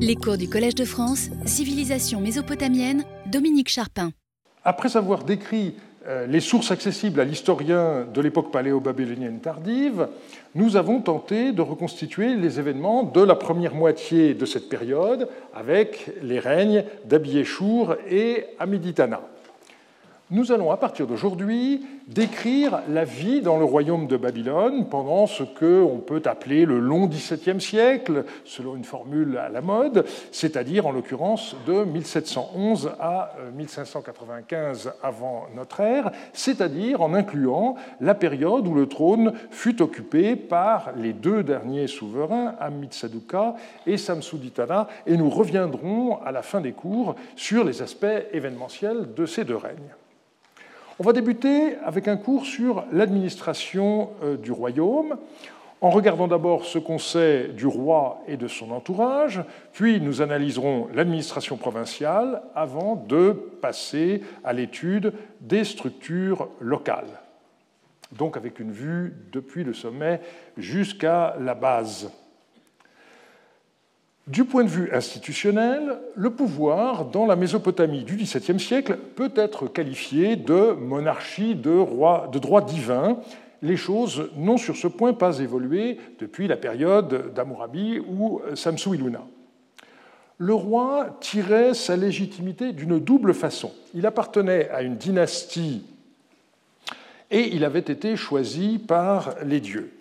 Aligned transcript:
Les 0.00 0.16
cours 0.16 0.38
du 0.38 0.48
Collège 0.48 0.74
de 0.74 0.86
France, 0.86 1.28
Civilisation 1.44 2.20
mésopotamienne, 2.20 3.04
Dominique 3.26 3.68
Charpin. 3.68 4.10
Après 4.64 4.96
avoir 4.96 5.22
décrit 5.24 5.74
euh, 6.06 6.26
les 6.26 6.40
sources 6.40 6.70
accessibles 6.70 7.20
à 7.20 7.24
l'historien 7.24 8.06
de 8.12 8.20
l'époque 8.20 8.50
paléo-babylonienne 8.50 9.40
tardive, 9.40 10.08
nous 10.54 10.76
avons 10.76 11.00
tenté 11.00 11.52
de 11.52 11.60
reconstituer 11.60 12.34
les 12.36 12.58
événements 12.58 13.02
de 13.02 13.20
la 13.20 13.34
première 13.34 13.74
moitié 13.74 14.34
de 14.34 14.46
cette 14.46 14.68
période 14.68 15.28
avec 15.54 16.10
les 16.22 16.38
règnes 16.38 16.84
d'Abiéchour 17.04 17.94
et 18.10 18.46
Amiditana. 18.58 19.20
Nous 20.30 20.50
allons 20.50 20.70
à 20.70 20.78
partir 20.78 21.06
d'aujourd'hui 21.06 21.84
décrire 22.08 22.82
la 22.88 23.04
vie 23.04 23.40
dans 23.40 23.58
le 23.58 23.64
royaume 23.64 24.06
de 24.06 24.16
Babylone 24.16 24.88
pendant 24.88 25.26
ce 25.26 25.42
que 25.42 25.86
peut 25.98 26.22
appeler 26.24 26.64
le 26.64 26.78
long 26.78 27.06
XVIIe 27.06 27.60
siècle, 27.60 28.24
selon 28.44 28.76
une 28.76 28.84
formule 28.84 29.38
à 29.38 29.48
la 29.48 29.60
mode, 29.60 30.04
c'est-à-dire 30.30 30.86
en 30.86 30.92
l'occurrence 30.92 31.56
de 31.66 31.84
1711 31.84 32.92
à 33.00 33.34
1595 33.54 34.86
euh, 34.86 34.90
avant 35.02 35.46
notre 35.54 35.80
ère, 35.80 36.10
c'est-à-dire 36.32 37.02
en 37.02 37.14
incluant 37.14 37.76
la 38.00 38.14
période 38.14 38.66
où 38.66 38.74
le 38.74 38.86
trône 38.86 39.32
fut 39.50 39.80
occupé 39.82 40.36
par 40.36 40.92
les 40.96 41.12
deux 41.12 41.42
derniers 41.42 41.86
souverains, 41.86 42.54
Amitsaduka 42.60 43.54
et 43.86 43.96
Samsuditana, 43.96 44.88
et 45.06 45.16
nous 45.16 45.30
reviendrons 45.30 46.18
à 46.22 46.32
la 46.32 46.42
fin 46.42 46.60
des 46.60 46.72
cours 46.72 47.14
sur 47.36 47.64
les 47.64 47.82
aspects 47.82 48.06
événementiels 48.32 49.14
de 49.14 49.26
ces 49.26 49.44
deux 49.44 49.56
règnes. 49.56 49.94
On 50.98 51.04
va 51.04 51.12
débuter 51.12 51.76
avec 51.84 52.06
un 52.06 52.16
cours 52.16 52.44
sur 52.44 52.84
l'administration 52.92 54.10
euh, 54.22 54.36
du 54.36 54.52
royaume, 54.52 55.16
en 55.80 55.90
regardant 55.90 56.28
d'abord 56.28 56.64
ce 56.64 56.78
qu'on 56.78 56.98
sait 56.98 57.48
du 57.48 57.66
roi 57.66 58.22
et 58.28 58.36
de 58.36 58.46
son 58.46 58.70
entourage, 58.70 59.42
puis 59.72 60.00
nous 60.00 60.22
analyserons 60.22 60.88
l'administration 60.94 61.56
provinciale 61.56 62.42
avant 62.54 62.94
de 62.94 63.32
passer 63.60 64.22
à 64.44 64.52
l'étude 64.52 65.12
des 65.40 65.64
structures 65.64 66.48
locales, 66.60 67.20
donc 68.12 68.36
avec 68.36 68.60
une 68.60 68.70
vue 68.70 69.14
depuis 69.32 69.64
le 69.64 69.74
sommet 69.74 70.20
jusqu'à 70.56 71.34
la 71.40 71.54
base. 71.54 72.12
Du 74.28 74.44
point 74.44 74.62
de 74.62 74.68
vue 74.68 74.88
institutionnel, 74.92 75.98
le 76.14 76.30
pouvoir 76.30 77.06
dans 77.06 77.26
la 77.26 77.34
Mésopotamie 77.34 78.04
du 78.04 78.14
XVIIe 78.14 78.60
siècle 78.60 78.96
peut 79.16 79.32
être 79.34 79.66
qualifié 79.66 80.36
de 80.36 80.72
monarchie 80.72 81.56
de, 81.56 81.76
roi, 81.76 82.28
de 82.32 82.38
droit 82.38 82.64
divin. 82.64 83.18
Les 83.62 83.76
choses 83.76 84.30
n'ont 84.36 84.58
sur 84.58 84.76
ce 84.76 84.86
point 84.86 85.12
pas 85.12 85.40
évolué 85.40 85.98
depuis 86.20 86.46
la 86.46 86.56
période 86.56 87.34
d'Amourabi 87.34 87.98
ou 87.98 88.40
Samsou 88.54 88.94
Iluna. 88.94 89.22
Le 90.38 90.54
roi 90.54 91.16
tirait 91.20 91.74
sa 91.74 91.96
légitimité 91.96 92.72
d'une 92.72 93.00
double 93.00 93.34
façon. 93.34 93.72
Il 93.92 94.06
appartenait 94.06 94.70
à 94.70 94.82
une 94.82 94.96
dynastie 94.96 95.82
et 97.32 97.54
il 97.54 97.64
avait 97.64 97.80
été 97.80 98.14
choisi 98.14 98.78
par 98.78 99.34
les 99.44 99.58
dieux. 99.58 99.92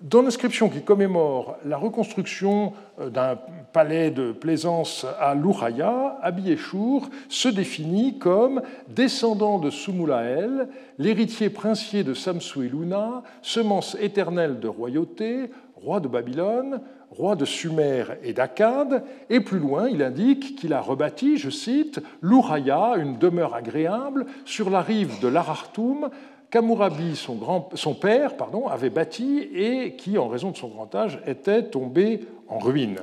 Dans 0.00 0.22
l'inscription 0.22 0.68
qui 0.68 0.82
commémore 0.82 1.56
la 1.64 1.76
reconstruction 1.76 2.72
euh, 3.00 3.10
d'un 3.10 3.38
palais 3.72 4.10
de 4.10 4.32
plaisance 4.32 5.06
à 5.20 5.34
Louraya, 5.34 6.18
Abiéchour 6.20 7.08
se 7.28 7.48
définit 7.48 8.18
comme 8.18 8.60
descendant 8.88 9.58
de 9.58 9.70
Sumulael, 9.70 10.68
l'héritier 10.98 11.48
princier 11.48 12.02
de 12.02 12.12
Samsu 12.12 12.68
Luna, 12.68 13.22
semence 13.40 13.96
éternelle 14.00 14.58
de 14.58 14.68
royauté, 14.68 15.50
roi 15.76 16.00
de 16.00 16.08
Babylone, 16.08 16.80
roi 17.10 17.36
de 17.36 17.44
Sumer 17.44 18.04
et 18.24 18.32
d'Akkad, 18.32 19.04
et 19.30 19.40
plus 19.40 19.60
loin, 19.60 19.88
il 19.88 20.02
indique 20.02 20.56
qu'il 20.56 20.72
a 20.72 20.80
rebâti, 20.80 21.36
je 21.36 21.50
cite, 21.50 22.00
Louraya, 22.20 22.96
une 22.96 23.18
demeure 23.18 23.54
agréable, 23.54 24.26
sur 24.44 24.70
la 24.70 24.82
rive 24.82 25.20
de 25.20 25.28
l'Arartoum, 25.28 26.10
qu'Amourabi, 26.54 27.16
son, 27.16 27.36
son, 27.74 27.94
père, 27.94 28.36
pardon, 28.36 28.68
avait 28.68 28.88
bâti 28.88 29.40
et 29.52 29.96
qui, 29.96 30.18
en 30.18 30.28
raison 30.28 30.52
de 30.52 30.56
son 30.56 30.68
grand 30.68 30.94
âge, 30.94 31.20
était 31.26 31.64
tombé 31.64 32.20
en 32.46 32.60
ruine. 32.60 33.00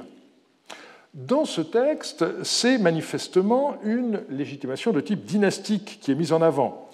Dans 1.13 1.43
ce 1.43 1.59
texte, 1.59 2.23
c'est 2.45 2.77
manifestement 2.77 3.75
une 3.83 4.21
légitimation 4.29 4.93
de 4.93 5.01
type 5.01 5.25
dynastique 5.25 5.99
qui 6.01 6.11
est 6.13 6.15
mise 6.15 6.31
en 6.31 6.41
avant. 6.41 6.87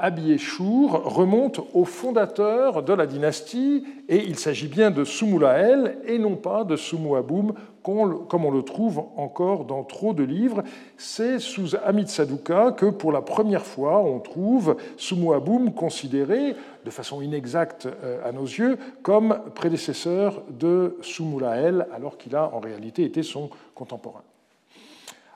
Abiéchour 0.00 1.12
remonte 1.12 1.60
au 1.74 1.84
fondateur 1.84 2.84
de 2.84 2.92
la 2.92 3.04
dynastie 3.04 3.84
et 4.08 4.22
il 4.24 4.38
s'agit 4.38 4.68
bien 4.68 4.92
de 4.92 5.02
Sumulael 5.02 5.98
et 6.06 6.20
non 6.20 6.36
pas 6.36 6.62
de 6.62 6.76
Sumuaboum 6.76 7.52
comme 7.82 8.44
on 8.44 8.50
le 8.52 8.62
trouve 8.62 9.02
encore 9.16 9.64
dans 9.64 9.82
trop 9.82 10.14
de 10.14 10.22
livres. 10.22 10.62
C'est 10.98 11.40
sous 11.40 11.74
Amit 11.84 12.06
Saduka 12.06 12.70
que 12.70 12.86
pour 12.86 13.10
la 13.10 13.22
première 13.22 13.66
fois 13.66 13.98
on 13.98 14.20
trouve 14.20 14.76
Sumuaboum 14.98 15.72
considéré 15.72 16.54
de 16.84 16.90
façon 16.90 17.20
inexacte 17.20 17.86
euh, 17.86 18.28
à 18.28 18.30
nos 18.30 18.44
yeux 18.44 18.78
comme 19.02 19.40
prédécesseur 19.56 20.42
de 20.48 20.96
Sumulael 21.02 21.88
alors 21.92 22.18
qu'il 22.18 22.36
a 22.36 22.54
en 22.54 22.60
réalité 22.60 23.02
été 23.02 23.24
son 23.24 23.50
contemporain. 23.74 24.22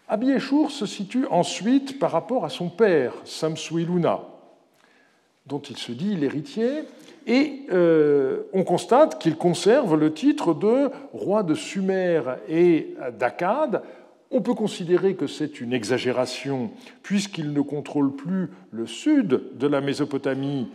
Abiéchour 0.07 0.71
se 0.71 0.87
situe 0.87 1.27
ensuite 1.33 1.99
par 1.99 2.13
rapport 2.13 2.45
à 2.45 2.49
son 2.49 2.69
père, 2.69 3.15
Samsuiluna 3.25 4.21
dont 5.47 5.61
il 5.61 5.77
se 5.77 5.93
dit 5.93 6.17
l'héritier, 6.17 6.85
et 7.27 7.63
euh, 7.73 8.43
on 8.53 8.65
constate 8.65 9.21
qu'il 9.21 9.37
conserve 9.37 9.97
le 9.97 10.13
titre 10.13 10.55
de 10.55 10.91
roi 11.13 11.43
de 11.43 11.55
Sumer 11.55 12.23
et 12.49 12.95
d'Akkad. 13.19 13.83
On 14.31 14.41
peut 14.41 14.55
considérer 14.55 15.15
que 15.15 15.27
c'est 15.27 15.61
une 15.61 15.73
exagération, 15.73 16.71
puisqu'il 17.03 17.53
ne 17.53 17.61
contrôle 17.61 18.15
plus 18.15 18.51
le 18.71 18.87
sud 18.87 19.43
de 19.59 19.67
la 19.67 19.81
Mésopotamie, 19.81 20.69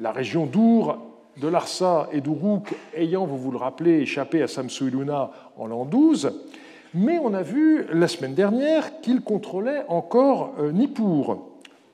la 0.00 0.12
région 0.12 0.46
d'Our, 0.46 0.98
de 1.40 1.48
Larsa 1.48 2.08
et 2.12 2.20
d'Uruk, 2.20 2.74
ayant, 2.96 3.24
vous 3.24 3.38
vous 3.38 3.52
le 3.52 3.58
rappelez, 3.58 4.00
échappé 4.00 4.42
à 4.42 4.48
Samsuiluna 4.48 5.30
en 5.56 5.66
l'an 5.66 5.84
12. 5.84 6.32
Mais 6.94 7.18
on 7.22 7.34
a 7.34 7.42
vu 7.42 7.84
la 7.92 8.08
semaine 8.08 8.34
dernière 8.34 9.00
qu'il 9.00 9.20
contrôlait 9.20 9.84
encore 9.88 10.54
euh, 10.58 10.72
Nippur. 10.72 11.38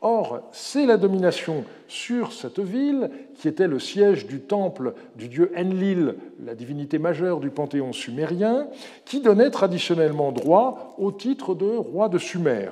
Or, 0.06 0.42
c'est 0.52 0.84
la 0.84 0.98
domination 0.98 1.64
sur 1.88 2.34
cette 2.34 2.60
ville, 2.60 3.10
qui 3.36 3.48
était 3.48 3.66
le 3.66 3.78
siège 3.78 4.26
du 4.26 4.40
temple 4.40 4.92
du 5.16 5.28
dieu 5.28 5.50
Enlil, 5.56 6.16
la 6.44 6.54
divinité 6.54 6.98
majeure 6.98 7.40
du 7.40 7.48
panthéon 7.48 7.94
sumérien, 7.94 8.68
qui 9.06 9.22
donnait 9.22 9.48
traditionnellement 9.48 10.30
droit 10.30 10.94
au 10.98 11.10
titre 11.10 11.54
de 11.54 11.64
roi 11.64 12.10
de 12.10 12.18
Sumer. 12.18 12.68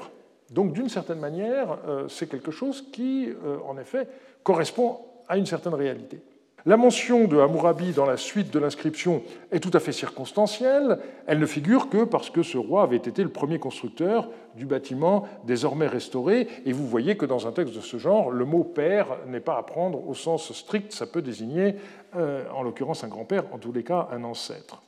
Donc, 0.50 0.75
d'une 0.75 0.91
certaine 0.91 1.20
manière, 1.20 1.78
euh, 1.88 2.06
c'est 2.06 2.28
quelque 2.28 2.50
chose 2.50 2.84
qui, 2.93 3.31
euh, 3.31 3.56
en 3.66 3.78
effet, 3.78 4.06
correspond 4.43 4.99
à 5.26 5.38
une 5.38 5.47
certaine 5.47 5.72
réalité. 5.72 6.20
La 6.65 6.77
mention 6.77 7.27
de 7.27 7.39
Hammurabi 7.39 7.93
dans 7.93 8.06
la 8.06 8.17
suite 8.17 8.53
de 8.53 8.61
l'inscription 8.61 9.23
est 9.50 9.59
tout 9.59 9.71
à 9.75 9.81
fait 9.81 9.91
circonstancielle. 9.91 11.00
Elle 11.27 11.41
ne 11.41 11.47
figure 11.47 11.89
que 11.89 12.05
parce 12.05 12.31
que 12.31 12.45
ce 12.45 12.56
roi 12.56 12.84
avait 12.84 12.97
été 12.97 13.25
le 13.25 13.31
premier 13.31 13.59
constructeur 13.59 14.28
du 14.55 14.65
bâtiment 14.65 15.25
désormais 15.45 15.89
restauré. 15.89 16.47
Et 16.65 16.73
vous 16.73 16.87
voyez 16.87 17.17
que 17.17 17.27
dans 17.27 17.49
un 17.49 17.53
texte 17.53 17.75
de 17.75 17.81
ce 17.81 17.97
genre, 17.97 18.31
le 18.31 18.45
mot 18.45 18.62
père 18.62 19.09
n'est 19.27 19.41
pas 19.41 19.59
à 19.59 19.62
prendre 19.65 20.09
au 20.09 20.15
sens 20.15 20.53
strict. 20.53 20.93
Ça 20.93 21.06
peut 21.06 21.23
désigner, 21.23 21.75
euh, 22.15 22.45
en 22.55 22.62
l'occurrence, 22.62 23.03
un 23.03 23.09
grand-père, 23.09 23.44
en 23.53 23.59
tous 23.59 23.73
les 23.73 23.83
cas, 23.83 24.09
un 24.12 24.23
ancêtre. 24.23 24.83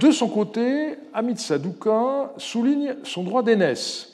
De 0.00 0.10
son 0.10 0.28
côté, 0.28 0.96
Amit 1.14 1.36
Saduka 1.36 2.32
souligne 2.36 2.96
son 3.04 3.22
droit 3.22 3.44
d'aînesse. 3.44 4.11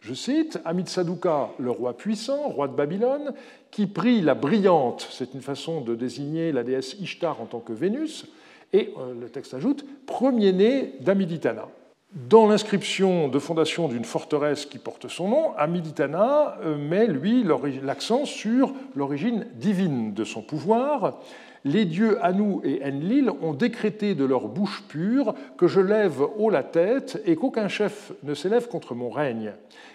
Je 0.00 0.14
cite, 0.14 0.58
Amit 0.64 0.86
Saduka, 0.86 1.50
le 1.58 1.70
roi 1.70 1.94
puissant, 1.94 2.48
roi 2.48 2.68
de 2.68 2.72
Babylone, 2.72 3.34
qui 3.70 3.86
prit 3.86 4.22
la 4.22 4.34
brillante, 4.34 5.06
c'est 5.10 5.34
une 5.34 5.42
façon 5.42 5.82
de 5.82 5.94
désigner 5.94 6.52
la 6.52 6.62
déesse 6.62 6.96
Ishtar 7.00 7.40
en 7.40 7.44
tant 7.44 7.60
que 7.60 7.74
Vénus, 7.74 8.26
et 8.72 8.94
euh, 8.98 9.12
le 9.20 9.28
texte 9.28 9.52
ajoute, 9.52 9.84
premier-né 10.06 10.94
d'Amiditana. 11.00 11.66
Dans 12.12 12.48
l'inscription 12.48 13.28
de 13.28 13.38
fondation 13.38 13.88
d'une 13.88 14.04
forteresse 14.04 14.66
qui 14.66 14.78
porte 14.78 15.08
son 15.08 15.28
nom, 15.28 15.52
Amiditana 15.56 16.56
euh, 16.62 16.76
met, 16.76 17.06
lui, 17.06 17.44
l'accent 17.82 18.24
sur 18.24 18.72
l'origine 18.96 19.46
divine 19.54 20.14
de 20.14 20.24
son 20.24 20.42
pouvoir. 20.42 21.20
Les 21.64 21.84
dieux 21.84 22.16
Anu 22.24 22.60
et 22.64 22.82
Enlil 22.84 23.30
ont 23.42 23.52
décrété 23.52 24.14
de 24.14 24.24
leur 24.24 24.48
bouche 24.48 24.82
pure 24.88 25.34
que 25.58 25.66
je 25.66 25.80
lève 25.80 26.22
haut 26.38 26.48
la 26.48 26.62
tête 26.62 27.22
et 27.26 27.36
qu'aucun 27.36 27.68
chef 27.68 28.12
ne 28.22 28.32
s'élève 28.32 28.68
contre 28.68 28.94
mon 28.94 29.10
règne. 29.10 29.52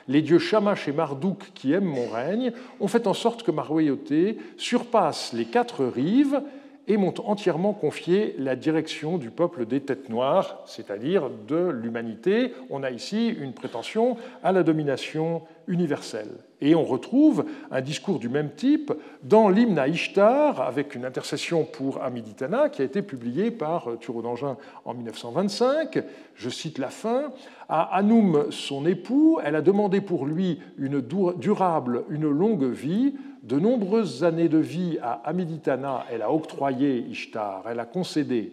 Les 0.08 0.22
dieux 0.22 0.38
Shamash 0.38 0.88
et 0.88 0.92
Marduk, 0.92 1.52
qui 1.56 1.74
aiment 1.74 1.86
mon 1.86 2.08
règne, 2.08 2.52
ont 2.80 2.88
fait 2.88 3.08
en 3.08 3.14
sorte 3.14 3.42
que 3.42 3.50
ma 3.50 3.64
royauté 3.64 4.38
surpasse 4.58 5.34
les 5.34 5.46
quatre 5.46 5.86
rives 5.86 6.40
et 6.88 6.98
m'ont 6.98 7.14
entièrement 7.26 7.74
confié 7.74 8.36
la 8.38 8.56
direction 8.56 9.18
du 9.18 9.32
peuple 9.32 9.66
des 9.66 9.82
têtes 9.82 10.10
noires, 10.10 10.62
c'est-à-dire 10.66 11.30
de 11.48 11.70
l'humanité. 11.70 12.54
On 12.70 12.84
a 12.84 12.92
ici 12.92 13.30
une 13.30 13.54
prétention 13.54 14.18
à 14.44 14.52
la 14.52 14.64
domination 14.64 15.42
universelle. 15.68 16.30
Et 16.62 16.74
on 16.74 16.84
retrouve 16.84 17.46
un 17.70 17.82
discours 17.82 18.18
du 18.18 18.30
même 18.30 18.52
type 18.52 18.94
dans 19.24 19.50
l'hymne 19.50 19.78
à 19.78 19.88
Ishtar, 19.88 20.62
avec 20.62 20.96
une 20.96 21.06
intercession 21.06 21.66
pour 21.66 22.02
Amiditana, 22.02 22.70
qui 22.70 22.82
a 22.82 22.86
été 22.86 23.02
publiée 23.02 23.52
par 23.52 23.90
Thureau 24.00 24.22
d'Angin 24.22 24.56
en 24.86 24.94
1925. 24.94 26.02
Je 26.36 26.50
cite 26.50 26.78
la 26.78 26.90
fin. 26.90 27.34
À 27.68 27.96
Anoum, 27.96 28.52
son 28.52 28.86
époux, 28.86 29.40
elle 29.44 29.56
a 29.56 29.62
demandé 29.62 30.02
pour 30.02 30.26
lui 30.26 30.60
une 30.78 31.02
durable, 31.02 32.04
une 32.10 32.30
longue 32.30 32.66
vie, 32.66 33.16
de 33.46 33.60
nombreuses 33.60 34.24
années 34.24 34.50
de 34.50 34.58
vie 34.58 34.98
à 35.02 35.22
Amiditana, 35.24 36.06
elle 36.12 36.24
a 36.24 36.32
octroyé 36.32 37.06
Ishtar, 37.10 37.64
elle 37.70 37.80
a 37.80 37.86
concédé. 37.86 38.52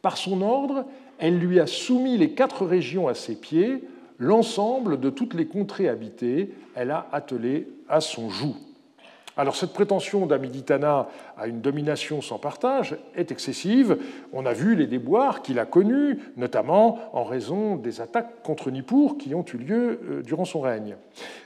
Par 0.00 0.16
son 0.16 0.40
ordre, 0.40 0.86
elle 1.18 1.38
lui 1.38 1.60
a 1.60 1.66
soumis 1.66 2.16
les 2.16 2.32
quatre 2.32 2.64
régions 2.64 3.08
à 3.08 3.14
ses 3.14 3.36
pieds, 3.36 3.84
l'ensemble 4.18 4.98
de 4.98 5.10
toutes 5.10 5.34
les 5.34 5.46
contrées 5.46 5.88
habitées, 5.88 6.50
elle 6.74 6.90
a 6.90 7.06
attelé 7.12 7.68
à 7.88 8.00
son 8.00 8.30
joug. 8.30 8.56
Alors 9.36 9.56
cette 9.56 9.72
prétention 9.72 10.26
d'Amiditana 10.26 11.08
à 11.38 11.46
une 11.46 11.60
domination 11.62 12.20
sans 12.20 12.38
partage 12.38 12.96
est 13.16 13.30
excessive. 13.30 13.96
On 14.32 14.44
a 14.44 14.52
vu 14.52 14.74
les 14.74 14.86
déboires 14.86 15.40
qu'il 15.40 15.58
a 15.58 15.64
connus, 15.64 16.18
notamment 16.36 16.98
en 17.14 17.24
raison 17.24 17.76
des 17.76 18.02
attaques 18.02 18.42
contre 18.42 18.70
Nippur 18.70 19.16
qui 19.18 19.34
ont 19.34 19.44
eu 19.54 19.56
lieu 19.56 20.00
euh, 20.10 20.22
durant 20.22 20.44
son 20.44 20.60
règne. 20.60 20.96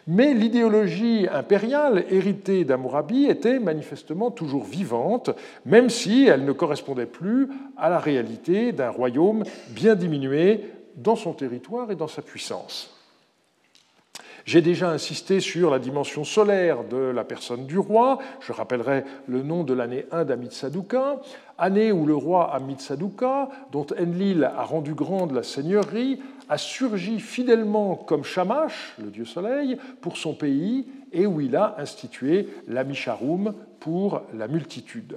Mais 0.09 0.35
l'idéologie 0.35 1.29
impériale 1.33 2.05
héritée 2.11 2.65
d'Amourabi 2.65 3.27
était 3.27 3.61
manifestement 3.61 4.33
toujours 4.33 4.65
vivante, 4.65 5.31
même 5.65 5.89
si 5.89 6.27
elle 6.27 6.45
ne 6.45 6.53
correspondait 6.53 7.07
plus 7.07 7.49
à 7.77 7.89
la 7.89 7.99
réalité 7.99 8.73
d'un 8.73 8.91
royaume 8.91 9.45
bien 9.71 9.95
diminué 9.95 10.61
dans 10.97 11.17
son 11.17 11.35
territoire 11.35 11.91
et 11.93 11.97
dans 11.97 12.09
sa 12.09 12.23
puissance. 12.23 12.96
J'ai 14.47 14.63
déjà 14.63 14.91
insisté 14.91 15.41
sur 15.41 15.71
la 15.71 15.81
dimension 15.81 16.23
solaire 16.23 16.85
de 16.85 16.97
la 16.97 17.25
personne 17.25 17.67
du 17.67 17.79
roi. 17.79 18.21
Je 18.39 18.53
rappellerai 18.53 19.03
le 19.27 19.43
nom 19.43 19.65
de 19.65 19.75
l'année 19.75 20.07
1 20.13 20.25
d'Amitsaduka, 20.25 21.21
année 21.59 21.91
où 21.91 22.07
le 22.07 22.15
roi 22.15 22.55
Amitsaduka, 22.55 23.49
dont 23.73 23.87
Enlil 24.01 24.45
a 24.45 24.63
rendu 24.63 24.95
grande 24.95 25.33
la 25.33 25.43
seigneurie, 25.43 26.21
a 26.49 26.59
surgi 26.59 27.19
fidèlement 27.19 27.97
comme 27.97 28.23
Shamash, 28.23 28.95
le 29.03 29.11
dieu 29.11 29.25
soleil, 29.25 29.79
pour 30.01 30.17
son 30.17 30.35
pays 30.35 30.87
et 31.13 31.27
où 31.27 31.41
il 31.41 31.57
a 31.57 31.75
institué 31.79 32.49
l'Amisharum 32.69 33.53
pour 33.81 34.23
la 34.33 34.47
multitude. 34.47 35.17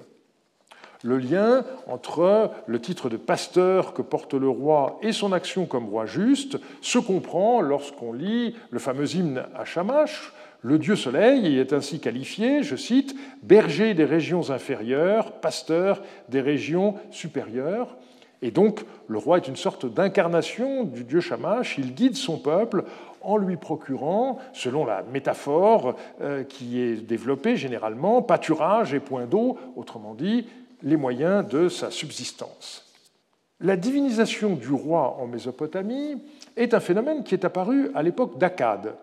Le 1.03 1.17
lien 1.17 1.63
entre 1.87 2.51
le 2.67 2.81
titre 2.81 3.09
de 3.09 3.15
pasteur 3.15 3.93
que 3.93 4.01
porte 4.01 4.33
le 4.33 4.49
roi 4.49 4.99
et 5.01 5.13
son 5.13 5.31
action 5.31 5.65
comme 5.65 5.87
roi 5.87 6.05
juste 6.05 6.57
se 6.81 6.99
comprend 6.99 7.61
lorsqu'on 7.61 8.11
lit 8.11 8.55
le 8.69 8.79
fameux 8.79 9.15
hymne 9.15 9.45
à 9.55 9.63
Shamash. 9.63 10.33
Le 10.61 10.77
dieu 10.77 10.97
soleil 10.97 11.57
est 11.57 11.71
ainsi 11.71 12.01
qualifié, 12.01 12.63
je 12.63 12.75
cite, 12.75 13.15
berger 13.43 13.93
des 13.93 14.03
régions 14.03 14.49
inférieures, 14.49 15.31
pasteur 15.39 16.01
des 16.27 16.41
régions 16.41 16.95
supérieures. 17.11 17.95
Et 18.41 18.51
donc, 18.51 18.81
le 19.07 19.17
roi 19.17 19.37
est 19.37 19.47
une 19.47 19.55
sorte 19.55 19.85
d'incarnation 19.85 20.83
du 20.83 21.05
dieu 21.05 21.21
Shamash. 21.21 21.77
Il 21.77 21.93
guide 21.93 22.15
son 22.15 22.37
peuple 22.37 22.83
en 23.21 23.37
lui 23.37 23.55
procurant, 23.55 24.39
selon 24.51 24.85
la 24.85 25.03
métaphore 25.03 25.95
euh, 26.21 26.43
qui 26.43 26.81
est 26.81 26.95
développée 26.95 27.55
généralement, 27.55 28.21
pâturage 28.21 28.93
et 28.93 28.99
point 28.99 29.25
d'eau, 29.25 29.57
autrement 29.77 30.13
dit, 30.13 30.45
les 30.83 30.97
moyens 30.97 31.47
de 31.47 31.69
sa 31.69 31.91
subsistance. 31.91 32.85
La 33.59 33.75
divinisation 33.75 34.55
du 34.55 34.71
roi 34.71 35.17
en 35.19 35.27
Mésopotamie 35.27 36.21
est 36.55 36.73
un 36.73 36.79
phénomène 36.79 37.23
qui 37.23 37.35
est 37.35 37.45
apparu 37.45 37.91
à 37.93 38.03
l'époque 38.03 38.37
d'Akkad, 38.37 38.95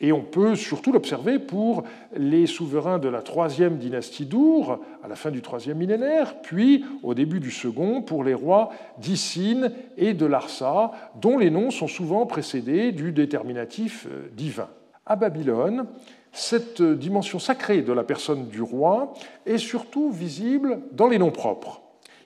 et 0.00 0.12
on 0.12 0.22
peut 0.22 0.54
surtout 0.54 0.92
l'observer 0.92 1.40
pour 1.40 1.82
les 2.16 2.46
souverains 2.46 3.00
de 3.00 3.08
la 3.08 3.20
troisième 3.20 3.78
dynastie 3.78 4.26
d'Our, 4.26 4.78
à 5.02 5.08
la 5.08 5.16
fin 5.16 5.32
du 5.32 5.42
troisième 5.42 5.78
millénaire, 5.78 6.40
puis 6.40 6.84
au 7.02 7.14
début 7.14 7.40
du 7.40 7.50
second 7.50 8.02
pour 8.02 8.22
les 8.22 8.34
rois 8.34 8.70
d'Issine 8.98 9.72
et 9.96 10.14
de 10.14 10.24
Larsa, 10.24 10.92
dont 11.20 11.36
les 11.36 11.50
noms 11.50 11.72
sont 11.72 11.88
souvent 11.88 12.26
précédés 12.26 12.92
du 12.92 13.10
déterminatif 13.10 14.06
euh, 14.08 14.28
divin. 14.32 14.68
À 15.04 15.16
Babylone, 15.16 15.86
cette 16.32 16.82
dimension 16.82 17.38
sacrée 17.38 17.82
de 17.82 17.92
la 17.92 18.04
personne 18.04 18.48
du 18.48 18.62
roi 18.62 19.14
est 19.46 19.58
surtout 19.58 20.10
visible 20.10 20.80
dans 20.92 21.08
les 21.08 21.18
noms 21.18 21.30
propres. 21.30 21.80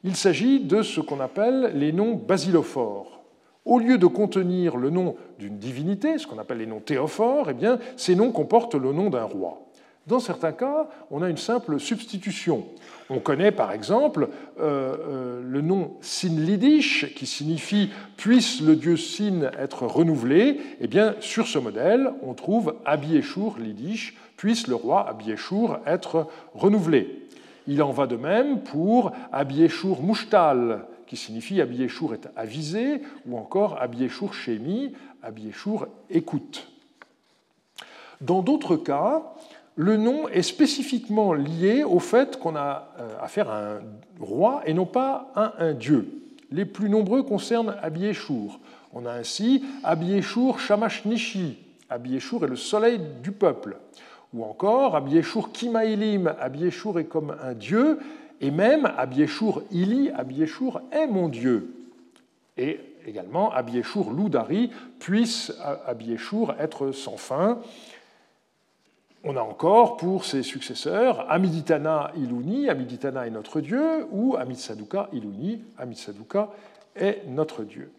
Il 0.04 0.16
s'agit 0.16 0.60
de 0.60 0.82
ce 0.82 1.00
qu'on 1.00 1.20
appelle 1.20 1.72
les 1.74 1.92
noms 1.92 2.14
basilophores. 2.14 3.22
Au 3.64 3.78
lieu 3.78 3.96
de 3.96 4.06
contenir 4.06 4.76
le 4.76 4.90
nom 4.90 5.16
d'une 5.38 5.58
divinité, 5.58 6.18
ce 6.18 6.26
qu'on 6.26 6.38
appelle 6.38 6.58
les 6.58 6.66
noms 6.66 6.80
théophores, 6.80 7.50
eh 7.50 7.54
bien, 7.54 7.78
ces 7.96 8.16
noms 8.16 8.32
comportent 8.32 8.74
le 8.74 8.92
nom 8.92 9.08
d'un 9.08 9.24
roi. 9.24 9.60
Dans 10.08 10.18
certains 10.18 10.50
cas, 10.50 10.88
on 11.12 11.22
a 11.22 11.30
une 11.30 11.36
simple 11.36 11.78
substitution. 11.78 12.64
On 13.10 13.18
connaît 13.18 13.52
par 13.52 13.72
exemple 13.72 14.28
euh, 14.60 14.96
euh, 14.98 15.42
le 15.44 15.60
nom 15.60 15.96
Sinlidish, 16.00 17.14
qui 17.14 17.26
signifie 17.26 17.90
puisse 18.16 18.60
le 18.60 18.76
dieu 18.76 18.96
Sin 18.96 19.50
être 19.58 19.86
renouvelé. 19.86 20.60
Eh 20.80 20.86
bien, 20.86 21.16
sur 21.20 21.46
ce 21.46 21.58
modèle, 21.58 22.12
on 22.22 22.34
trouve 22.34 22.76
Abieshur 22.84 23.58
Lidish, 23.58 24.16
puisse 24.36 24.66
le 24.66 24.74
roi 24.74 25.08
Abieshur 25.08 25.80
être 25.86 26.28
renouvelé. 26.54 27.28
Il 27.66 27.82
en 27.82 27.92
va 27.92 28.06
de 28.06 28.16
même 28.16 28.62
pour 28.62 29.12
Abieshur 29.32 30.02
Mushtal, 30.02 30.86
qui 31.06 31.16
signifie 31.16 31.60
Abieshur 31.60 32.14
est 32.14 32.28
avisé, 32.36 33.02
ou 33.26 33.36
encore 33.36 33.80
Abieshur 33.80 34.34
Shemi, 34.34 34.94
Abieshur 35.22 35.86
écoute. 36.10 36.68
Dans 38.20 38.42
d'autres 38.42 38.76
cas, 38.76 39.34
le 39.76 39.96
nom 39.96 40.28
est 40.28 40.42
spécifiquement 40.42 41.32
lié 41.32 41.82
au 41.82 41.98
fait 41.98 42.38
qu'on 42.38 42.56
a 42.56 42.88
euh, 42.98 43.08
affaire 43.20 43.50
à 43.50 43.58
un 43.58 43.80
roi 44.20 44.62
et 44.66 44.74
non 44.74 44.84
pas 44.84 45.32
à 45.34 45.62
un 45.64 45.72
dieu. 45.72 46.08
Les 46.50 46.66
plus 46.66 46.90
nombreux 46.90 47.22
concernent 47.22 47.74
Abieshur. 47.82 48.60
On 48.92 49.06
a 49.06 49.12
ainsi 49.12 49.64
Abieshur 49.82 50.60
Shamash 50.60 51.06
Nishi. 51.06 51.58
Abieshur 51.88 52.44
est 52.44 52.48
le 52.48 52.56
soleil 52.56 53.00
du 53.22 53.32
peuple. 53.32 53.78
Ou 54.34 54.44
encore 54.44 54.94
Abieshur 54.94 55.50
Kimailim. 55.52 56.34
Abieshur 56.38 56.98
est 56.98 57.06
comme 57.06 57.34
un 57.42 57.54
dieu. 57.54 57.98
Et 58.42 58.50
même 58.50 58.90
Abieshur 58.98 59.62
Ili. 59.70 60.10
Abieshur 60.10 60.82
est 60.92 61.06
mon 61.06 61.28
dieu. 61.28 61.74
Et 62.58 62.80
également 63.06 63.50
Abieshur 63.50 64.10
Loudari. 64.10 64.70
Puisse 64.98 65.54
Abieshur 65.86 66.54
être 66.58 66.92
sans 66.92 67.16
fin. 67.16 67.60
On 69.24 69.36
a 69.36 69.40
encore 69.40 69.96
pour 69.96 70.24
ses 70.24 70.42
successeurs 70.42 71.30
Amiditana 71.30 72.10
Iluni, 72.16 72.68
Amiditana 72.68 73.26
est 73.26 73.30
notre 73.30 73.60
Dieu, 73.60 74.06
ou 74.10 74.36
Amitsaduka 74.36 75.08
Iluni, 75.12 75.62
Amitsaduka 75.78 76.50
est 76.96 77.22
notre 77.28 77.62
Dieu. 77.62 77.92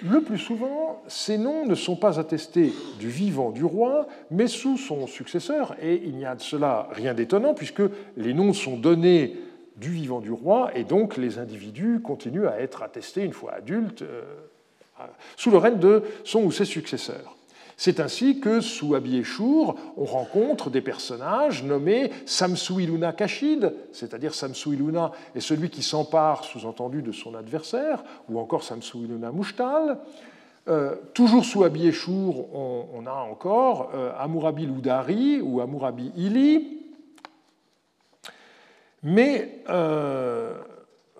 Le 0.00 0.22
plus 0.22 0.38
souvent, 0.38 1.02
ces 1.06 1.36
noms 1.36 1.66
ne 1.66 1.74
sont 1.74 1.96
pas 1.96 2.18
attestés 2.18 2.72
du 2.98 3.08
vivant 3.10 3.50
du 3.50 3.64
roi, 3.64 4.06
mais 4.30 4.46
sous 4.46 4.78
son 4.78 5.06
successeur, 5.06 5.76
et 5.80 6.00
il 6.04 6.16
n'y 6.16 6.24
a 6.24 6.34
de 6.34 6.40
cela 6.40 6.88
rien 6.92 7.12
d'étonnant, 7.12 7.52
puisque 7.52 7.82
les 8.16 8.32
noms 8.32 8.54
sont 8.54 8.78
donnés 8.78 9.36
du 9.76 9.90
vivant 9.90 10.20
du 10.20 10.32
roi, 10.32 10.70
et 10.74 10.84
donc 10.84 11.18
les 11.18 11.38
individus 11.38 12.00
continuent 12.00 12.46
à 12.46 12.60
être 12.60 12.82
attestés 12.82 13.22
une 13.22 13.34
fois 13.34 13.52
adultes 13.52 14.02
euh, 14.02 14.22
sous 15.36 15.50
le 15.50 15.58
règne 15.58 15.78
de 15.78 16.02
son 16.24 16.42
ou 16.44 16.50
ses 16.50 16.64
successeurs. 16.64 17.36
C'est 17.76 18.00
ainsi 18.00 18.40
que 18.40 18.60
sous 18.60 18.94
Abieshur, 18.94 19.74
on 19.96 20.04
rencontre 20.04 20.70
des 20.70 20.80
personnages 20.80 21.64
nommés 21.64 22.10
Samsuiluna 22.26 23.12
Kashid, 23.12 23.74
c'est-à-dire 23.92 24.34
Samsuiluna 24.34 25.12
est 25.34 25.40
celui 25.40 25.70
qui 25.70 25.82
s'empare, 25.82 26.44
sous-entendu, 26.44 27.02
de 27.02 27.12
son 27.12 27.34
adversaire, 27.34 28.04
ou 28.28 28.38
encore 28.38 28.62
Samsuiluna 28.62 29.32
Mushtal. 29.32 29.98
Euh, 30.68 30.94
toujours 31.12 31.44
sous 31.44 31.64
Abieshur, 31.64 32.54
on, 32.54 33.04
a 33.06 33.12
encore 33.12 33.90
euh, 33.94 34.12
Amurabi 34.16 34.66
Ludari 34.66 35.40
ou 35.40 35.60
Amurabi 35.60 36.12
Ili. 36.16 36.78
Mais 39.02 39.62
euh, 39.68 40.54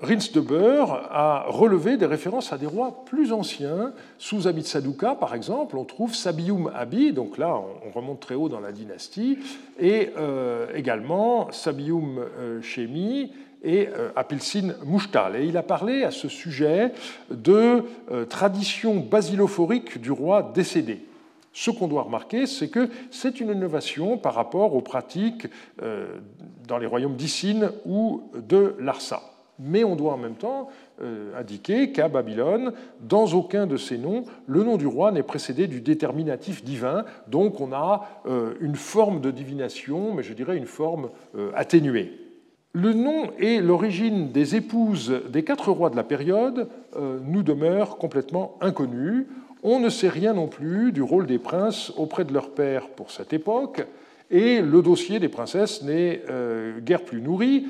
Rins 0.03 0.33
de 0.35 0.43
a 0.81 1.45
relevé 1.47 1.97
des 1.97 2.07
références 2.07 2.53
à 2.53 2.59
des 2.59 2.67
rois 2.67 3.05
plus 3.05 3.33
anciens. 3.33 3.93
Sous 4.19 4.49
Abitsaduka, 4.49 5.15
par 5.15 5.33
exemple, 5.33 5.77
on 5.77 5.85
trouve 5.85 6.13
Sabium 6.13 6.73
Abi, 6.75 7.13
donc 7.13 7.39
là 7.39 7.61
on 7.87 7.91
remonte 7.97 8.19
très 8.19 8.35
haut 8.35 8.49
dans 8.49 8.59
la 8.59 8.73
dynastie, 8.73 9.39
et 9.79 10.11
euh, 10.19 10.67
également 10.75 11.53
Sabium 11.53 12.19
euh, 12.19 12.61
Shemi 12.63 13.31
et 13.63 13.91
euh, 13.97 14.11
Apilsin 14.17 14.75
Mushtal. 14.85 15.37
Et 15.37 15.47
il 15.47 15.57
a 15.57 15.63
parlé 15.63 16.03
à 16.03 16.11
ce 16.11 16.27
sujet 16.27 16.93
de 17.31 17.85
tradition 18.29 18.97
basilophorique 18.97 20.01
du 20.01 20.11
roi 20.11 20.51
décédé. 20.53 21.07
Ce 21.53 21.71
qu'on 21.71 21.87
doit 21.87 22.03
remarquer, 22.03 22.47
c'est 22.47 22.71
que 22.71 22.89
c'est 23.13 23.39
une 23.39 23.51
innovation 23.51 24.19
par 24.19 24.35
rapport 24.35 24.75
aux 24.75 24.81
pratiques 24.81 25.47
dans 26.67 26.79
les 26.79 26.87
royaumes 26.87 27.17
d'Issine 27.17 27.71
ou 27.85 28.23
de 28.35 28.75
Larsa. 28.81 29.32
Mais 29.63 29.85
on 29.85 29.97
doit 29.97 30.15
en 30.15 30.19
même 30.19 30.35
temps 30.35 30.69
euh, 31.03 31.39
indiquer 31.39 31.93
qu'à 31.93 32.09
Babylone, 32.09 32.73
dans 33.01 33.27
aucun 33.27 33.67
de 33.67 33.77
ces 33.77 33.99
noms, 33.99 34.25
le 34.47 34.63
nom 34.63 34.77
du 34.77 34.87
roi 34.87 35.13
n'est 35.13 35.23
précédé 35.23 35.67
du 35.67 35.81
déterminatif 35.81 36.65
divin, 36.65 37.05
donc 37.29 37.61
on 37.61 37.73
a 37.73 38.23
euh, 38.27 38.55
une 38.61 38.77
forme 38.77 39.21
de 39.21 39.31
divination, 39.31 40.15
mais 40.15 40.23
je 40.23 40.35
dirais 40.35 40.57
une 40.57 40.67
forme 40.67 41.11
euh, 41.37 41.51
atténuée. 41.55 42.19
Le 42.75 42.95
nom 42.95 43.31
et 43.39 43.61
l'origine 43.61 44.33
des 44.33 44.57
épouses 44.57 45.13
des 45.29 45.45
quatre 45.45 45.71
rois 45.71 45.91
de 45.91 45.97
la 45.97 46.05
période 46.05 46.69
nous 47.23 47.43
demeurent 47.43 47.99
complètement 47.99 48.57
inconnus. 48.63 49.27
On 49.63 49.79
ne 49.79 49.91
sait 49.91 50.09
rien 50.09 50.33
non 50.33 50.49
plus 50.49 50.91
du 50.91 51.03
rôle 51.03 51.27
des 51.27 51.39
princes 51.39 51.93
auprès 51.99 52.25
de 52.25 52.33
leur 52.33 52.49
père 52.49 52.89
pour 52.89 53.11
cette 53.11 53.35
époque, 53.35 53.87
et 54.31 54.63
le 54.63 54.81
dossier 54.81 55.21
des 55.21 55.29
princesses 55.29 55.83
n'est 55.83 56.23
guère 56.83 57.05
plus 57.05 57.21
nourri 57.21 57.67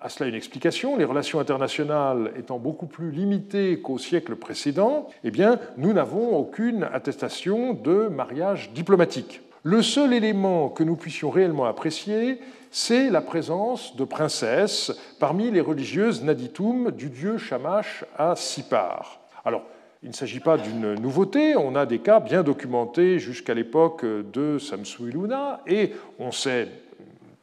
à 0.00 0.08
cela 0.08 0.28
une 0.28 0.34
explication. 0.34 0.96
Les 0.96 1.04
relations 1.04 1.40
internationales 1.40 2.32
étant 2.36 2.58
beaucoup 2.58 2.86
plus 2.86 3.10
limitées 3.10 3.80
qu'au 3.80 3.98
siècle 3.98 4.36
précédent, 4.36 5.08
eh 5.24 5.30
bien, 5.30 5.58
nous 5.76 5.92
n'avons 5.92 6.36
aucune 6.36 6.84
attestation 6.92 7.74
de 7.74 8.08
mariage 8.08 8.70
diplomatique. 8.72 9.40
Le 9.64 9.82
seul 9.82 10.12
élément 10.12 10.68
que 10.68 10.84
nous 10.84 10.96
puissions 10.96 11.30
réellement 11.30 11.66
apprécier, 11.66 12.40
c'est 12.70 13.10
la 13.10 13.20
présence 13.20 13.96
de 13.96 14.04
princesses 14.04 14.92
parmi 15.18 15.50
les 15.50 15.60
religieuses 15.60 16.22
Naditum 16.22 16.92
du 16.92 17.10
dieu 17.10 17.38
Shamash 17.38 18.04
à 18.16 18.36
Sipar. 18.36 19.20
Alors, 19.44 19.62
il 20.04 20.10
ne 20.10 20.14
s'agit 20.14 20.38
pas 20.38 20.58
d'une 20.58 20.94
nouveauté, 20.94 21.56
on 21.56 21.74
a 21.74 21.84
des 21.86 21.98
cas 21.98 22.20
bien 22.20 22.44
documentés 22.44 23.18
jusqu'à 23.18 23.52
l'époque 23.52 24.04
de 24.04 24.58
Samsu-Iluna, 24.58 25.62
et 25.66 25.92
on 26.20 26.30
sait 26.30 26.68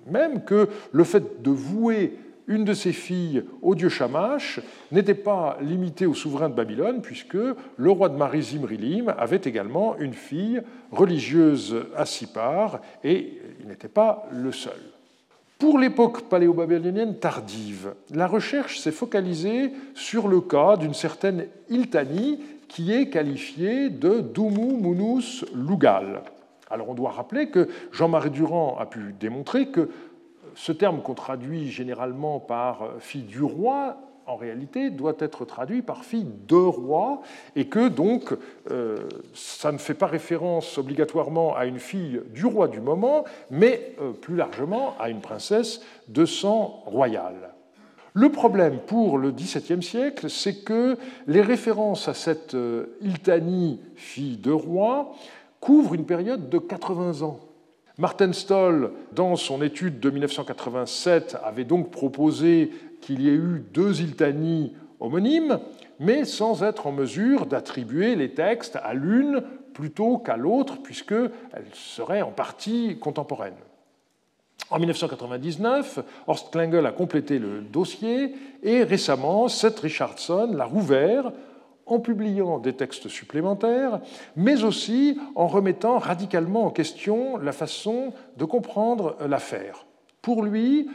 même 0.10 0.44
que 0.46 0.70
le 0.94 1.04
fait 1.04 1.42
de 1.42 1.52
vouer 1.52 2.18
une 2.48 2.64
de 2.64 2.74
ses 2.74 2.92
filles 2.92 3.44
au 3.62 3.76
dieu 3.76 3.90
Shamash 3.90 4.60
n'était 4.92 5.14
pas 5.14 5.58
limitée 5.62 6.06
au 6.06 6.14
souverain 6.14 6.50
de 6.50 6.54
Babylone, 6.54 7.02
puisque 7.02 7.36
le 7.36 7.92
roi 7.92 8.10
de 8.10 8.18
Marizim 8.18 8.66
Rilim 8.66 9.14
avait 9.18 9.42
également 9.44 9.98
une 9.98 10.14
fille 10.14 10.62
religieuse 10.92 11.76
à 11.96 12.06
Sipar, 12.06 12.80
et 13.04 13.40
il 13.60 13.68
n'était 13.68 13.88
pas 13.88 14.28
le 14.32 14.52
seul. 14.52 14.80
Pour 15.58 15.80
l'époque 15.80 16.24
paléo-babylonienne 16.24 17.18
tardive, 17.18 17.94
la 18.14 18.28
recherche 18.28 18.80
s'est 18.80 18.92
focalisée 18.92 19.72
sur 19.94 20.28
le 20.28 20.42
cas 20.42 20.76
d'une 20.76 20.94
certaine 20.94 21.46
Iltani 21.70 22.40
qui 22.68 22.92
est 22.92 23.10
qualifiée 23.10 23.90
de 23.90 24.20
Dumu 24.20 24.74
Munus 24.74 25.46
Lugal. 25.56 26.24
Alors 26.70 26.90
on 26.90 26.94
doit 26.94 27.12
rappeler 27.12 27.48
que 27.48 27.70
Jean-Marie 27.92 28.32
Durand 28.32 28.78
a 28.80 28.86
pu 28.86 29.16
démontrer 29.18 29.68
que 29.68 29.90
ce 30.56 30.72
terme 30.72 31.02
qu'on 31.02 31.14
traduit 31.14 31.70
généralement 31.70 32.40
par 32.40 32.94
fille 33.00 33.24
du 33.24 33.44
roi, 33.44 33.98
en 34.28 34.36
réalité, 34.36 34.90
doit 34.90 35.16
être 35.20 35.46
traduit 35.46 35.82
par 35.82 36.04
fille 36.04 36.28
de 36.48 36.56
roi, 36.56 37.22
et 37.56 37.68
que 37.68 37.88
donc 37.88 38.36
euh, 38.72 38.98
ça 39.34 39.72
ne 39.72 39.78
fait 39.78 39.94
pas 39.94 40.08
référence 40.08 40.78
obligatoirement 40.78 41.56
à 41.56 41.66
une 41.66 41.80
fille 41.80 42.22
du 42.34 42.46
roi 42.46 42.68
du 42.68 42.82
moment, 42.82 43.26
mais 43.52 43.96
euh, 44.02 44.12
plus 44.12 44.36
largement 44.36 44.96
à 45.00 45.10
une 45.10 45.22
princesse 45.22 45.82
de 46.08 46.26
sang 46.26 46.82
royal. 46.86 47.54
Le 48.14 48.32
problème 48.32 48.80
pour 48.80 49.18
le 49.18 49.32
XVIIe 49.32 49.84
siècle, 49.84 50.30
c'est 50.30 50.64
que 50.64 50.98
les 51.28 51.42
références 51.42 52.08
à 52.08 52.14
cette 52.14 52.56
euh, 52.56 52.98
fille 53.96 54.38
de 54.38 54.52
roi, 54.52 55.14
couvrent 55.60 55.96
une 55.96 56.06
période 56.06 56.50
de 56.50 56.58
80 56.58 57.24
ans. 57.24 57.40
Martin 57.98 58.34
Stoll, 58.34 58.92
dans 59.14 59.38
son 59.38 59.62
étude 59.62 60.02
de 60.02 60.10
1987, 60.10 61.38
avait 61.44 61.64
donc 61.64 61.92
proposé 61.92 62.72
qu'il 63.00 63.22
y 63.22 63.30
ait 63.30 63.34
eu 63.34 63.64
deux 63.74 64.02
Iltani 64.02 64.74
homonymes, 65.00 65.60
mais 66.00 66.26
sans 66.26 66.64
être 66.64 66.88
en 66.88 66.92
mesure 66.92 67.46
d'attribuer 67.46 68.16
les 68.16 68.34
textes 68.34 68.78
à 68.84 68.94
l'une 68.94 69.44
plutôt 69.74 70.18
qu'à 70.18 70.36
l'autre, 70.36 70.82
puisqu'elles 70.82 71.32
seraient 71.74 72.22
en 72.22 72.32
partie 72.32 72.98
contemporaines. 73.00 73.54
En 74.70 74.80
1999, 74.80 76.00
Horst 76.28 76.52
Klengel 76.52 76.86
a 76.86 76.92
complété 76.92 77.40
le 77.40 77.62
dossier 77.62 78.34
et 78.64 78.84
récemment, 78.84 79.48
Seth 79.48 79.80
Richardson 79.80 80.52
l'a 80.54 80.66
rouvert 80.66 81.32
en 81.86 82.00
publiant 82.00 82.60
des 82.60 82.74
textes 82.74 83.08
supplémentaires, 83.08 84.02
mais 84.36 84.64
aussi 84.64 85.20
en 85.36 85.48
remettant 85.48 85.98
radicalement 85.98 86.66
en 86.66 86.72
question 86.72 87.38
la 87.38 87.52
façon 87.52 88.14
de 88.38 88.46
comprendre 88.46 89.18
l'affaire. 89.28 89.86
Pour 90.22 90.44
lui, 90.44 90.88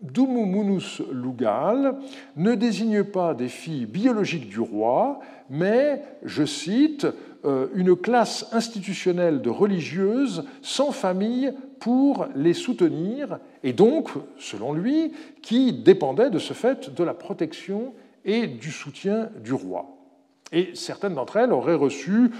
Dumumunus 0.00 1.00
Lugal 1.10 1.96
ne 2.36 2.54
désigne 2.54 3.04
pas 3.04 3.32
des 3.32 3.48
filles 3.48 3.86
biologiques 3.86 4.48
du 4.48 4.60
roi, 4.60 5.20
mais, 5.48 6.02
je 6.22 6.44
cite, 6.44 7.06
euh, 7.44 7.68
une 7.74 7.96
classe 7.96 8.46
institutionnelle 8.52 9.40
de 9.40 9.50
religieuses 9.50 10.44
sans 10.62 10.92
famille 10.92 11.52
pour 11.80 12.26
les 12.34 12.54
soutenir, 12.54 13.38
et 13.62 13.72
donc, 13.72 14.10
selon 14.38 14.72
lui, 14.72 15.12
qui 15.42 15.72
dépendait 15.72 16.30
de 16.30 16.38
ce 16.38 16.52
fait 16.52 16.94
de 16.94 17.04
la 17.04 17.14
protection 17.14 17.94
et 18.24 18.46
du 18.46 18.70
soutien 18.70 19.30
du 19.42 19.52
roi. 19.52 19.93
Et 20.54 20.70
certaines 20.74 21.14
d'entre 21.14 21.36
elles 21.36 21.52
auraient 21.52 21.74
reçu 21.74 22.30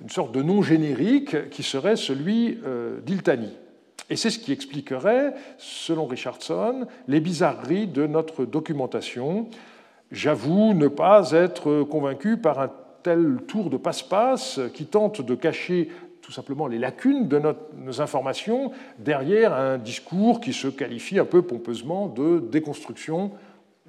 une 0.00 0.08
sorte 0.08 0.30
de 0.30 0.42
nom 0.42 0.62
générique 0.62 1.50
qui 1.50 1.64
serait 1.64 1.96
celui 1.96 2.60
euh, 2.64 3.00
d'Iltani. 3.00 3.52
Et 4.10 4.16
c'est 4.16 4.30
ce 4.30 4.38
qui 4.38 4.52
expliquerait, 4.52 5.34
selon 5.58 6.06
Richardson, 6.06 6.86
les 7.08 7.18
bizarreries 7.18 7.88
de 7.88 8.06
notre 8.06 8.44
documentation. 8.44 9.48
J'avoue 10.12 10.72
ne 10.72 10.86
pas 10.86 11.32
être 11.32 11.82
convaincu 11.82 12.36
par 12.36 12.60
un 12.60 12.70
tel 13.02 13.38
tour 13.48 13.70
de 13.70 13.76
passe-passe 13.76 14.60
qui 14.72 14.86
tente 14.86 15.20
de 15.20 15.34
cacher 15.34 15.88
tout 16.22 16.32
simplement 16.32 16.68
les 16.68 16.78
lacunes 16.78 17.26
de 17.26 17.42
nos 17.76 18.00
informations 18.00 18.70
derrière 18.98 19.52
un 19.52 19.78
discours 19.78 20.40
qui 20.40 20.52
se 20.52 20.68
qualifie 20.68 21.18
un 21.18 21.24
peu 21.24 21.42
pompeusement 21.42 22.06
de 22.06 22.38
déconstruction. 22.38 23.32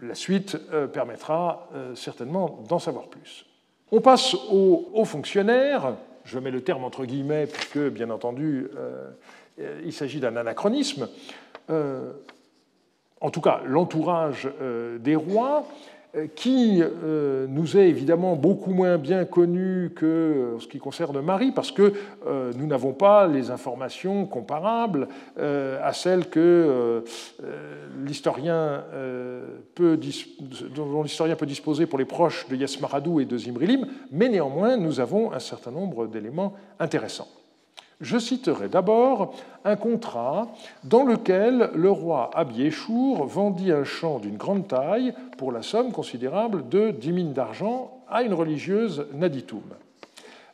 La 0.02 0.16
suite 0.16 0.58
euh, 0.74 0.88
permettra 0.88 1.70
euh, 1.76 1.94
certainement 1.94 2.64
d'en 2.68 2.80
savoir 2.80 3.08
plus. 3.10 3.46
On 3.92 4.02
passe 4.02 4.36
aux, 4.52 5.06
fonctionnaires. 5.06 5.96
Je 6.24 6.40
mets 6.40 6.52
le 6.52 6.62
terme 6.62 6.84
entre 6.84 7.06
guillemets, 7.06 7.48
puisque, 7.48 7.78
bien 7.78 8.10
entendu, 8.10 8.68
euh, 8.78 9.12
il 9.86 9.94
s'agit 9.94 10.20
d'un 10.20 10.36
anachronisme. 10.36 11.08
Euh, 11.70 12.14
en 13.22 13.32
tout 13.32 13.42
cas, 13.42 13.62
l'entourage 13.66 14.50
euh, 14.62 14.98
des 15.00 15.16
rois 15.16 15.66
euh, 15.66 15.95
qui 16.36 16.82
euh, 16.82 17.46
nous 17.50 17.78
est 17.78 17.88
évidemment 17.88 18.36
beaucoup 18.36 18.72
moins 18.72 18.98
bien 18.98 19.26
connu 19.26 19.92
que 19.96 20.56
ce 20.60 20.68
qui 20.68 20.80
concerne 20.80 21.20
Marie, 21.22 21.52
parce 21.52 21.72
que 21.72 21.94
euh, 22.26 22.52
nous 22.58 22.68
n'avons 22.68 22.94
pas 22.94 23.28
les 23.28 23.52
informations 23.52 24.26
comparables 24.26 25.08
à 25.38 25.94
celles 25.94 26.30
que 26.30 27.04
l'historien 28.06 28.84
peut, 29.76 30.00
dont 30.76 31.04
l'historien 31.04 31.36
peut 31.36 31.46
disposer 31.46 31.86
pour 31.86 32.00
les 32.00 32.06
proches 32.06 32.48
de 32.50 32.56
Yasmaradou 32.56 33.20
et 33.20 33.26
de 33.26 33.38
Zimrilim, 33.38 33.88
mais 34.12 34.30
néanmoins 34.30 34.78
nous 34.78 35.00
avons 35.00 35.32
un 35.34 35.40
certain 35.40 35.72
nombre 35.72 36.08
d'éléments 36.08 36.54
intéressants. 36.80 37.28
Je 38.02 38.18
citerai 38.18 38.68
d'abord 38.68 39.36
un 39.64 39.78
contrat 39.78 40.50
dans 40.84 41.04
lequel 41.04 41.70
le 41.76 41.90
roi 41.90 42.30
Abiéchour 42.34 43.26
vendit 43.26 43.72
un 43.72 43.86
champ 43.86 44.20
d'une 44.20 44.36
grande 44.36 44.68
taille 44.68 45.14
pour 45.38 45.52
la 45.52 45.62
somme 45.62 45.92
considérable 45.92 46.68
de 46.68 46.92
10 46.92 47.12
mines 47.14 47.34
d'argent 47.34 48.02
à 48.10 48.24
une 48.24 48.34
religieuse 48.34 49.08
Naditoum. 49.14 49.64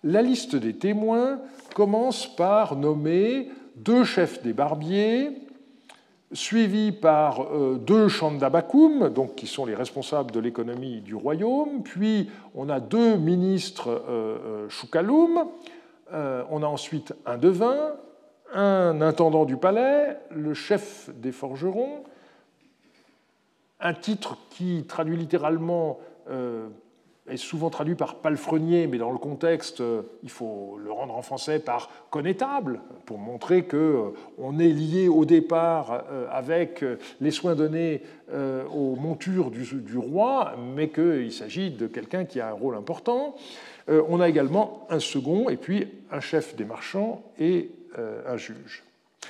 La 0.03 0.21
liste 0.21 0.55
des 0.55 0.74
témoins 0.74 1.39
commence 1.74 2.27
par 2.27 2.75
nommer 2.75 3.50
deux 3.75 4.03
chefs 4.03 4.43
des 4.43 4.53
barbiers, 4.53 5.31
suivis 6.33 6.91
par 6.91 7.41
euh, 7.41 7.77
deux 7.77 8.07
chandabakoum, 8.07 9.12
qui 9.36 9.48
sont 9.48 9.65
les 9.65 9.75
responsables 9.75 10.31
de 10.31 10.39
l'économie 10.39 11.01
du 11.01 11.15
royaume, 11.15 11.83
puis 11.83 12.29
on 12.55 12.69
a 12.69 12.79
deux 12.79 13.17
ministres 13.17 14.03
euh, 14.10 14.69
choukaloum, 14.69 15.45
euh, 16.13 16.44
on 16.50 16.63
a 16.63 16.68
ensuite 16.68 17.13
un 17.25 17.38
devin, 17.38 17.96
un 18.53 19.01
intendant 19.01 19.46
du 19.46 19.58
palais, 19.58 20.18
le 20.30 20.53
chef 20.53 21.10
des 21.15 21.32
forgerons, 21.32 22.03
un 23.80 23.94
titre 23.94 24.38
qui 24.50 24.86
traduit 24.88 25.18
littéralement 25.18 26.00
euh, 26.30 26.68
est 27.31 27.38
souvent 27.38 27.69
traduit 27.69 27.95
par 27.95 28.15
palefrenier, 28.15 28.88
mais 28.88 28.97
dans 28.97 29.11
le 29.11 29.17
contexte, 29.17 29.81
euh, 29.81 30.03
il 30.23 30.29
faut 30.29 30.77
le 30.83 30.91
rendre 30.91 31.15
en 31.15 31.21
français 31.21 31.59
par 31.59 31.89
connétable, 32.09 32.81
pour 33.05 33.17
montrer 33.17 33.63
qu'on 33.63 34.59
est 34.59 34.69
lié 34.69 35.07
au 35.07 35.25
départ 35.25 36.03
avec 36.29 36.83
les 37.19 37.31
soins 37.31 37.55
donnés 37.55 38.01
aux 38.33 38.95
montures 38.95 39.50
du 39.50 39.97
roi, 39.97 40.53
mais 40.75 40.89
qu'il 40.89 41.31
s'agit 41.31 41.71
de 41.71 41.88
quelqu'un 41.88 42.25
qui 42.25 42.39
a 42.39 42.50
un 42.50 42.53
rôle 42.53 42.75
important. 42.75 43.35
Euh, 43.89 44.01
on 44.07 44.19
a 44.19 44.29
également 44.29 44.85
un 44.89 45.00
second, 45.00 45.50
et 45.50 45.57
puis 45.57 45.88
un 46.11 46.19
chef 46.19 46.55
des 46.55 46.65
marchands 46.65 47.23
et 47.39 47.71
euh, 47.97 48.21
un 48.27 48.38
juge. 48.38 48.83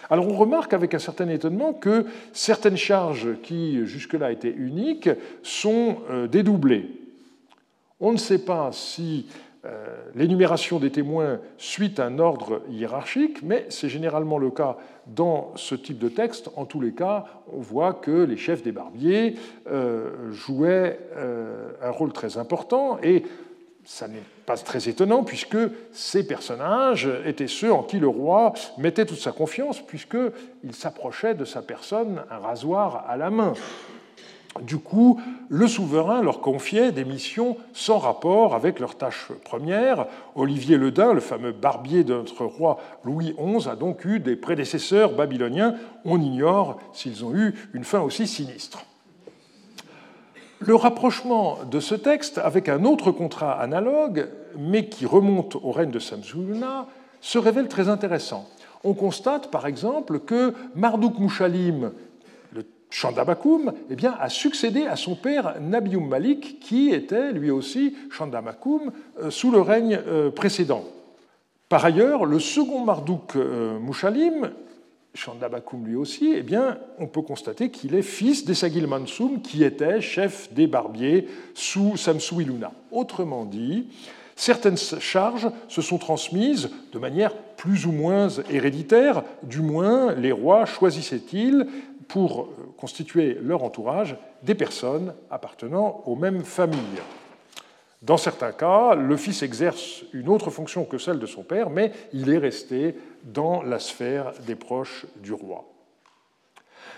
Alors 0.10 0.28
on 0.28 0.36
remarque 0.36 0.74
avec 0.74 0.94
un 0.94 1.00
certain 1.00 1.28
étonnement 1.30 1.74
que 1.74 2.06
certaines 2.34 2.78
charges 2.78 3.36
qui 3.44 3.86
jusque-là 3.86 4.32
étaient 4.32 4.54
uniques 4.56 5.10
sont 5.44 5.98
euh, 6.10 6.28
dédoublées. 6.28 7.01
On 8.02 8.12
ne 8.12 8.18
sait 8.18 8.40
pas 8.40 8.72
si 8.74 9.28
euh, 9.64 9.96
l'énumération 10.16 10.80
des 10.80 10.90
témoins 10.90 11.40
suit 11.60 11.94
un 12.00 12.18
ordre 12.18 12.64
hiérarchique, 12.68 13.44
mais 13.44 13.68
c'est 13.70 13.90
généralement 13.90 14.40
le 14.40 14.50
cas 14.50 14.78
dans 15.06 15.52
ce 15.56 15.76
type 15.76 16.00
de 16.00 16.10
texte. 16.10 16.50
En 16.56 16.66
tous 16.66 16.82
les 16.82 16.94
cas, 16.94 17.26
on 17.54 17.62
voit 17.62 17.94
que 17.94 18.24
les 18.24 18.38
chefs 18.38 18.64
des 18.64 18.72
barbiers 18.72 19.36
euh, 19.68 20.32
jouaient 20.32 21.00
un 21.82 21.92
rôle 21.92 22.12
très 22.12 22.38
important 22.40 22.98
et 23.04 23.24
ça 23.84 24.08
n'est 24.08 24.24
pas 24.46 24.58
très 24.58 24.90
étonnant 24.90 25.24
puisque 25.24 25.58
ces 25.92 26.26
personnages 26.26 27.10
étaient 27.26 27.48
ceux 27.48 27.72
en 27.72 27.84
qui 27.84 28.00
le 28.00 28.08
roi 28.08 28.54
mettait 28.78 29.06
toute 29.06 29.20
sa 29.20 29.32
confiance 29.32 29.80
puisqu'il 29.80 30.74
s'approchait 30.74 31.36
de 31.36 31.46
sa 31.46 31.62
personne 31.62 32.24
un 32.30 32.38
rasoir 32.38 33.06
à 33.08 33.18
la 33.18 33.30
main. 33.30 33.54
Du 34.60 34.78
coup, 34.78 35.20
le 35.48 35.66
souverain 35.68 36.22
leur 36.22 36.42
confiait 36.42 36.92
des 36.92 37.06
missions 37.06 37.56
sans 37.74 38.00
rapport 38.00 38.54
avec 38.54 38.80
leur 38.80 38.96
tâche 38.96 39.32
première. 39.46 40.08
Olivier 40.36 40.78
le 40.78 40.92
Dain, 40.92 41.14
le 41.14 41.22
fameux 41.22 41.54
barbier 41.54 42.04
de 42.04 42.14
notre 42.16 42.44
roi 42.46 42.78
Louis 43.06 43.34
XI, 43.40 43.70
a 43.70 43.76
donc 43.78 44.04
eu 44.04 44.20
des 44.20 44.36
prédécesseurs 44.36 45.14
babyloniens. 45.14 45.76
On 46.04 46.20
ignore 46.20 46.80
s'ils 46.92 47.24
ont 47.24 47.34
eu 47.34 47.56
une 47.74 47.86
fin 47.86 48.02
aussi 48.02 48.28
sinistre. 48.28 48.84
Le 50.60 50.76
rapprochement 50.76 51.60
de 51.72 51.80
ce 51.80 51.96
texte 51.96 52.38
avec 52.38 52.68
un 52.68 52.84
autre 52.84 53.12
contrat 53.12 53.54
analogue, 53.54 54.28
mais 54.58 54.88
qui 54.90 55.06
remonte 55.06 55.56
au 55.56 55.72
règne 55.72 55.92
de 55.92 55.98
Samsulna, 55.98 56.88
se 57.22 57.40
révèle 57.40 57.68
très 57.68 57.88
intéressant. 57.88 58.48
On 58.84 58.94
constate 58.94 59.50
par 59.50 59.66
exemple 59.66 60.20
que 60.20 60.54
Marduk 60.76 61.20
Mushalim, 61.20 61.92
le 62.92 62.96
Chandabakum, 62.96 63.74
eh 63.90 63.96
bien, 63.96 64.16
a 64.20 64.28
succédé 64.28 64.86
à 64.86 64.98
son 64.98 65.16
père 65.16 65.56
Nabium 65.62 66.08
Malik, 66.08 66.60
qui 66.60 66.90
était 66.90 67.32
lui 67.32 67.50
aussi 67.50 67.96
Chandabakum 68.12 68.92
euh, 69.22 69.30
sous 69.32 69.50
le 69.50 69.62
règne 69.62 70.00
euh, 70.08 70.30
précédent. 70.30 70.84
Par 71.70 71.86
ailleurs, 71.86 72.26
le 72.26 72.40
second 72.40 72.84
Marduk 72.84 73.36
euh, 73.38 73.80
Mushalim 73.80 74.52
Chandabakum 75.14 75.86
lui 75.86 75.96
aussi, 75.96 76.34
eh 76.36 76.42
bien, 76.42 76.78
on 77.00 77.08
peut 77.08 77.22
constater 77.22 77.70
qu'il 77.70 77.96
est 77.96 78.02
fils 78.02 78.46
d'Essagil 78.46 78.88
Mansum, 78.88 79.42
qui 79.42 79.64
était 79.64 80.02
chef 80.02 80.54
des 80.54 80.68
barbiers 80.68 81.28
sous 81.54 81.98
Samsu 81.98 82.42
Iluna. 82.42 82.72
Autrement 82.92 83.46
dit, 83.46 83.88
certaines 84.38 84.78
charges 84.78 85.50
se 85.68 85.82
sont 85.82 85.98
transmises 85.98 86.70
de 86.94 87.00
manière 87.00 87.34
plus 87.58 87.86
ou 87.86 87.92
moins 87.92 88.30
héréditaire, 88.50 89.24
du 89.44 89.60
moins 89.60 90.14
les 90.14 90.32
rois 90.32 90.66
choisissaient-ils 90.66 91.68
pour 92.12 92.50
constituer 92.78 93.38
leur 93.42 93.64
entourage 93.64 94.18
des 94.44 94.56
personnes 94.56 95.14
appartenant 95.30 96.04
aux 96.06 96.16
mêmes 96.16 96.44
familles. 96.44 97.02
Dans 98.02 98.18
certains 98.18 98.52
cas, 98.52 98.96
le 98.96 99.16
fils 99.16 99.44
exerce 99.44 100.04
une 100.12 100.28
autre 100.28 100.50
fonction 100.50 100.84
que 100.86 100.98
celle 100.98 101.20
de 101.20 101.26
son 101.26 101.44
père, 101.44 101.70
mais 101.70 101.92
il 102.14 102.30
est 102.30 102.38
resté 102.38 102.96
dans 103.24 103.62
la 103.62 103.80
sphère 103.80 104.34
des 104.46 104.56
proches 104.56 105.06
du 105.18 105.32
roi. 105.32 105.66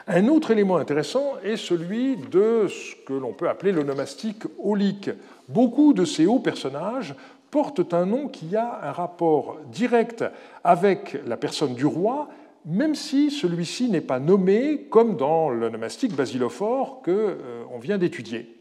Un 0.08 0.28
autre 0.30 0.52
élément 0.52 0.78
intéressant 0.78 1.34
est 1.44 1.58
celui 1.58 2.18
de 2.18 2.68
ce 2.68 2.96
que 3.06 3.14
l'on 3.14 3.34
peut 3.34 3.50
appeler 3.50 3.72
le 3.72 3.84
nomastique 3.84 4.44
holique. 4.62 5.12
Beaucoup 5.48 5.94
de 5.94 6.06
ces 6.06 6.26
hauts 6.26 6.40
personnages 6.40 7.16
portent 7.52 7.94
un 7.94 8.06
nom 8.06 8.30
qui 8.30 8.56
a 8.56 8.80
un 8.82 8.92
rapport 8.92 9.58
direct 9.68 10.26
avec 10.64 11.18
la 11.28 11.38
personne 11.38 11.76
du 11.76 11.86
roi, 11.86 12.30
même 12.66 12.96
si 12.96 13.32
celui-ci 13.32 13.90
n'est 13.90 14.02
pas 14.02 14.20
nommé 14.20 14.88
comme 14.90 15.18
dans 15.18 15.50
le 15.50 15.70
nomastique 15.70 16.16
basilophore 16.16 17.02
que 17.02 17.12
euh, 17.12 17.64
on 17.74 17.80
vient 17.80 17.98
d'étudier. 17.98 18.54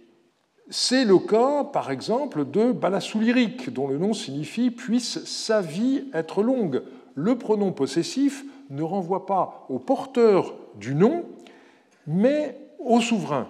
C'est 0.68 1.04
le 1.04 1.18
cas, 1.18 1.64
par 1.64 1.90
exemple, 1.90 2.44
de 2.49 2.73
Balassouliric, 2.73 3.73
dont 3.73 3.88
le 3.88 3.99
nom 3.99 4.14
signifie 4.14 4.71
Puisse 4.71 5.25
sa 5.25 5.61
vie 5.61 6.04
être 6.14 6.42
longue. 6.42 6.82
Le 7.14 7.37
pronom 7.37 7.73
possessif 7.73 8.44
ne 8.71 8.82
renvoie 8.82 9.26
pas 9.26 9.66
au 9.68 9.78
porteur 9.78 10.54
du 10.76 10.94
nom, 10.94 11.25
mais 12.06 12.56
au 12.78 13.00
souverain. 13.00 13.49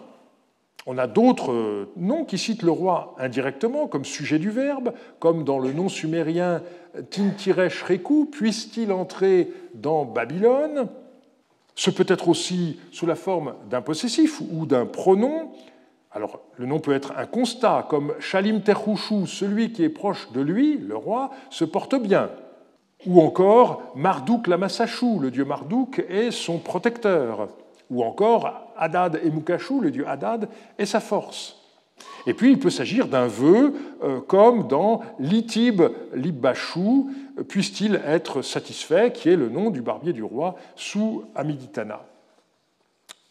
On 0.84 0.98
a 0.98 1.06
d'autres 1.06 1.88
noms 1.96 2.24
qui 2.24 2.38
citent 2.38 2.64
le 2.64 2.72
roi 2.72 3.14
indirectement, 3.18 3.86
comme 3.86 4.04
sujet 4.04 4.40
du 4.40 4.50
verbe, 4.50 4.92
comme 5.20 5.44
dans 5.44 5.60
le 5.60 5.72
nom 5.72 5.88
sumérien 5.88 6.60
Tintiresh 7.10 7.82
Reku, 7.82 8.26
puisse-t-il 8.26 8.92
entrer 8.92 9.52
dans 9.74 10.04
Babylone? 10.04 10.88
Ce 11.74 11.90
peut 11.90 12.06
être 12.08 12.28
aussi 12.28 12.78
sous 12.90 13.06
la 13.06 13.14
forme 13.14 13.54
d'un 13.70 13.80
possessif 13.80 14.42
ou 14.52 14.66
d'un 14.66 14.86
pronom, 14.86 15.50
alors, 16.14 16.40
le 16.56 16.66
nom 16.66 16.78
peut 16.78 16.92
être 16.92 17.14
un 17.16 17.24
constat, 17.24 17.86
comme 17.88 18.14
Shalim 18.20 18.60
Terhouchou, 18.60 19.26
celui 19.26 19.72
qui 19.72 19.82
est 19.82 19.88
proche 19.88 20.30
de 20.32 20.42
lui, 20.42 20.76
le 20.76 20.96
roi, 20.96 21.30
se 21.48 21.64
porte 21.64 21.94
bien. 21.94 22.28
Ou 23.06 23.20
encore 23.20 23.92
Marduk 23.96 24.46
Lamassachou, 24.46 25.18
le 25.20 25.30
dieu 25.30 25.44
Marduk 25.44 26.04
est 26.10 26.30
son 26.30 26.58
protecteur. 26.58 27.48
Ou 27.90 28.04
encore 28.04 28.74
Hadad 28.76 29.20
et 29.24 29.30
Mukachou, 29.30 29.80
le 29.80 29.90
dieu 29.90 30.06
Hadad, 30.06 30.48
est 30.78 30.86
sa 30.86 31.00
force. 31.00 31.61
Et 32.26 32.34
puis 32.34 32.50
il 32.52 32.58
peut 32.58 32.70
s'agir 32.70 33.08
d'un 33.08 33.26
vœu, 33.26 33.74
euh, 34.02 34.20
comme 34.20 34.68
dans 34.68 35.00
Litib 35.18 35.82
Libbachou, 36.14 37.10
puisse-t-il 37.48 38.00
être 38.06 38.42
satisfait, 38.42 39.12
qui 39.12 39.28
est 39.28 39.36
le 39.36 39.48
nom 39.48 39.70
du 39.70 39.82
barbier 39.82 40.12
du 40.12 40.22
roi 40.22 40.56
sous 40.76 41.24
Amiditana. 41.34 42.04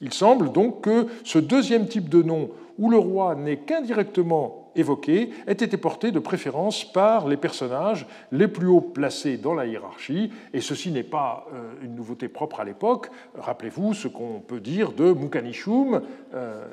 Il 0.02 0.14
semble 0.14 0.52
donc 0.52 0.82
que 0.82 1.08
ce 1.24 1.38
deuxième 1.38 1.88
type 1.88 2.10
de 2.10 2.24
nom 2.24 2.50
où 2.80 2.90
le 2.90 2.98
roi 2.98 3.36
n'est 3.36 3.58
qu'indirectement 3.58 4.72
évoqué, 4.76 5.30
ait 5.48 5.52
été 5.52 5.78
porté 5.78 6.12
de 6.12 6.20
préférence 6.20 6.86
par 6.92 7.28
les 7.28 7.38
personnages 7.38 8.08
les 8.32 8.48
plus 8.48 8.68
haut 8.68 8.82
placés 8.82 9.38
dans 9.38 9.54
la 9.54 9.66
hiérarchie, 9.66 10.32
et 10.54 10.62
ceci 10.62 10.92
n'est 10.92 11.04
pas 11.04 11.46
euh, 11.54 11.74
une 11.84 11.96
nouveauté 11.96 12.28
propre 12.28 12.62
à 12.62 12.64
l'époque. 12.64 13.10
Rappelez-vous 13.36 13.94
ce 13.94 14.08
qu'on 14.08 14.40
peut 14.40 14.60
dire 14.62 14.94
de 14.94 15.12
Mukanishum, 15.12 16.02
euh, 16.34 16.66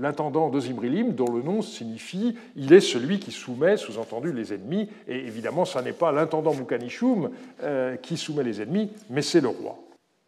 l'intendant 0.00 0.48
de 0.50 0.60
Zimrilim, 0.60 1.12
dont 1.12 1.32
le 1.32 1.42
nom 1.42 1.62
signifie 1.62 2.34
il 2.56 2.72
est 2.72 2.80
celui 2.80 3.18
qui 3.18 3.32
soumet, 3.32 3.76
sous-entendu, 3.76 4.32
les 4.32 4.52
ennemis, 4.52 4.88
et 5.08 5.16
évidemment, 5.16 5.64
ce 5.64 5.78
n'est 5.78 5.92
pas 5.92 6.12
l'intendant 6.12 6.54
Mukanishum 6.54 7.30
euh, 7.62 7.96
qui 7.96 8.16
soumet 8.16 8.44
les 8.44 8.60
ennemis, 8.62 8.90
mais 9.10 9.22
c'est 9.22 9.40
le 9.40 9.48
roi. 9.48 9.78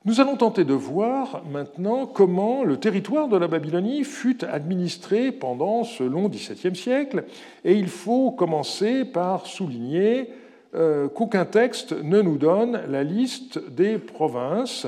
Nous 0.05 0.21
allons 0.21 0.37
tenter 0.37 0.65
de 0.65 0.75
voir 0.75 1.43
maintenant 1.51 2.07
comment 2.07 2.65
le 2.65 2.79
territoire 2.79 3.29
de 3.29 3.37
la 3.37 3.49
Babylonie 3.49 4.05
fut 4.05 4.45
administré 4.45 5.33
pendant 5.33 5.85
ce 5.85 6.05
long 6.05 6.29
XVIIe 6.29 6.77
siècle, 6.77 7.25
et 7.65 7.75
il 7.75 7.89
faut 7.89 8.31
commencer 8.31 9.05
par 9.05 9.47
souligner 9.47 10.31
euh, 10.75 11.09
qu'aucun 11.09 11.45
texte 11.45 11.93
ne 11.93 12.23
nous 12.23 12.37
donne 12.37 12.81
la 12.89 13.03
liste 13.03 13.59
des 13.71 13.99
provinces. 13.99 14.87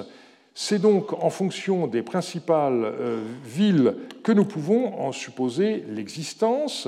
C'est 0.63 0.79
donc 0.79 1.15
en 1.15 1.31
fonction 1.31 1.87
des 1.87 2.03
principales 2.03 2.85
euh, 2.85 3.25
villes 3.47 3.95
que 4.23 4.31
nous 4.31 4.45
pouvons 4.45 4.95
en 5.01 5.11
supposer 5.11 5.87
l'existence. 5.89 6.87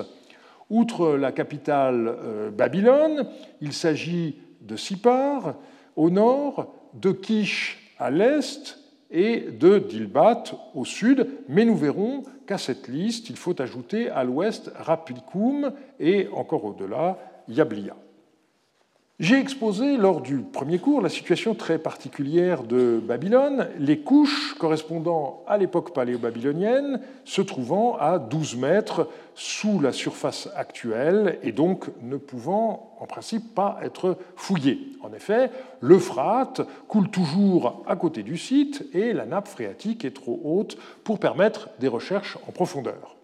Outre 0.69 1.17
la 1.17 1.33
capitale 1.33 2.15
euh, 2.23 2.51
Babylone, 2.51 3.27
il 3.63 3.73
s'agit 3.73 4.37
de 4.61 4.77
Sipar 4.77 5.55
au 5.97 6.11
nord, 6.11 6.75
de 6.93 7.13
Kish 7.13 7.95
à 7.99 8.11
l'est 8.11 8.79
et 9.11 9.41
de 9.51 9.79
Dilbat 9.79 10.45
au 10.75 10.85
sud, 10.85 11.27
mais 11.49 11.65
nous 11.65 11.75
verrons 11.75 12.25
qu'à 12.47 12.59
cette 12.59 12.89
liste, 12.89 13.31
il 13.31 13.37
faut 13.37 13.59
ajouter 13.59 14.11
à 14.11 14.23
l'ouest 14.23 14.71
Rapilkoum 14.77 15.73
et 15.99 16.29
encore 16.35 16.67
au-delà 16.67 17.19
Yablia. 17.49 17.97
J'ai 19.23 19.39
exposé 19.39 19.99
lors 19.99 20.21
du 20.21 20.39
premier 20.39 20.81
cours 20.81 21.01
la 21.01 21.09
situation 21.09 21.55
très 21.55 21.79
particulière 21.79 22.65
de 22.65 23.01
Babylone, 23.01 23.69
les 23.79 24.01
couches 24.01 24.57
correspondant 24.59 25.45
à 25.47 25.59
l'époque 25.59 25.95
paléo-babylonienne 25.95 27.01
se 27.25 27.41
trouvant 27.41 27.97
à 27.99 28.19
12 28.19 28.57
mètres 28.57 29.09
sous 29.37 29.79
la 29.79 29.93
surface 29.93 30.49
actuelle 30.57 31.39
et 31.45 31.53
donc 31.53 31.87
ne 32.03 32.17
pouvant 32.17 32.97
en 32.99 33.07
principe 33.07 33.55
pas 33.55 33.79
être 33.85 34.19
fouillées. 34.35 34.81
En 35.05 35.13
effet, 35.13 35.53
l'Euphrate 35.81 36.63
coule 36.89 37.09
toujours 37.09 37.85
à 37.87 37.95
côté 37.95 38.25
du 38.25 38.37
site 38.37 38.85
et 38.93 39.13
la 39.13 39.25
nappe 39.25 39.47
phréatique 39.47 40.05
est 40.05 40.17
trop 40.17 40.41
haute 40.43 40.77
pour 41.05 41.21
permettre 41.21 41.69
des 41.79 41.87
recherches 41.87 42.39
en 42.49 42.51
profondeur. 42.51 43.22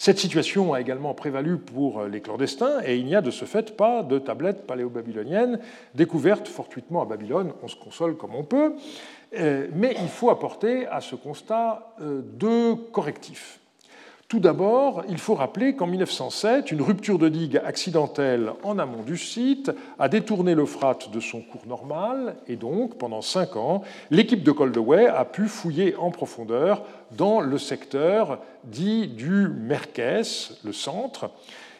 Cette 0.00 0.18
situation 0.18 0.72
a 0.72 0.80
également 0.80 1.12
prévalu 1.12 1.58
pour 1.58 2.04
les 2.04 2.22
clandestins 2.22 2.80
et 2.86 2.96
il 2.96 3.04
n'y 3.04 3.14
a 3.14 3.20
de 3.20 3.30
ce 3.30 3.44
fait 3.44 3.76
pas 3.76 4.02
de 4.02 4.18
tablettes 4.18 4.66
paléo-babyloniennes 4.66 5.60
découvertes 5.94 6.48
fortuitement 6.48 7.02
à 7.02 7.04
Babylone. 7.04 7.52
On 7.62 7.68
se 7.68 7.76
console 7.76 8.16
comme 8.16 8.34
on 8.34 8.42
peut, 8.42 8.76
euh, 9.38 9.68
mais 9.74 9.94
il 10.00 10.08
faut 10.08 10.30
apporter 10.30 10.86
à 10.86 11.02
ce 11.02 11.16
constat 11.16 11.94
euh, 12.00 12.22
deux 12.22 12.76
correctifs. 12.76 13.59
Tout 14.30 14.38
d'abord, 14.38 15.02
il 15.08 15.18
faut 15.18 15.34
rappeler 15.34 15.74
qu'en 15.74 15.88
1907, 15.88 16.70
une 16.70 16.82
rupture 16.82 17.18
de 17.18 17.28
digue 17.28 17.60
accidentelle 17.64 18.52
en 18.62 18.78
amont 18.78 19.02
du 19.02 19.18
site 19.18 19.72
a 19.98 20.08
détourné 20.08 20.54
l'Euphrate 20.54 21.10
de 21.10 21.18
son 21.18 21.40
cours 21.40 21.66
normal, 21.66 22.36
et 22.46 22.54
donc, 22.54 22.96
pendant 22.96 23.22
cinq 23.22 23.56
ans, 23.56 23.82
l'équipe 24.12 24.44
de 24.44 24.52
Coldaway 24.52 25.08
a 25.08 25.24
pu 25.24 25.48
fouiller 25.48 25.96
en 25.96 26.12
profondeur 26.12 26.84
dans 27.10 27.40
le 27.40 27.58
secteur 27.58 28.38
dit 28.62 29.08
du 29.08 29.48
Merkès, 29.48 30.60
le 30.62 30.72
centre, 30.72 31.30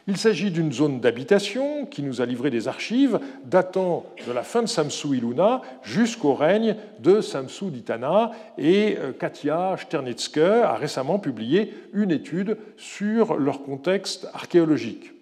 il 0.07 0.17
s'agit 0.17 0.51
d'une 0.51 0.73
zone 0.73 1.01
d'habitation 1.01 1.87
qui 1.87 2.03
nous 2.03 2.21
a 2.21 2.27
livré 2.27 2.51
des 2.51 2.69
archives 2.69 3.21
datant 3.45 4.07
de 4.27 4.33
la 4.33 4.43
fin 4.43 4.63
de 4.63 4.69
Samsou 4.69 5.15
Iluna 5.15 5.63
jusqu'au 5.83 6.35
règne 6.35 6.77
de 7.01 7.21
Samsou 7.21 7.71
d'Itana 7.71 8.33
et 8.59 8.97
euh, 8.99 9.13
Katia 9.13 9.77
Sternitske 9.79 10.39
a 10.39 10.75
récemment 10.75 11.19
publié 11.19 11.75
une 11.93 12.11
étude 12.11 12.57
sur 12.77 13.37
leur 13.37 13.63
contexte 13.63 14.29
archéologique. 14.33 15.13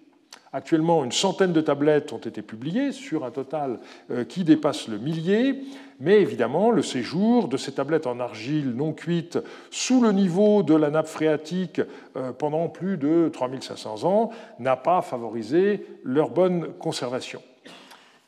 Actuellement, 0.51 1.03
une 1.03 1.11
centaine 1.11 1.53
de 1.53 1.61
tablettes 1.61 2.11
ont 2.11 2.17
été 2.17 2.41
publiées 2.41 2.91
sur 2.91 3.23
un 3.23 3.29
total 3.29 3.79
euh, 4.09 4.23
qui 4.23 4.43
dépasse 4.43 4.87
le 4.87 4.97
millier, 4.97 5.61
mais 5.99 6.21
évidemment, 6.21 6.71
le 6.71 6.81
séjour 6.81 7.49
de 7.49 7.57
ces 7.57 7.73
tablettes 7.73 8.07
en 8.07 8.19
argile 8.19 8.71
non 8.71 8.93
cuite 8.93 9.37
sous 9.69 10.01
le 10.01 10.13
niveau 10.13 10.63
de 10.63 10.73
la 10.73 10.89
nappe 10.89 11.07
phréatique 11.07 11.81
euh, 12.15 12.31
pendant 12.31 12.69
plus 12.69 12.97
de 12.97 13.29
3500 13.33 14.05
ans 14.05 14.29
n'a 14.59 14.77
pas 14.77 15.01
favorisé 15.01 15.85
leur 16.03 16.29
bonne 16.29 16.69
conservation. 16.79 17.41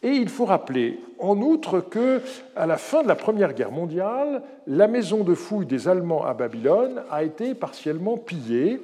Et 0.03 0.09
il 0.09 0.29
faut 0.29 0.45
rappeler, 0.45 0.99
en 1.19 1.37
outre, 1.37 1.79
que 1.79 2.21
à 2.55 2.65
la 2.65 2.77
fin 2.77 3.03
de 3.03 3.07
la 3.07 3.15
Première 3.15 3.53
Guerre 3.53 3.71
mondiale, 3.71 4.41
la 4.67 4.87
maison 4.87 5.23
de 5.23 5.35
fouilles 5.35 5.67
des 5.67 5.87
Allemands 5.87 6.25
à 6.25 6.33
Babylone 6.33 7.03
a 7.11 7.23
été 7.23 7.53
partiellement 7.53 8.17
pillée 8.17 8.81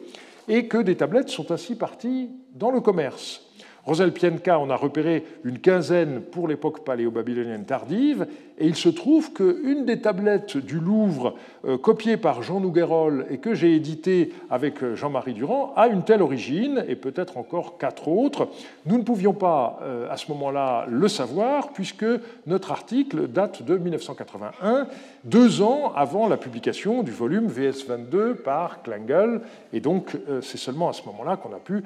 et 0.47 0.67
que 0.67 0.78
des 0.78 0.95
tablettes 0.95 1.30
sont 1.30 1.52
ainsi 1.52 1.76
parties 1.76 2.30
dans 2.54 2.71
le 2.71 2.82
commerce. 2.82 3.43
Rosel 3.88 4.12
Pienka 4.12 4.60
en 4.60 4.69
a 4.69 4.76
repéré 4.76 5.26
une 5.45 5.60
quinzaine 5.60 6.21
pour 6.21 6.50
l'époque 6.50 6.84
paléo-babylonienne 6.84 7.65
tardive, 7.65 8.28
et 8.59 8.65
il 8.65 8.75
se 8.75 8.89
trouve 8.89 9.33
qu'une 9.33 9.85
des 9.85 10.01
tablettes 10.01 10.57
du 10.57 10.79
Louvre, 10.79 11.35
euh, 11.67 11.77
copiée 11.77 12.17
par 12.17 12.43
Jean 12.43 12.59
Nouguerol 12.59 13.25
et 13.29 13.37
que 13.37 13.53
j'ai 13.53 13.75
éditée 13.75 14.31
avec 14.49 14.81
euh, 14.81 14.95
Jean-Marie 14.95 15.33
Durand, 15.33 15.73
a 15.75 15.87
une 15.87 16.03
telle 16.03 16.21
origine, 16.21 16.83
et 16.87 16.95
peut-être 16.95 17.37
encore 17.37 17.77
quatre 17.77 18.07
autres. 18.07 18.47
Nous 18.85 18.97
ne 18.97 19.03
pouvions 19.03 19.33
pas, 19.33 19.79
euh, 19.81 20.09
à 20.09 20.17
ce 20.17 20.31
moment-là, 20.31 20.85
le 20.89 21.07
savoir, 21.07 21.73
puisque 21.73 22.05
notre 22.45 22.71
article 22.71 23.27
date 23.27 23.63
de 23.63 23.77
1981, 23.77 24.87
deux 25.23 25.61
ans 25.61 25.91
avant 25.95 26.27
la 26.27 26.37
publication 26.37 27.03
du 27.03 27.11
volume 27.11 27.47
VS22 27.47 28.35
par 28.35 28.81
Klangel, 28.81 29.41
et 29.73 29.81
donc 29.81 30.15
c'est 30.41 30.57
seulement 30.57 30.89
à 30.89 30.93
ce 30.93 31.03
moment-là 31.07 31.35
qu'on 31.35 31.53
a 31.53 31.59
pu 31.59 31.83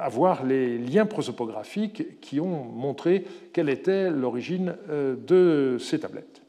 avoir 0.00 0.44
les 0.44 0.78
liens 0.78 1.04
prosopographiques 1.04 2.20
qui 2.20 2.40
ont 2.40 2.64
montré 2.64 3.24
quelle 3.52 3.68
était 3.68 4.10
l'origine 4.10 4.74
de 4.88 5.75
ces 5.78 6.00
tablettes. 6.00 6.42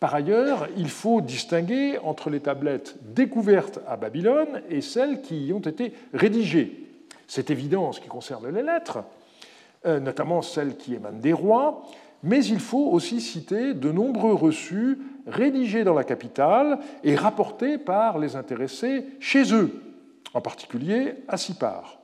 Par 0.00 0.14
ailleurs, 0.14 0.68
il 0.76 0.88
faut 0.88 1.20
distinguer 1.20 1.98
entre 1.98 2.30
les 2.30 2.40
tablettes 2.40 2.96
découvertes 3.14 3.80
à 3.88 3.96
Babylone 3.96 4.62
et 4.70 4.80
celles 4.80 5.22
qui 5.22 5.46
y 5.46 5.52
ont 5.52 5.58
été 5.58 5.92
rédigées. 6.14 6.86
C'est 7.26 7.50
évident 7.50 7.86
en 7.86 7.92
ce 7.92 8.00
qui 8.00 8.08
concerne 8.08 8.48
les 8.48 8.62
lettres, 8.62 9.00
euh, 9.86 9.98
notamment 9.98 10.40
celles 10.40 10.76
qui 10.76 10.94
émanent 10.94 11.18
des 11.18 11.32
rois, 11.32 11.82
mais 12.22 12.44
il 12.44 12.60
faut 12.60 12.90
aussi 12.90 13.20
citer 13.20 13.74
de 13.74 13.90
nombreux 13.90 14.34
reçus 14.34 14.98
rédigés 15.26 15.84
dans 15.84 15.94
la 15.94 16.04
capitale 16.04 16.78
et 17.04 17.16
rapportés 17.16 17.76
par 17.76 18.18
les 18.18 18.36
intéressés 18.36 19.04
chez 19.20 19.52
eux, 19.52 19.82
en 20.32 20.40
particulier 20.40 21.14
à 21.28 21.36
Sipar. 21.36 21.97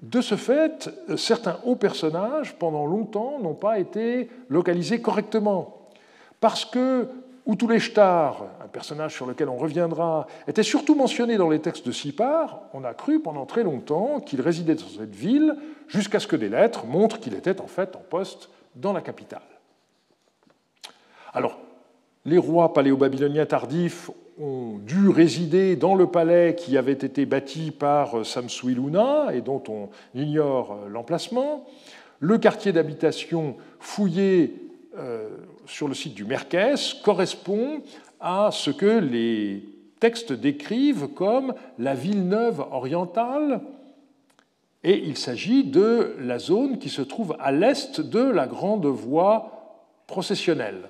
De 0.00 0.20
ce 0.22 0.36
fait, 0.36 0.90
certains 1.16 1.58
hauts 1.64 1.76
personnages, 1.76 2.54
pendant 2.54 2.86
longtemps, 2.86 3.38
n'ont 3.40 3.54
pas 3.54 3.78
été 3.78 4.30
localisés 4.48 5.02
correctement. 5.02 5.90
Parce 6.40 6.64
que 6.64 7.08
Shtar, 7.78 8.46
un 8.64 8.68
personnage 8.68 9.14
sur 9.14 9.26
lequel 9.26 9.48
on 9.48 9.56
reviendra, 9.56 10.26
était 10.46 10.62
surtout 10.62 10.94
mentionné 10.94 11.36
dans 11.36 11.50
les 11.50 11.60
textes 11.60 11.86
de 11.86 11.92
Sipar, 11.92 12.62
on 12.72 12.84
a 12.84 12.94
cru 12.94 13.20
pendant 13.20 13.46
très 13.46 13.64
longtemps 13.64 14.20
qu'il 14.20 14.40
résidait 14.40 14.76
dans 14.76 14.88
cette 14.88 15.14
ville, 15.14 15.56
jusqu'à 15.88 16.20
ce 16.20 16.26
que 16.26 16.36
des 16.36 16.48
lettres 16.48 16.86
montrent 16.86 17.20
qu'il 17.20 17.34
était 17.34 17.60
en 17.60 17.66
fait 17.66 17.94
en 17.96 18.00
poste 18.00 18.48
dans 18.74 18.92
la 18.92 19.00
capitale. 19.00 19.42
Alors, 21.34 21.58
les 22.24 22.38
rois 22.38 22.72
paléo-babyloniens 22.72 23.46
tardifs 23.46 24.10
ont 24.42 24.78
dû 24.78 25.08
résider 25.08 25.76
dans 25.76 25.94
le 25.94 26.08
palais 26.08 26.56
qui 26.56 26.76
avait 26.76 26.92
été 26.92 27.26
bâti 27.26 27.70
par 27.70 28.26
Samsuiluna 28.26 29.34
et 29.34 29.40
dont 29.40 29.62
on 29.68 29.88
ignore 30.14 30.78
l'emplacement. 30.90 31.64
Le 32.18 32.38
quartier 32.38 32.72
d'habitation 32.72 33.56
fouillé 33.78 34.54
euh, 34.98 35.28
sur 35.66 35.86
le 35.86 35.94
site 35.94 36.14
du 36.14 36.24
Merkès 36.24 36.94
correspond 37.04 37.82
à 38.20 38.50
ce 38.52 38.70
que 38.70 38.98
les 38.98 39.64
textes 40.00 40.32
décrivent 40.32 41.08
comme 41.08 41.54
la 41.78 41.94
ville 41.94 42.26
neuve 42.26 42.64
orientale, 42.72 43.60
et 44.84 44.98
il 44.98 45.16
s'agit 45.16 45.62
de 45.62 46.16
la 46.18 46.40
zone 46.40 46.78
qui 46.78 46.88
se 46.88 47.02
trouve 47.02 47.36
à 47.38 47.52
l'est 47.52 48.00
de 48.00 48.20
la 48.20 48.48
grande 48.48 48.86
voie 48.86 49.78
processionnelle. 50.08 50.88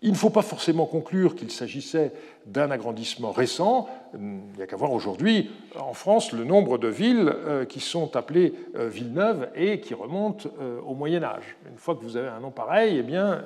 Il 0.00 0.12
ne 0.12 0.16
faut 0.16 0.30
pas 0.30 0.42
forcément 0.42 0.86
conclure 0.86 1.34
qu'il 1.34 1.50
s'agissait 1.50 2.12
d'un 2.46 2.70
agrandissement 2.70 3.32
récent. 3.32 3.88
Il 4.14 4.56
n'y 4.56 4.62
a 4.62 4.66
qu'à 4.66 4.76
voir 4.76 4.92
aujourd'hui 4.92 5.50
en 5.78 5.92
France 5.92 6.32
le 6.32 6.44
nombre 6.44 6.78
de 6.78 6.86
villes 6.86 7.32
euh, 7.34 7.64
qui 7.64 7.80
sont 7.80 8.14
appelées 8.14 8.54
euh, 8.76 8.88
Villeneuve 8.88 9.48
et 9.56 9.80
qui 9.80 9.94
remontent 9.94 10.48
euh, 10.60 10.80
au 10.86 10.94
Moyen 10.94 11.24
Âge. 11.24 11.56
Une 11.68 11.78
fois 11.78 11.96
que 11.96 12.02
vous 12.02 12.16
avez 12.16 12.28
un 12.28 12.38
nom 12.38 12.50
pareil, 12.50 12.98
eh 12.98 13.02
bien, 13.02 13.42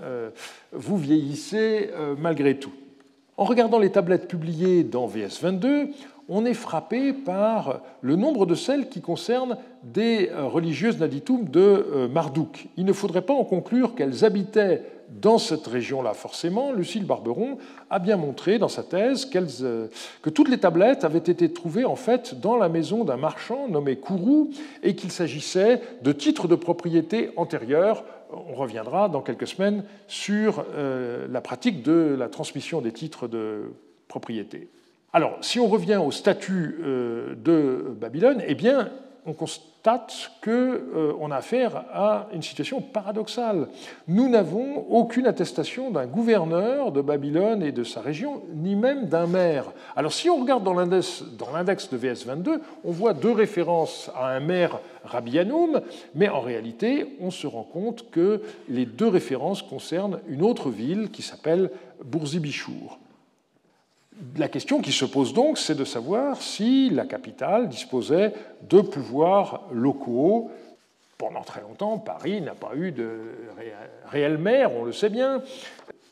vous 0.72 0.96
vieillissez 0.96 1.90
malgré 2.18 2.58
tout. 2.58 2.72
En 3.36 3.44
regardant 3.44 3.78
les 3.78 3.90
tablettes 3.90 4.28
publiées 4.28 4.84
dans 4.84 5.08
VS22, 5.08 5.88
on 6.34 6.46
est 6.46 6.54
frappé 6.54 7.12
par 7.12 7.80
le 8.00 8.16
nombre 8.16 8.46
de 8.46 8.54
celles 8.54 8.88
qui 8.88 9.00
concernent 9.00 9.58
des 9.82 10.30
religieuses 10.34 10.98
naditum 10.98 11.44
de 11.44 12.08
Marduk. 12.10 12.68
Il 12.76 12.84
ne 12.84 12.92
faudrait 12.92 13.22
pas 13.22 13.34
en 13.34 13.44
conclure 13.44 13.94
qu'elles 13.94 14.24
habitaient 14.24 14.82
dans 15.20 15.38
cette 15.38 15.66
région-là, 15.66 16.14
forcément, 16.14 16.72
Lucille 16.72 17.04
Barberon 17.04 17.58
a 17.90 17.98
bien 17.98 18.16
montré 18.16 18.58
dans 18.58 18.68
sa 18.68 18.82
thèse 18.82 19.28
euh, 19.62 19.88
que 20.22 20.30
toutes 20.30 20.48
les 20.48 20.58
tablettes 20.58 21.04
avaient 21.04 21.18
été 21.18 21.52
trouvées 21.52 21.84
en 21.84 21.96
fait 21.96 22.40
dans 22.40 22.56
la 22.56 22.68
maison 22.68 23.04
d'un 23.04 23.16
marchand 23.16 23.68
nommé 23.68 23.96
Kourou 23.96 24.50
et 24.82 24.94
qu'il 24.94 25.12
s'agissait 25.12 25.82
de 26.02 26.12
titres 26.12 26.48
de 26.48 26.54
propriété 26.54 27.30
antérieurs. 27.36 28.04
On 28.32 28.54
reviendra 28.54 29.08
dans 29.08 29.20
quelques 29.20 29.46
semaines 29.46 29.84
sur 30.08 30.64
euh, 30.74 31.26
la 31.30 31.40
pratique 31.42 31.82
de 31.82 32.16
la 32.18 32.28
transmission 32.28 32.80
des 32.80 32.92
titres 32.92 33.28
de 33.28 33.72
propriété. 34.08 34.68
Alors, 35.14 35.36
si 35.42 35.60
on 35.60 35.68
revient 35.68 36.00
au 36.02 36.10
statut 36.10 36.78
euh, 36.82 37.34
de 37.34 37.94
Babylone, 38.00 38.42
eh 38.46 38.54
bien, 38.54 38.88
on 39.26 39.34
constate 39.34 40.32
qu'on 40.42 40.50
euh, 40.50 41.28
a 41.30 41.36
affaire 41.36 41.84
à 41.92 42.28
une 42.32 42.40
situation 42.40 42.80
paradoxale. 42.80 43.68
Nous 44.08 44.30
n'avons 44.30 44.86
aucune 44.88 45.26
attestation 45.26 45.90
d'un 45.90 46.06
gouverneur 46.06 46.92
de 46.92 47.02
Babylone 47.02 47.62
et 47.62 47.72
de 47.72 47.84
sa 47.84 48.00
région, 48.00 48.42
ni 48.54 48.74
même 48.74 49.06
d'un 49.06 49.26
maire. 49.26 49.66
Alors 49.96 50.14
si 50.14 50.30
on 50.30 50.40
regarde 50.40 50.64
dans 50.64 50.72
l'index 50.72 51.22
de 51.90 51.98
VS22, 51.98 52.60
on 52.82 52.90
voit 52.90 53.12
deux 53.12 53.32
références 53.32 54.10
à 54.16 54.28
un 54.28 54.40
maire 54.40 54.80
Rabianoum, 55.04 55.82
mais 56.14 56.30
en 56.30 56.40
réalité, 56.40 57.18
on 57.20 57.30
se 57.30 57.46
rend 57.46 57.64
compte 57.64 58.10
que 58.10 58.40
les 58.68 58.86
deux 58.86 59.08
références 59.08 59.60
concernent 59.60 60.20
une 60.26 60.42
autre 60.42 60.70
ville 60.70 61.10
qui 61.10 61.20
s'appelle 61.20 61.70
Bourzibichour. 62.02 62.98
La 64.36 64.48
question 64.48 64.80
qui 64.80 64.92
se 64.92 65.04
pose 65.04 65.32
donc, 65.32 65.58
c'est 65.58 65.74
de 65.74 65.84
savoir 65.84 66.40
si 66.40 66.90
la 66.90 67.06
capitale 67.06 67.68
disposait 67.68 68.32
de 68.68 68.80
pouvoirs 68.80 69.68
locaux. 69.72 70.50
Pendant 71.18 71.42
très 71.42 71.60
longtemps, 71.60 71.98
Paris 71.98 72.40
n'a 72.40 72.54
pas 72.54 72.72
eu 72.74 72.92
de 72.92 73.20
réel 74.06 74.38
maire, 74.38 74.74
on 74.74 74.84
le 74.84 74.92
sait 74.92 75.08
bien. 75.08 75.42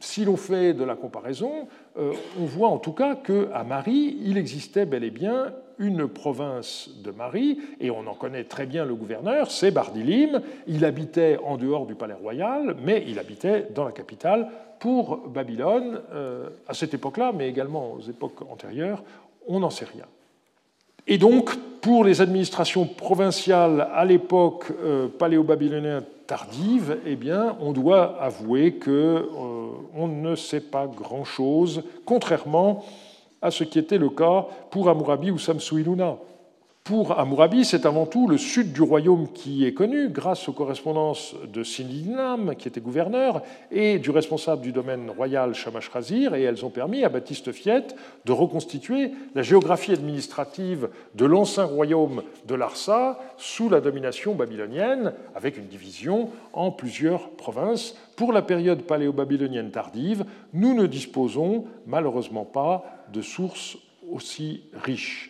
Si 0.00 0.24
l'on 0.24 0.36
fait 0.36 0.72
de 0.72 0.82
la 0.82 0.96
comparaison, 0.96 1.68
euh, 1.98 2.12
on 2.40 2.44
voit 2.44 2.68
en 2.68 2.78
tout 2.78 2.92
cas 2.92 3.16
qu'à 3.16 3.64
Marie, 3.64 4.16
il 4.22 4.38
existait 4.38 4.86
bel 4.86 5.04
et 5.04 5.10
bien 5.10 5.52
une 5.78 6.08
province 6.08 6.90
de 7.02 7.10
Marie, 7.10 7.58
et 7.80 7.90
on 7.90 8.06
en 8.06 8.14
connaît 8.14 8.44
très 8.44 8.66
bien 8.66 8.84
le 8.84 8.94
gouverneur, 8.94 9.50
c'est 9.50 9.70
Bardilim. 9.70 10.42
Il 10.66 10.84
habitait 10.84 11.38
en 11.44 11.56
dehors 11.56 11.86
du 11.86 11.94
palais 11.94 12.14
royal, 12.14 12.76
mais 12.82 13.02
il 13.08 13.18
habitait 13.18 13.68
dans 13.74 13.84
la 13.84 13.92
capitale 13.92 14.48
pour 14.80 15.28
Babylone, 15.28 16.00
euh, 16.12 16.48
à 16.66 16.74
cette 16.74 16.94
époque-là, 16.94 17.32
mais 17.36 17.48
également 17.48 17.92
aux 17.92 18.00
époques 18.00 18.42
antérieures, 18.50 19.04
on 19.46 19.60
n'en 19.60 19.70
sait 19.70 19.84
rien. 19.84 20.06
Et 21.06 21.18
donc, 21.18 21.54
pour 21.80 22.04
les 22.04 22.20
administrations 22.20 22.86
provinciales 22.86 23.88
à 23.94 24.04
l'époque 24.04 24.66
euh, 24.82 25.08
paléo-babylonienne 25.08 26.02
tardive, 26.26 26.98
eh 27.06 27.16
bien, 27.16 27.56
on 27.60 27.72
doit 27.72 28.20
avouer 28.20 28.74
qu'on 28.74 28.88
euh, 28.90 30.06
ne 30.06 30.34
sait 30.34 30.60
pas 30.60 30.86
grand-chose, 30.86 31.82
contrairement 32.04 32.84
à 33.42 33.50
ce 33.50 33.64
qui 33.64 33.78
était 33.78 33.98
le 33.98 34.10
cas 34.10 34.46
pour 34.70 34.88
Amurabi 34.88 35.30
ou 35.30 35.38
Samsuiluna. 35.38 36.16
Pour 36.84 37.18
Amurabi, 37.20 37.64
c'est 37.64 37.84
avant 37.84 38.06
tout 38.06 38.26
le 38.26 38.38
sud 38.38 38.72
du 38.72 38.82
royaume 38.82 39.28
qui 39.32 39.64
est 39.66 39.74
connu 39.74 40.08
grâce 40.08 40.48
aux 40.48 40.52
correspondances 40.52 41.36
de 41.52 41.62
Sinidinam, 41.62 42.56
qui 42.56 42.68
était 42.68 42.80
gouverneur, 42.80 43.42
et 43.70 43.98
du 43.98 44.10
responsable 44.10 44.62
du 44.62 44.72
domaine 44.72 45.10
royal 45.10 45.54
Shamash 45.54 45.88
Razir, 45.90 46.34
et 46.34 46.42
elles 46.42 46.64
ont 46.64 46.70
permis 46.70 47.04
à 47.04 47.10
Baptiste 47.10 47.52
Fiet 47.52 47.84
de 48.24 48.32
reconstituer 48.32 49.12
la 49.34 49.42
géographie 49.42 49.92
administrative 49.92 50.88
de 51.14 51.26
l'ancien 51.26 51.64
royaume 51.64 52.22
de 52.48 52.54
Larsa 52.54 53.20
sous 53.36 53.68
la 53.68 53.80
domination 53.80 54.34
babylonienne, 54.34 55.12
avec 55.36 55.58
une 55.58 55.66
division 55.66 56.30
en 56.54 56.72
plusieurs 56.72 57.28
provinces. 57.30 57.94
Pour 58.16 58.32
la 58.32 58.42
période 58.42 58.82
paléo-babylonienne 58.82 59.70
tardive, 59.70 60.24
nous 60.54 60.74
ne 60.74 60.86
disposons 60.86 61.66
malheureusement 61.86 62.46
pas 62.46 62.84
de 63.12 63.20
sources 63.22 63.76
aussi 64.10 64.62
riches. 64.82 65.29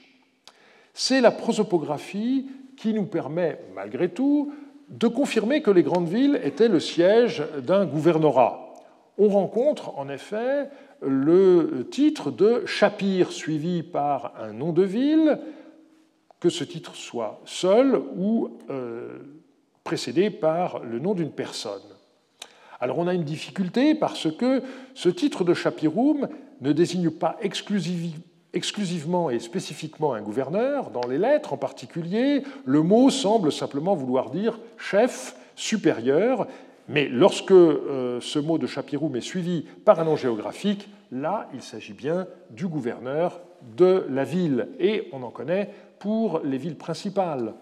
C'est 0.94 1.20
la 1.20 1.30
prosopographie 1.30 2.46
qui 2.76 2.92
nous 2.94 3.06
permet, 3.06 3.60
malgré 3.74 4.08
tout, 4.08 4.52
de 4.88 5.06
confirmer 5.06 5.62
que 5.62 5.70
les 5.70 5.82
grandes 5.82 6.08
villes 6.08 6.40
étaient 6.42 6.68
le 6.68 6.80
siège 6.80 7.44
d'un 7.64 7.86
gouvernorat. 7.86 8.74
On 9.18 9.28
rencontre 9.28 9.98
en 9.98 10.08
effet 10.08 10.68
le 11.02 11.86
titre 11.90 12.30
de 12.30 12.64
Shapir 12.66 13.32
suivi 13.32 13.82
par 13.82 14.34
un 14.40 14.52
nom 14.52 14.72
de 14.72 14.82
ville, 14.82 15.38
que 16.40 16.48
ce 16.48 16.64
titre 16.64 16.94
soit 16.94 17.40
seul 17.44 18.00
ou 18.16 18.58
euh, 18.70 19.18
précédé 19.84 20.30
par 20.30 20.80
le 20.80 20.98
nom 20.98 21.14
d'une 21.14 21.30
personne. 21.30 21.82
Alors 22.80 22.98
on 22.98 23.06
a 23.06 23.14
une 23.14 23.24
difficulté 23.24 23.94
parce 23.94 24.34
que 24.34 24.62
ce 24.94 25.10
titre 25.10 25.44
de 25.44 25.52
Shapirum 25.54 26.28
ne 26.62 26.72
désigne 26.72 27.10
pas 27.10 27.36
exclusivement 27.42 28.24
exclusivement 28.52 29.30
et 29.30 29.38
spécifiquement 29.38 30.14
un 30.14 30.22
gouverneur, 30.22 30.90
dans 30.90 31.06
les 31.06 31.18
lettres 31.18 31.52
en 31.52 31.56
particulier, 31.56 32.42
le 32.64 32.82
mot 32.82 33.10
semble 33.10 33.52
simplement 33.52 33.94
vouloir 33.94 34.30
dire 34.30 34.58
chef, 34.76 35.36
supérieur, 35.54 36.46
mais 36.88 37.08
lorsque 37.08 37.52
euh, 37.52 38.20
ce 38.20 38.38
mot 38.38 38.58
de 38.58 38.66
Chapiroum 38.66 39.14
est 39.14 39.20
suivi 39.20 39.62
par 39.84 40.00
un 40.00 40.04
nom 40.04 40.16
géographique, 40.16 40.88
là, 41.12 41.48
il 41.54 41.62
s'agit 41.62 41.92
bien 41.92 42.26
du 42.50 42.66
gouverneur 42.66 43.40
de 43.76 44.06
la 44.08 44.24
ville, 44.24 44.68
et 44.78 45.08
on 45.12 45.22
en 45.22 45.30
connaît 45.30 45.70
pour 45.98 46.40
les 46.40 46.58
villes 46.58 46.76
principales. 46.76 47.54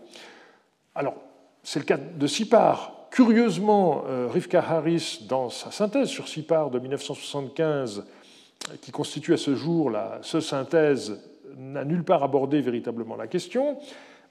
Alors, 0.95 1.17
c'est 1.63 1.81
le 1.81 1.85
cas 1.85 1.99
de 1.99 2.27
Sipar. 2.27 2.95
Curieusement, 3.11 4.05
euh, 4.07 4.29
Rivka 4.33 4.61
Harris, 4.61 5.27
dans 5.29 5.51
sa 5.51 5.71
synthèse 5.71 6.09
sur 6.09 6.29
Sipar 6.29 6.71
de 6.71 6.79
1975, 6.79 8.05
qui 8.81 8.91
constitue 8.91 9.35
à 9.35 9.39
ce 9.39 9.55
jour 9.55 9.91
la 9.91 10.21
synthèse, 10.23 11.19
n'a 11.59 11.85
nulle 11.85 12.05
part 12.05 12.23
abordé 12.23 12.61
véritablement 12.61 13.17
la 13.17 13.27
question. 13.27 13.79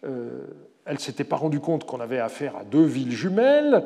Euh, 0.06 0.44
elle 0.86 0.94
ne 0.94 1.00
s'était 1.00 1.26
pas 1.26 1.36
rendue 1.36 1.60
compte 1.60 1.86
qu'on 1.86 2.00
avait 2.00 2.20
affaire 2.20 2.56
à 2.56 2.64
deux 2.64 2.86
villes 2.86 3.12
jumelles, 3.12 3.84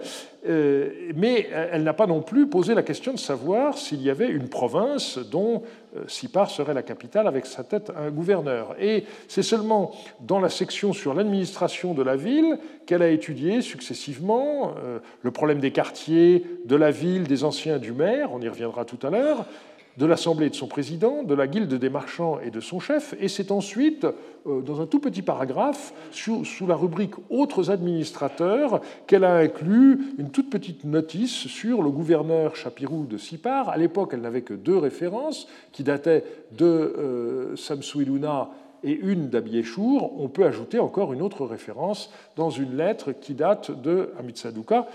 euh, 0.47 0.91
mais 1.15 1.49
elle 1.71 1.81
n'a 1.81 1.93
pas 1.93 2.05
non 2.05 2.21
plus 2.21 2.45
posé 2.45 2.75
la 2.75 2.83
question 2.83 3.11
de 3.11 3.17
savoir 3.17 3.75
s'il 3.75 4.03
y 4.03 4.09
avait 4.11 4.27
une 4.27 4.49
province 4.49 5.17
dont 5.17 5.63
euh, 5.95 6.03
Sipar 6.07 6.51
serait 6.51 6.75
la 6.75 6.83
capitale 6.83 7.27
avec 7.27 7.47
sa 7.47 7.63
tête 7.63 7.91
un 7.97 8.11
gouverneur. 8.11 8.75
Et 8.79 9.05
c'est 9.27 9.41
seulement 9.41 9.93
dans 10.19 10.39
la 10.39 10.49
section 10.49 10.93
sur 10.93 11.15
l'administration 11.15 11.95
de 11.95 12.03
la 12.03 12.15
ville 12.15 12.59
qu'elle 12.85 13.01
a 13.01 13.09
étudié 13.09 13.61
successivement 13.61 14.75
le 15.21 15.31
problème 15.31 15.59
des 15.59 15.71
quartiers, 15.71 16.45
de 16.65 16.75
la 16.75 16.91
ville, 16.91 17.23
des 17.23 17.43
anciens 17.43 17.79
du 17.79 17.93
maire, 17.93 18.29
on 18.31 18.41
y 18.41 18.49
reviendra 18.49 18.85
tout 18.85 18.99
à 19.01 19.09
l'heure, 19.09 19.45
de 19.97 20.05
l'Assemblée 20.05 20.49
de 20.49 20.55
son 20.55 20.67
président, 20.67 21.23
de 21.23 21.33
la 21.33 21.47
Guilde 21.47 21.73
des 21.73 21.89
marchands 21.89 22.39
et 22.39 22.49
de 22.49 22.59
son 22.59 22.79
chef, 22.79 23.13
et 23.19 23.27
c'est 23.27 23.51
ensuite, 23.51 24.05
euh, 24.47 24.61
dans 24.61 24.81
un 24.81 24.85
tout 24.85 24.99
petit 24.99 25.21
paragraphe, 25.21 25.93
sous, 26.11 26.43
la 26.67 26.75
rubrique 26.75 27.13
Autres 27.29 27.71
administrateurs, 27.71 28.81
qu'elle 29.07 29.23
a 29.23 29.35
inclus 29.35 29.99
une 30.17 30.29
toute 30.29 30.49
petite 30.49 30.85
notice 30.85 31.47
sur 31.47 31.81
le 31.81 31.89
gouverneur 31.89 32.55
Chapirou 32.55 33.05
de 33.05 33.17
Sipar. 33.17 33.69
À 33.69 33.77
l'époque, 33.77 34.11
elle 34.13 34.21
n'avait 34.21 34.41
que 34.41 34.53
deux 34.53 34.77
références, 34.77 35.47
qui 35.71 35.83
dataient 35.83 36.23
de 36.51 36.65
euh, 36.65 37.55
Samsuiluna 37.55 38.49
et 38.83 38.93
une 38.93 39.29
d'Abiéchour. 39.29 40.19
On 40.19 40.29
peut 40.29 40.45
ajouter 40.45 40.79
encore 40.79 41.13
une 41.13 41.21
autre 41.21 41.45
référence 41.45 42.11
dans 42.35 42.49
une 42.49 42.75
lettre 42.75 43.11
qui 43.11 43.33
date 43.33 43.71
de 43.81 44.11
Amitsaduka. 44.17 44.87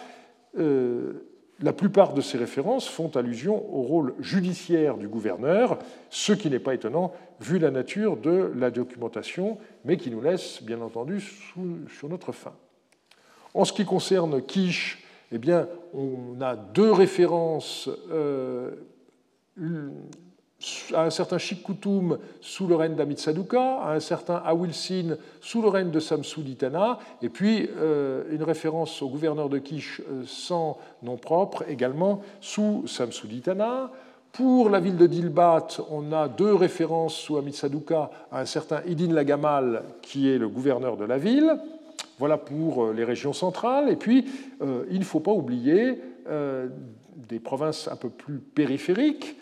Euh, 0.59 1.12
la 1.61 1.73
plupart 1.73 2.12
de 2.12 2.21
ces 2.21 2.37
références 2.37 2.88
font 2.88 3.09
allusion 3.16 3.57
au 3.75 3.83
rôle 3.83 4.14
judiciaire 4.21 4.99
du 4.99 5.09
gouverneur, 5.09 5.79
ce 6.11 6.33
qui 6.33 6.51
n'est 6.51 6.59
pas 6.59 6.75
étonnant 6.75 7.12
vu 7.40 7.59
la 7.59 7.71
nature 7.71 8.16
de 8.16 8.53
la 8.57 8.71
documentation, 8.71 9.59
mais 9.85 9.97
qui 9.97 10.11
nous 10.11 10.21
laisse 10.21 10.62
bien 10.62 10.81
entendu 10.81 11.21
sur 11.21 12.09
notre 12.09 12.33
fin. 12.33 12.55
En 13.55 13.64
ce 13.64 13.73
qui 13.73 13.85
concerne 13.85 14.42
Quiche, 14.42 15.03
eh 15.33 15.38
bien, 15.38 15.69
on 15.95 16.40
a 16.40 16.57
deux 16.57 16.92
références 16.92 17.88
euh, 18.11 18.73
à 20.95 21.05
un 21.05 21.11
certain 21.11 21.37
Koutoum 21.62 22.19
sous 22.40 22.66
le 22.66 22.77
règne 22.77 22.95
d'Amit 22.95 23.19
Saduka, 23.19 23.81
à 23.83 23.92
un 23.92 24.01
certain 24.01 24.37
Awilsin 24.37 25.16
sous 25.40 25.61
le 25.61 25.69
règne 25.69 25.90
de 25.90 26.01
Samsuditana, 26.01 26.99
et 27.21 27.29
puis 27.29 27.69
euh, 27.77 28.25
une 28.31 28.42
référence 28.42 29.03
au 29.03 29.09
gouverneur 29.09 29.49
de 29.49 29.59
Kish 29.59 30.01
euh, 30.01 30.23
sans 30.27 30.79
nom 31.03 31.16
propre 31.16 31.64
également 31.69 32.23
sous 32.40 32.85
Samsuditana. 32.87 33.90
Pour 34.33 34.71
la 34.71 34.81
ville 34.81 34.97
de 34.97 35.07
Dilbat, 35.07 35.69
on 35.90 36.12
a 36.12 36.29
deux 36.29 36.55
références 36.55 37.14
sous 37.14 37.37
Amit 37.37 37.55
Saduka 37.55 38.11
à 38.33 38.40
un 38.40 38.45
certain 38.47 38.83
Idin 38.87 39.12
Lagamal, 39.12 39.83
qui 40.03 40.31
est 40.31 40.38
le 40.38 40.49
gouverneur 40.49 40.97
de 40.97 41.05
la 41.05 41.19
ville. 41.19 41.55
Voilà 42.19 42.38
pour 42.38 42.85
euh, 42.85 42.92
les 42.95 43.05
régions 43.05 43.35
centrales. 43.35 43.90
Et 43.90 43.97
puis, 43.97 44.27
il 44.90 44.99
ne 44.99 45.05
faut 45.05 45.21
pas 45.21 45.33
oublier 45.33 46.01
des 47.29 47.38
provinces 47.38 47.88
un 47.88 47.97
peu 47.97 48.09
plus 48.09 48.38
périphériques, 48.38 49.37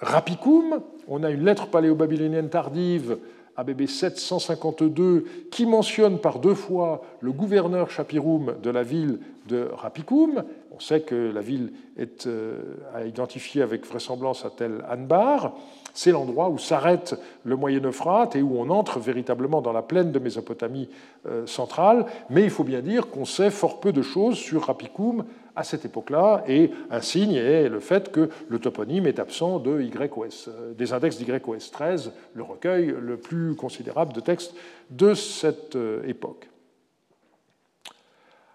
Rapicum, 0.00 0.80
on 1.08 1.22
a 1.24 1.30
une 1.30 1.44
lettre 1.44 1.66
paléo-babylonienne 1.68 2.48
tardive, 2.48 3.18
ABB 3.56 3.86
752, 3.86 5.24
qui 5.50 5.66
mentionne 5.66 6.18
par 6.18 6.38
deux 6.38 6.54
fois 6.54 7.02
le 7.20 7.32
gouverneur 7.32 7.90
Chapirum 7.90 8.54
de 8.62 8.70
la 8.70 8.84
ville 8.84 9.18
de 9.48 9.68
Rapicum. 9.74 10.44
On 10.78 10.80
sait 10.80 11.00
que 11.00 11.32
la 11.34 11.40
ville 11.40 11.72
est 11.96 12.28
euh, 12.28 12.60
identifiée 13.04 13.62
avec 13.62 13.84
vraisemblance 13.84 14.44
à 14.44 14.50
Tel 14.50 14.84
Anbar. 14.88 15.56
C'est 15.92 16.12
l'endroit 16.12 16.50
où 16.50 16.58
s'arrête 16.58 17.16
le 17.42 17.56
Moyen 17.56 17.80
Euphrate 17.84 18.36
et 18.36 18.42
où 18.42 18.60
on 18.60 18.70
entre 18.70 19.00
véritablement 19.00 19.60
dans 19.60 19.72
la 19.72 19.82
plaine 19.82 20.12
de 20.12 20.20
Mésopotamie 20.20 20.88
euh, 21.26 21.44
centrale. 21.48 22.06
Mais 22.30 22.44
il 22.44 22.50
faut 22.50 22.62
bien 22.62 22.80
dire 22.80 23.10
qu'on 23.10 23.24
sait 23.24 23.50
fort 23.50 23.80
peu 23.80 23.92
de 23.92 24.02
choses 24.02 24.36
sur 24.36 24.66
Rapicum 24.66 25.24
à 25.56 25.64
cette 25.64 25.84
époque-là, 25.84 26.44
et 26.46 26.70
un 26.88 27.00
signe 27.00 27.34
est 27.34 27.68
le 27.68 27.80
fait 27.80 28.12
que 28.12 28.30
le 28.48 28.60
toponyme 28.60 29.08
est 29.08 29.18
absent 29.18 29.58
de 29.58 29.80
YOS, 29.80 30.46
euh, 30.46 30.72
des 30.74 30.92
index 30.92 31.18
d'YOS 31.18 31.72
13, 31.72 32.12
le 32.34 32.44
recueil 32.44 32.94
le 32.96 33.16
plus 33.16 33.56
considérable 33.56 34.12
de 34.12 34.20
textes 34.20 34.54
de 34.90 35.14
cette 35.14 35.74
euh, 35.74 36.06
époque. 36.06 36.48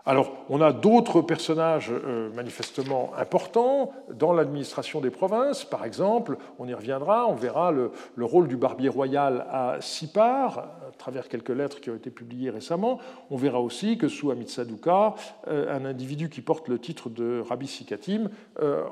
Alors, 0.05 0.33
on 0.49 0.59
a 0.59 0.73
d'autres 0.73 1.21
personnages 1.21 1.89
euh, 1.89 2.29
manifestement 2.33 3.13
importants 3.17 3.93
dans 4.13 4.33
l'administration 4.33 4.99
des 4.99 5.09
provinces. 5.09 5.63
Par 5.63 5.85
exemple, 5.85 6.35
on 6.59 6.67
y 6.67 6.73
reviendra, 6.73 7.25
on 7.27 7.35
verra 7.35 7.71
le, 7.71 7.91
rôle 8.19 8.49
du 8.49 8.57
barbier 8.57 8.89
royal 8.89 9.47
à 9.49 9.77
Sipar, 9.79 10.59
à 10.59 10.91
travers 10.97 11.29
quelques 11.29 11.49
lettres 11.49 11.79
qui 11.79 11.89
ont 11.89 11.95
été 11.95 12.09
publiées 12.09 12.49
récemment. 12.49 12.99
On 13.31 13.37
verra 13.37 13.61
aussi 13.61 13.97
que 13.97 14.09
sous 14.09 14.29
Amitsaduka, 14.29 15.15
euh, 15.47 15.73
un 15.73 15.85
individu 15.85 16.29
qui 16.29 16.41
porte 16.41 16.67
le 16.67 16.79
titre 16.79 17.09
de 17.09 17.41
Rabbi 17.47 17.67
Sikatim, 17.67 18.29
euh, 18.61 18.83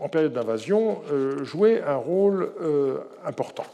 en 0.00 0.08
période 0.08 0.34
d'invasion, 0.34 1.00
jouait 1.42 1.82
un 1.82 1.96
rôle 1.96 2.52
important. 3.24 3.64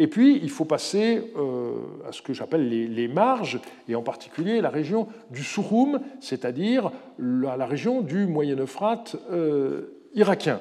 Et 0.00 0.06
puis, 0.06 0.40
il 0.42 0.48
faut 0.48 0.64
passer 0.64 1.30
euh, 1.36 1.72
à 2.08 2.12
ce 2.12 2.22
que 2.22 2.32
j'appelle 2.32 2.70
les, 2.70 3.06
marges, 3.06 3.60
et 3.86 3.94
en 3.94 4.00
particulier 4.00 4.62
la 4.62 4.70
région 4.70 5.06
du 5.30 5.44
Souroum, 5.44 6.00
c'est-à-dire 6.20 6.90
la, 7.18 7.66
région 7.66 8.00
du 8.00 8.26
Moyen-Euphrate 8.26 9.16
euh, 9.30 10.08
irakien. 10.14 10.58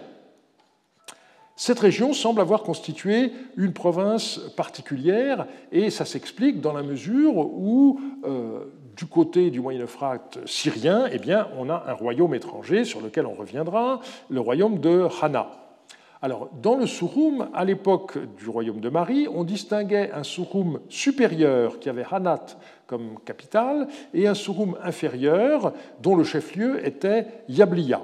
Cette 1.55 1.79
région 1.79 2.11
semble 2.11 2.41
avoir 2.41 2.63
constitué 2.63 3.31
une 3.55 3.71
province 3.71 4.41
particulière, 4.57 5.47
et 5.71 5.89
ça 5.89 6.03
s'explique 6.03 6.59
dans 6.59 6.73
la 6.73 6.83
mesure 6.83 7.37
où, 7.37 8.01
euh, 8.25 8.65
du 8.97 9.05
côté 9.05 9.51
du 9.51 9.61
Moyen-Euphrate 9.61 10.39
syrien, 10.45 11.07
eh 11.13 11.17
bien, 11.17 11.47
on 11.57 11.69
a 11.69 11.85
un 11.87 11.93
royaume 11.93 12.35
étranger 12.35 12.83
sur 12.83 12.99
lequel 12.99 13.25
on 13.25 13.35
reviendra, 13.35 14.01
le 14.29 14.41
royaume 14.41 14.79
de 14.79 15.07
Hana. 15.21 15.68
Alors, 16.21 16.49
dans 16.61 16.75
le 16.75 16.85
Souroum, 16.85 17.47
à 17.53 17.63
l'époque 17.63 18.17
du 18.37 18.49
royaume 18.49 18.81
de 18.81 18.89
Marie, 18.89 19.29
on 19.33 19.45
distinguait 19.45 20.11
un 20.13 20.23
Souroum 20.23 20.81
supérieur 20.89 21.79
qui 21.79 21.87
avait 21.87 22.05
Hanat 22.11 22.45
comme 22.87 23.19
capitale 23.23 23.87
et 24.13 24.27
un 24.27 24.33
Souroum 24.33 24.75
inférieur 24.83 25.71
dont 26.01 26.17
le 26.17 26.25
chef-lieu 26.25 26.85
était 26.85 27.25
Yabliya. 27.47 28.01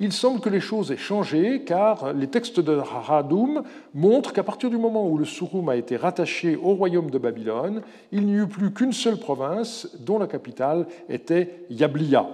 il 0.00 0.12
semble 0.12 0.40
que 0.40 0.50
les 0.50 0.60
choses 0.60 0.92
aient 0.92 0.98
changé 0.98 1.62
car 1.64 2.12
les 2.12 2.26
textes 2.26 2.60
de 2.60 2.76
Haradum 2.76 3.62
montrent 3.94 4.34
qu'à 4.34 4.42
partir 4.42 4.68
du 4.68 4.76
moment 4.76 5.08
où 5.08 5.16
le 5.16 5.24
Surum 5.24 5.70
a 5.70 5.76
été 5.76 5.96
rattaché 5.96 6.56
au 6.56 6.74
royaume 6.74 7.10
de 7.10 7.16
Babylone, 7.16 7.80
il 8.12 8.26
n'y 8.26 8.34
eut 8.34 8.48
plus 8.48 8.70
qu'une 8.74 8.92
seule 8.92 9.16
province 9.16 9.88
dont 9.98 10.18
la 10.18 10.26
capitale 10.26 10.86
était 11.08 11.64
Yablia. 11.70 12.26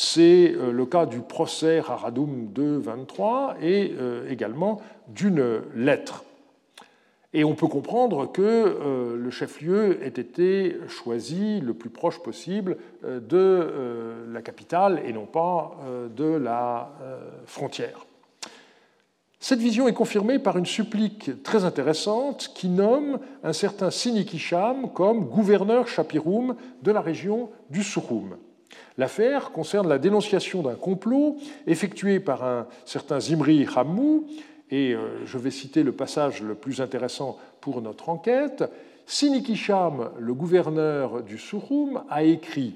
C'est 0.00 0.54
euh, 0.54 0.70
le 0.70 0.86
cas 0.86 1.06
du 1.06 1.18
procès 1.18 1.80
Haradum 1.80 2.50
2.23 2.54 3.56
et 3.60 3.96
euh, 3.98 4.30
également 4.30 4.80
d'une 5.08 5.60
lettre. 5.74 6.22
Et 7.32 7.42
on 7.42 7.56
peut 7.56 7.66
comprendre 7.66 8.30
que 8.30 8.40
euh, 8.40 9.16
le 9.16 9.30
chef-lieu 9.30 10.00
ait 10.04 10.06
été 10.06 10.76
choisi 10.86 11.58
le 11.58 11.74
plus 11.74 11.90
proche 11.90 12.22
possible 12.22 12.76
de 13.02 14.24
la 14.32 14.40
capitale 14.40 15.02
et 15.04 15.12
non 15.12 15.26
pas 15.26 15.76
de 16.16 16.32
la 16.36 16.92
frontière. 17.46 18.06
Cette 19.40 19.58
vision 19.58 19.88
est 19.88 19.94
confirmée 19.94 20.38
par 20.38 20.58
une 20.58 20.66
supplique 20.66 21.42
très 21.42 21.64
intéressante 21.64 22.52
qui 22.54 22.68
nomme 22.68 23.18
un 23.42 23.52
certain 23.52 23.90
Sinikisham 23.90 24.92
comme 24.92 25.24
gouverneur 25.24 25.88
Shapirum 25.88 26.54
de 26.84 26.92
la 26.92 27.00
région 27.00 27.50
du 27.68 27.82
Surum. 27.82 28.36
L'affaire 28.96 29.52
concerne 29.52 29.88
la 29.88 29.98
dénonciation 29.98 30.62
d'un 30.62 30.74
complot 30.74 31.36
effectué 31.66 32.20
par 32.20 32.44
un 32.44 32.66
certain 32.84 33.20
Zimri 33.20 33.66
Hammou 33.74 34.26
et 34.70 34.94
euh, 34.94 35.24
je 35.24 35.38
vais 35.38 35.50
citer 35.50 35.82
le 35.82 35.92
passage 35.92 36.42
le 36.42 36.54
plus 36.54 36.80
intéressant 36.80 37.38
pour 37.60 37.80
notre 37.80 38.08
enquête. 38.08 38.64
Sinikisham, 39.06 40.10
le 40.18 40.34
gouverneur 40.34 41.22
du 41.22 41.38
Surum, 41.38 42.02
a 42.10 42.22
écrit 42.22 42.74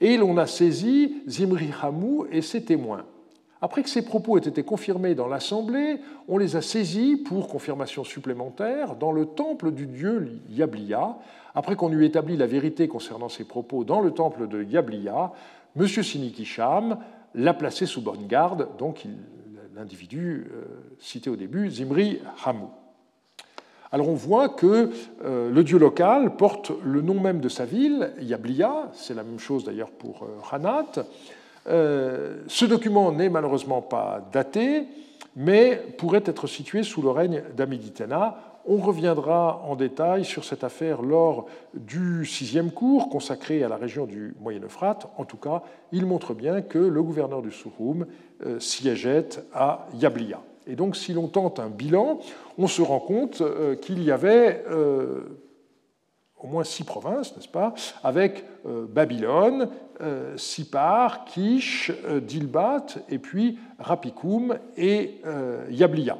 Et 0.00 0.16
l'on 0.16 0.38
a 0.38 0.46
saisi 0.46 1.22
Zimri 1.28 1.68
Hamou 1.82 2.26
et 2.32 2.40
ses 2.40 2.64
témoins. 2.64 3.04
Après 3.64 3.82
que 3.82 3.88
ces 3.88 4.02
propos 4.04 4.36
aient 4.36 4.46
été 4.46 4.62
confirmés 4.62 5.14
dans 5.14 5.26
l'Assemblée, 5.26 5.98
on 6.28 6.36
les 6.36 6.54
a 6.54 6.60
saisis 6.60 7.16
pour 7.16 7.48
confirmation 7.48 8.04
supplémentaire 8.04 8.94
dans 8.94 9.10
le 9.10 9.24
temple 9.24 9.70
du 9.70 9.86
dieu 9.86 10.38
Yablia. 10.50 11.16
Après 11.54 11.74
qu'on 11.74 11.90
eut 11.90 12.04
établi 12.04 12.36
la 12.36 12.46
vérité 12.46 12.88
concernant 12.88 13.30
ces 13.30 13.44
propos 13.44 13.84
dans 13.84 14.02
le 14.02 14.10
temple 14.10 14.48
de 14.48 14.62
Yablia, 14.62 15.32
M. 15.80 15.86
Sinikisham 15.86 16.98
l'a 17.34 17.54
placé 17.54 17.86
sous 17.86 18.02
bonne 18.02 18.26
garde, 18.26 18.68
donc 18.76 19.06
l'individu 19.74 20.46
euh, 20.52 20.64
cité 20.98 21.30
au 21.30 21.36
début, 21.36 21.70
Zimri 21.70 22.20
Hamou. 22.44 22.68
Alors 23.92 24.10
on 24.10 24.14
voit 24.14 24.50
que 24.50 24.90
euh, 25.24 25.50
le 25.50 25.64
dieu 25.64 25.78
local 25.78 26.36
porte 26.36 26.70
le 26.84 27.00
nom 27.00 27.18
même 27.18 27.40
de 27.40 27.48
sa 27.48 27.64
ville, 27.64 28.12
Yablia, 28.20 28.90
c'est 28.92 29.14
la 29.14 29.22
même 29.22 29.38
chose 29.38 29.64
d'ailleurs 29.64 29.90
pour 29.90 30.24
euh, 30.24 30.54
Hanat. 30.54 31.06
Ce 31.66 32.64
document 32.64 33.10
n'est 33.12 33.28
malheureusement 33.28 33.82
pas 33.82 34.22
daté, 34.32 34.86
mais 35.36 35.76
pourrait 35.98 36.22
être 36.26 36.46
situé 36.46 36.82
sous 36.82 37.02
le 37.02 37.10
règne 37.10 37.42
d'Amiditena, 37.56 38.54
on 38.66 38.78
reviendra 38.78 39.62
en 39.66 39.76
détail 39.76 40.24
sur 40.24 40.44
cette 40.44 40.64
affaire 40.64 41.02
lors 41.02 41.46
du 41.74 42.24
sixième 42.24 42.70
cours 42.70 43.08
consacré 43.10 43.62
à 43.62 43.68
la 43.68 43.76
région 43.76 44.06
du 44.06 44.34
Moyen-Euphrate. 44.40 45.06
En 45.18 45.24
tout 45.24 45.36
cas, 45.36 45.62
il 45.92 46.06
montre 46.06 46.34
bien 46.34 46.62
que 46.62 46.78
le 46.78 47.02
gouverneur 47.02 47.42
du 47.42 47.50
Surum 47.50 48.06
euh, 48.46 48.58
siégeait 48.60 49.28
à 49.52 49.86
Yablia. 49.94 50.40
Et 50.66 50.76
donc, 50.76 50.96
si 50.96 51.12
l'on 51.12 51.28
tente 51.28 51.60
un 51.60 51.68
bilan, 51.68 52.20
on 52.56 52.66
se 52.66 52.80
rend 52.80 53.00
compte 53.00 53.42
euh, 53.42 53.76
qu'il 53.76 54.02
y 54.02 54.10
avait 54.10 54.64
euh, 54.70 55.43
au 56.44 56.46
moins 56.46 56.62
six 56.62 56.84
provinces, 56.84 57.34
n'est-ce 57.34 57.48
pas, 57.48 57.72
avec 58.02 58.44
Babylone, 58.64 59.68
Sipar, 60.36 61.24
Kish, 61.24 61.90
Dilbat, 62.22 62.86
et 63.08 63.18
puis 63.18 63.58
Rapikum 63.78 64.58
et 64.76 65.20
Yablia. 65.70 66.18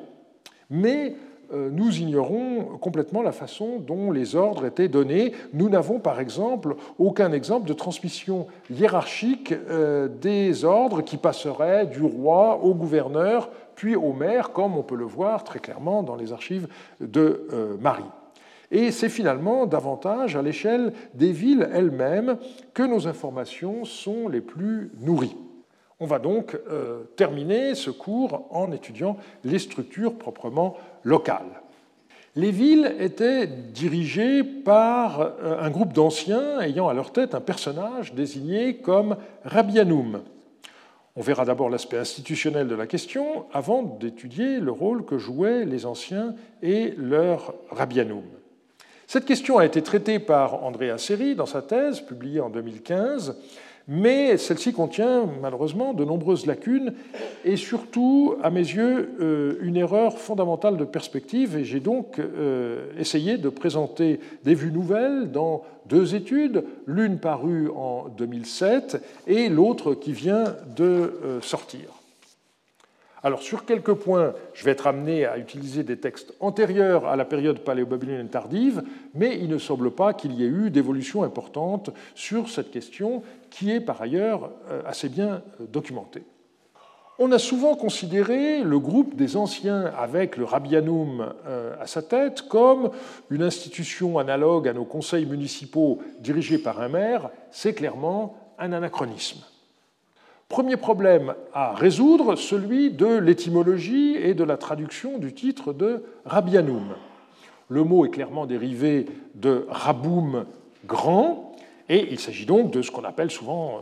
Mais 0.70 1.14
euh, 1.52 1.68
nous 1.70 1.98
ignorons 1.98 2.78
complètement 2.80 3.22
la 3.22 3.32
façon 3.32 3.78
dont 3.78 4.10
les 4.10 4.34
ordres 4.34 4.66
étaient 4.66 4.88
donnés. 4.88 5.32
Nous 5.52 5.68
n'avons 5.68 5.98
par 5.98 6.20
exemple 6.20 6.76
aucun 6.98 7.32
exemple 7.32 7.68
de 7.68 7.74
transmission 7.74 8.46
hiérarchique 8.70 9.52
euh, 9.52 10.08
des 10.08 10.64
ordres 10.64 11.02
qui 11.02 11.16
passeraient 11.16 11.86
du 11.86 12.02
roi 12.02 12.60
au 12.62 12.74
gouverneur, 12.74 13.50
puis 13.74 13.94
au 13.94 14.12
maire, 14.12 14.52
comme 14.52 14.76
on 14.76 14.82
peut 14.82 14.96
le 14.96 15.04
voir 15.04 15.44
très 15.44 15.58
clairement 15.58 16.02
dans 16.02 16.16
les 16.16 16.32
archives 16.32 16.68
de 17.00 17.46
euh, 17.52 17.76
Marie. 17.80 18.04
Et 18.74 18.90
c'est 18.90 19.08
finalement 19.08 19.64
davantage 19.64 20.36
à 20.36 20.42
l'échelle 20.42 20.92
des 21.14 21.32
villes 21.32 21.66
elles-mêmes 21.72 22.36
que 22.74 22.82
nos 22.82 23.08
informations 23.08 23.86
sont 23.86 24.28
les 24.28 24.42
plus 24.42 24.90
nourries. 25.00 25.36
On 26.00 26.06
va 26.06 26.18
donc 26.18 26.58
terminer 27.16 27.74
ce 27.76 27.90
cours 27.90 28.48
en 28.50 28.72
étudiant 28.72 29.16
les 29.44 29.60
structures 29.60 30.18
proprement 30.18 30.76
locales. 31.04 31.62
Les 32.36 32.50
villes 32.50 32.96
étaient 32.98 33.46
dirigées 33.46 34.42
par 34.42 35.20
euh, 35.20 35.60
un 35.60 35.70
groupe 35.70 35.92
d'anciens 35.92 36.60
ayant 36.60 36.88
à 36.88 36.94
leur 36.94 37.12
tête 37.12 37.32
un 37.32 37.40
personnage 37.40 38.12
désigné 38.14 38.78
comme 38.78 39.16
Rabianum. 39.44 40.20
On 41.14 41.20
verra 41.20 41.44
d'abord 41.44 41.70
l'aspect 41.70 41.98
institutionnel 41.98 42.66
de 42.66 42.74
la 42.74 42.88
question 42.88 43.44
avant 43.52 43.84
d'étudier 43.84 44.58
le 44.58 44.72
rôle 44.72 45.04
que 45.04 45.16
jouaient 45.16 45.64
les 45.64 45.86
anciens 45.86 46.34
et 46.60 46.94
leur 46.98 47.54
Rabianum. 47.70 48.24
Cette 49.14 49.26
question 49.26 49.58
a 49.58 49.64
été 49.64 49.80
traitée 49.80 50.18
par 50.18 50.64
Andrea 50.64 50.98
Seri 50.98 51.36
dans 51.36 51.46
sa 51.46 51.62
thèse 51.62 52.00
publiée 52.00 52.40
en 52.40 52.50
2015 52.50 53.36
mais 53.86 54.36
celle-ci 54.38 54.72
contient 54.72 55.28
malheureusement 55.40 55.94
de 55.94 56.04
nombreuses 56.04 56.46
lacunes 56.46 56.94
et 57.44 57.54
surtout, 57.54 58.34
à 58.42 58.50
mes 58.50 58.58
yeux, 58.58 59.14
euh, 59.20 59.58
une 59.60 59.76
erreur 59.76 60.18
fondamentale 60.18 60.76
de 60.76 60.84
perspective. 60.84 61.56
Et 61.56 61.64
j'ai 61.64 61.78
donc 61.78 62.18
euh, 62.18 62.86
essayé 62.98 63.36
de 63.38 63.48
présenter 63.50 64.18
des 64.42 64.54
vues 64.54 64.72
nouvelles 64.72 65.30
dans 65.30 65.62
deux 65.86 66.16
études, 66.16 66.64
l'une 66.88 67.18
parue 67.18 67.68
en 67.68 68.08
2007 68.18 69.00
et 69.28 69.48
l'autre 69.48 69.94
qui 69.94 70.12
vient 70.12 70.56
de 70.74 70.84
euh, 71.22 71.40
sortir. 71.40 72.03
Alors 73.24 73.42
sur 73.42 73.64
quelques 73.64 73.94
points, 73.94 74.34
je 74.52 74.66
vais 74.66 74.72
être 74.72 74.86
amené 74.86 75.24
à 75.24 75.38
utiliser 75.38 75.82
des 75.82 75.96
textes 75.96 76.34
antérieurs 76.40 77.06
à 77.06 77.16
la 77.16 77.24
période 77.24 77.60
paléo-babylonienne 77.60 78.28
tardive, 78.28 78.82
mais 79.14 79.38
il 79.40 79.48
ne 79.48 79.56
semble 79.56 79.92
pas 79.92 80.12
qu'il 80.12 80.34
y 80.34 80.44
ait 80.44 80.48
eu 80.48 80.68
d'évolution 80.68 81.22
importante 81.22 81.88
sur 82.14 82.50
cette 82.50 82.70
question 82.70 83.22
qui 83.48 83.70
est 83.70 83.80
par 83.80 84.02
ailleurs 84.02 84.50
euh, 84.70 84.82
assez 84.84 85.08
bien 85.08 85.42
euh, 85.58 85.64
documentée. 85.66 86.22
On 87.18 87.32
a 87.32 87.38
souvent 87.38 87.76
considéré 87.76 88.62
le 88.62 88.78
groupe 88.78 89.14
des 89.14 89.36
anciens 89.36 89.86
avec 89.96 90.36
le 90.36 90.44
Rabianum 90.44 91.32
euh, 91.46 91.76
à 91.80 91.86
sa 91.86 92.02
tête 92.02 92.42
comme 92.42 92.90
une 93.30 93.42
institution 93.42 94.18
analogue 94.18 94.68
à 94.68 94.74
nos 94.74 94.84
conseils 94.84 95.24
municipaux 95.24 96.02
dirigés 96.20 96.58
par 96.58 96.78
un 96.82 96.88
maire. 96.88 97.30
C'est 97.50 97.72
clairement 97.72 98.36
un 98.58 98.72
anachronisme. 98.72 99.40
Premier 100.48 100.76
problème 100.76 101.34
à 101.52 101.74
résoudre, 101.74 102.36
celui 102.36 102.90
de 102.90 103.06
l'étymologie 103.18 104.16
et 104.16 104.34
de 104.34 104.44
la 104.44 104.56
traduction 104.56 105.18
du 105.18 105.32
titre 105.32 105.72
de 105.72 106.04
Rabianum. 106.26 106.94
Le 107.68 107.82
mot 107.82 108.04
est 108.04 108.10
clairement 108.10 108.46
dérivé 108.46 109.06
de 109.34 109.66
raboum 109.68 110.44
grand, 110.86 111.52
et 111.88 112.08
il 112.10 112.20
s'agit 112.20 112.46
donc 112.46 112.70
de 112.70 112.82
ce 112.82 112.90
qu'on 112.90 113.04
appelle 113.04 113.30
souvent 113.30 113.80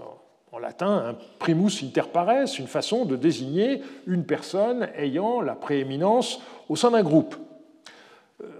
en 0.53 0.59
latin 0.59 1.05
un 1.09 1.16
primus 1.38 1.83
inter 1.83 2.03
pares, 2.12 2.46
une 2.59 2.66
façon 2.66 3.05
de 3.05 3.16
désigner 3.16 3.83
une 4.07 4.25
personne 4.25 4.88
ayant 4.96 5.40
la 5.40 5.55
prééminence 5.55 6.40
au 6.68 6.77
sein 6.77 6.90
d'un 6.90 7.03
groupe. 7.03 7.35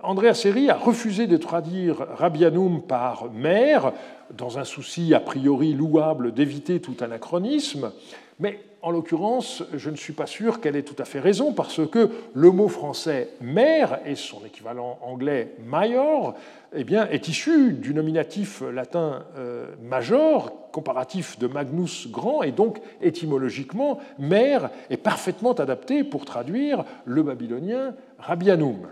Andrea 0.03 0.35
Seri 0.35 0.69
a 0.69 0.77
refusé 0.77 1.29
de 1.29 1.37
traduire 1.37 2.07
Rabianum 2.17 2.83
par 2.83 3.31
mère, 3.33 3.93
dans 4.37 4.59
un 4.59 4.65
souci 4.65 5.15
a 5.15 5.21
priori 5.21 5.75
louable 5.75 6.33
d'éviter 6.33 6.81
tout 6.81 6.97
anachronisme, 7.01 7.93
mais 8.41 8.59
en 8.83 8.91
l'occurrence, 8.91 9.63
je 9.75 9.91
ne 9.91 9.95
suis 9.95 10.13
pas 10.13 10.27
sûr 10.27 10.61
qu'elle 10.61 10.75
ait 10.75 10.83
tout 10.83 11.01
à 11.01 11.05
fait 11.05 11.21
raison, 11.21 11.53
parce 11.53 11.87
que 11.89 12.11
le 12.35 12.51
mot 12.51 12.67
français 12.67 13.29
mère 13.41 14.01
et 14.05 14.17
son 14.17 14.45
équivalent 14.45 14.99
anglais 15.03 15.55
major 15.65 16.35
eh 16.75 16.83
bien, 16.83 17.07
est 17.09 17.29
issu 17.29 17.75
du 17.75 17.95
nominatif 17.95 18.61
latin 18.73 19.25
euh, 19.37 19.67
major, 19.83 20.71
comparatif 20.73 21.39
de 21.39 21.47
magnus 21.47 22.09
grand, 22.11 22.43
et 22.43 22.51
donc 22.51 22.81
étymologiquement, 23.01 24.01
mère 24.19 24.71
est 24.91 24.97
parfaitement 24.97 25.53
adapté 25.53 26.03
pour 26.03 26.25
traduire 26.25 26.85
le 27.05 27.23
babylonien 27.23 27.95
rabianum. 28.19 28.89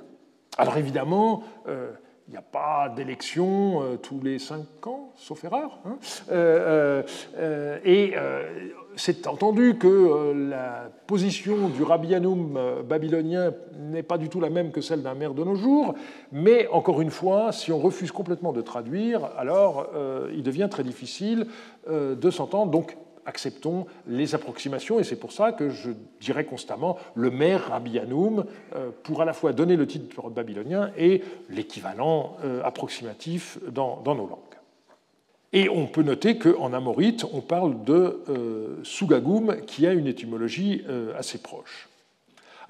Alors 0.58 0.76
évidemment, 0.76 1.42
euh, 1.68 1.90
il 2.28 2.32
n'y 2.32 2.36
a 2.36 2.42
pas 2.42 2.92
d'élection 2.94 3.82
euh, 3.82 3.96
tous 3.96 4.20
les 4.22 4.38
cinq 4.38 4.86
ans, 4.86 5.12
sauf 5.16 5.42
erreur. 5.44 5.78
Hein. 5.84 5.98
Euh, 6.30 7.02
et 7.84 8.14
c'est 8.96 9.26
entendu 9.26 9.76
que 9.78 10.32
la 10.50 10.90
position 11.06 11.68
du 11.68 11.82
rabianum 11.82 12.58
babylonien 12.86 13.52
n'est 13.78 14.02
pas 14.02 14.18
du 14.18 14.28
tout 14.28 14.40
la 14.40 14.50
même 14.50 14.72
que 14.72 14.80
celle 14.80 15.02
d'un 15.02 15.14
maire 15.14 15.32
de 15.32 15.44
nos 15.44 15.54
jours, 15.54 15.94
mais 16.32 16.66
encore 16.68 17.00
une 17.00 17.10
fois, 17.10 17.52
si 17.52 17.72
on 17.72 17.78
refuse 17.78 18.12
complètement 18.12 18.52
de 18.52 18.60
traduire, 18.60 19.30
alors 19.38 19.88
il 20.34 20.42
devient 20.42 20.68
très 20.70 20.82
difficile 20.82 21.46
de 21.88 22.30
s'entendre. 22.30 22.70
Acceptons 23.30 23.86
les 24.06 24.34
approximations, 24.34 25.00
et 25.00 25.04
c'est 25.04 25.16
pour 25.16 25.32
ça 25.32 25.52
que 25.52 25.70
je 25.70 25.92
dirais 26.20 26.44
constamment 26.44 26.98
le 27.14 27.30
maire 27.30 27.68
Rabbi 27.68 27.98
Hanoum 27.98 28.44
pour 29.04 29.22
à 29.22 29.24
la 29.24 29.32
fois 29.32 29.52
donner 29.52 29.76
le 29.76 29.86
titre 29.86 30.28
babylonien 30.28 30.90
et 30.98 31.22
l'équivalent 31.48 32.36
approximatif 32.62 33.58
dans, 33.70 34.02
nos 34.04 34.26
langues. 34.26 34.38
Et 35.52 35.68
on 35.68 35.86
peut 35.86 36.02
noter 36.02 36.38
qu'en 36.38 36.72
amorite, 36.72 37.24
on 37.32 37.40
parle 37.40 37.82
de 37.84 38.20
Sugagoum, 38.82 39.62
qui 39.66 39.86
a 39.86 39.92
une 39.92 40.06
étymologie 40.06 40.84
assez 41.16 41.38
proche. 41.38 41.88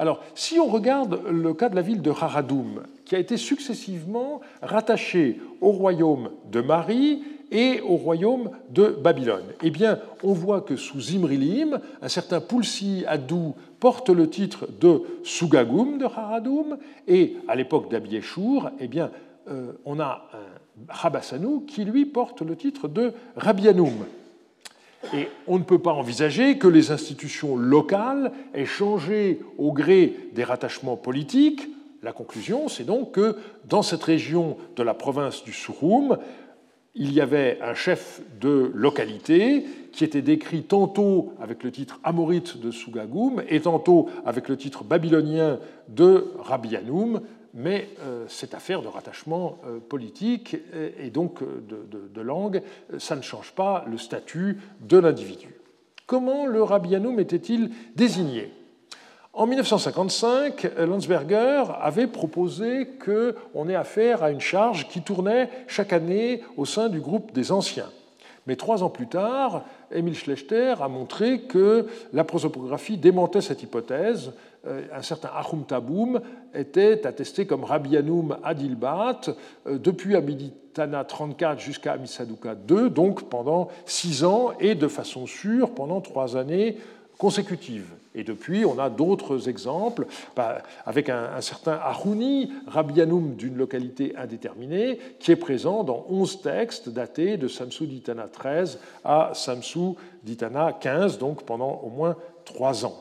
Alors, 0.00 0.22
si 0.34 0.58
on 0.58 0.66
regarde 0.66 1.20
le 1.28 1.52
cas 1.52 1.68
de 1.68 1.76
la 1.76 1.82
ville 1.82 2.00
de 2.00 2.10
Haradoum, 2.10 2.84
qui 3.04 3.16
a 3.16 3.18
été 3.18 3.36
successivement 3.36 4.40
rattachée 4.62 5.38
au 5.60 5.72
royaume 5.72 6.30
de 6.50 6.62
Marie 6.62 7.22
et 7.50 7.80
au 7.80 7.96
royaume 7.96 8.50
de 8.70 8.88
Babylone, 8.88 9.44
eh 9.62 9.70
bien, 9.70 9.98
on 10.22 10.32
voit 10.32 10.60
que 10.60 10.76
sous 10.76 11.14
Imrilim, 11.14 11.80
un 12.00 12.08
certain 12.08 12.40
Pulsi 12.40 13.04
Adou 13.06 13.54
porte 13.80 14.10
le 14.10 14.28
titre 14.28 14.68
de 14.80 15.02
Sugagoum 15.24 15.98
de 15.98 16.04
Haradoum, 16.04 16.78
et 17.08 17.36
à 17.48 17.56
l'époque 17.56 17.90
d'Abieshur, 17.90 18.70
eh 18.78 18.88
bien, 18.88 19.10
euh, 19.48 19.72
on 19.84 19.98
a 19.98 20.28
un 20.32 20.92
Rabassanou 20.92 21.64
qui 21.66 21.84
lui 21.84 22.06
porte 22.06 22.42
le 22.42 22.56
titre 22.56 22.88
de 22.88 23.12
Rabianoum. 23.36 24.04
Et 25.14 25.28
on 25.46 25.58
ne 25.58 25.64
peut 25.64 25.78
pas 25.78 25.92
envisager 25.92 26.58
que 26.58 26.68
les 26.68 26.90
institutions 26.90 27.56
locales 27.56 28.32
aient 28.54 28.66
changé 28.66 29.40
au 29.56 29.72
gré 29.72 30.14
des 30.34 30.44
rattachements 30.44 30.96
politiques. 30.96 31.68
La 32.02 32.12
conclusion, 32.12 32.68
c'est 32.68 32.84
donc 32.84 33.12
que 33.12 33.36
dans 33.66 33.82
cette 33.82 34.02
région 34.02 34.56
de 34.76 34.82
la 34.82 34.94
province 34.94 35.42
du 35.42 35.52
Surum, 35.52 36.18
il 36.94 37.12
y 37.12 37.20
avait 37.20 37.58
un 37.62 37.74
chef 37.74 38.20
de 38.40 38.70
localité 38.74 39.64
qui 39.92 40.04
était 40.04 40.22
décrit 40.22 40.62
tantôt 40.62 41.32
avec 41.40 41.62
le 41.62 41.70
titre 41.70 42.00
amorite 42.04 42.60
de 42.60 42.70
Sugagoum 42.70 43.42
et 43.48 43.60
tantôt 43.60 44.08
avec 44.24 44.48
le 44.48 44.56
titre 44.56 44.84
babylonien 44.84 45.58
de 45.88 46.32
Rabianoum, 46.38 47.20
mais 47.54 47.88
euh, 48.00 48.24
cette 48.28 48.54
affaire 48.54 48.82
de 48.82 48.88
rattachement 48.88 49.58
euh, 49.66 49.78
politique 49.80 50.56
et 50.98 51.10
donc 51.10 51.42
euh, 51.42 51.62
de, 52.12 52.20
langue, 52.20 52.62
ça 52.98 53.16
ne 53.16 53.22
change 53.22 53.52
pas 53.52 53.84
le 53.88 53.98
statut 53.98 54.58
de 54.80 54.98
l'individu. 54.98 55.48
Comment 56.06 56.46
le 56.46 56.62
Rabianoum 56.62 57.18
était-il 57.20 57.70
désigné? 57.96 58.52
En 59.32 59.46
1955, 59.46 60.72
Landsberger 60.78 61.64
avait 61.80 62.08
proposé 62.08 62.88
qu'on 63.04 63.68
ait 63.68 63.76
affaire 63.76 64.24
à 64.24 64.32
une 64.32 64.40
charge 64.40 64.88
qui 64.88 65.02
tournait 65.02 65.48
chaque 65.68 65.92
année 65.92 66.42
au 66.56 66.64
sein 66.64 66.88
du 66.88 67.00
groupe 67.00 67.32
des 67.32 67.52
anciens. 67.52 67.90
Mais 68.46 68.56
trois 68.56 68.82
ans 68.82 68.90
plus 68.90 69.06
tard, 69.06 69.64
Emil 69.92 70.16
Schlechter 70.16 70.74
a 70.80 70.88
montré 70.88 71.42
que 71.42 71.86
la 72.12 72.24
prosopographie 72.24 72.96
démentait 72.96 73.40
cette 73.40 73.62
hypothèse. 73.62 74.32
Euh, 74.66 74.82
un 74.92 75.02
certain 75.02 75.30
Ahum 75.32 75.64
Taboum 75.64 76.20
était 76.52 77.06
attesté 77.06 77.46
comme 77.46 77.62
Rabbi 77.62 77.96
Anoum 77.96 78.36
Adilbat 78.42 79.20
euh, 79.68 79.78
depuis 79.78 80.16
Amiditana 80.16 81.04
34 81.04 81.60
jusqu'à 81.60 81.92
Amisaduka 81.92 82.56
2, 82.56 82.90
donc 82.90 83.28
pendant 83.28 83.68
six 83.86 84.24
ans 84.24 84.50
et 84.58 84.74
de 84.74 84.88
façon 84.88 85.26
sûre 85.26 85.70
pendant 85.70 86.00
trois 86.00 86.36
années 86.36 86.78
consécutives. 87.16 87.92
Et 88.14 88.24
depuis, 88.24 88.64
on 88.64 88.78
a 88.78 88.90
d'autres 88.90 89.48
exemples, 89.48 90.06
bah, 90.34 90.62
avec 90.84 91.08
un, 91.08 91.40
certain 91.40 91.74
Arouni, 91.74 92.50
Rabbianoum 92.66 93.36
d'une 93.36 93.56
localité 93.56 94.14
indéterminée, 94.16 94.98
qui 95.20 95.30
est 95.30 95.36
présent 95.36 95.84
dans 95.84 96.06
11 96.08 96.42
textes 96.42 96.88
datés 96.88 97.36
de 97.36 97.46
Samsou 97.46 97.86
d'Itana 97.86 98.26
13 98.26 98.80
à 99.04 99.30
Samsou 99.34 99.96
d'Itana 100.24 100.72
15, 100.72 101.18
donc 101.18 101.44
pendant 101.44 101.80
au 101.84 101.88
moins 101.88 102.16
trois 102.44 102.84
ans. 102.84 102.96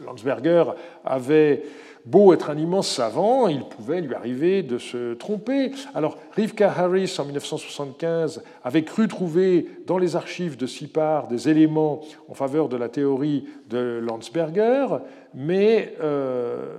Landsberger 0.00 0.64
avait 1.04 1.62
beau 2.04 2.32
être 2.32 2.50
un 2.50 2.58
immense 2.58 2.88
savant, 2.88 3.48
il 3.48 3.64
pouvait 3.64 4.00
lui 4.00 4.14
arriver 4.14 4.62
de 4.62 4.78
se 4.78 5.14
tromper. 5.14 5.72
Alors, 5.94 6.18
Rivka 6.32 6.70
Harris, 6.70 7.16
en 7.18 7.24
1975, 7.24 8.42
avait 8.64 8.84
cru 8.84 9.08
trouver 9.08 9.68
dans 9.86 9.98
les 9.98 10.16
archives 10.16 10.56
de 10.56 10.66
Sipar 10.66 11.28
des 11.28 11.48
éléments 11.48 12.00
en 12.28 12.34
faveur 12.34 12.68
de 12.68 12.76
la 12.76 12.88
théorie 12.88 13.46
de 13.70 14.00
Landsberger, 14.02 14.86
mais 15.34 15.94
euh, 16.02 16.76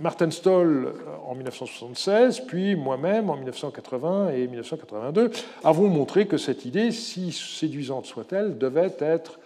Martin 0.00 0.30
Stoll 0.30 0.94
en 1.26 1.34
1976, 1.34 2.40
puis 2.46 2.74
moi-même 2.74 3.28
en 3.28 3.36
1980 3.36 4.30
et 4.30 4.46
1982, 4.46 5.30
avons 5.62 5.88
montré 5.88 6.26
que 6.26 6.38
cette 6.38 6.64
idée, 6.64 6.90
si 6.90 7.32
séduisante 7.32 8.06
soit-elle, 8.06 8.56
devait 8.56 8.94
être 9.00 9.40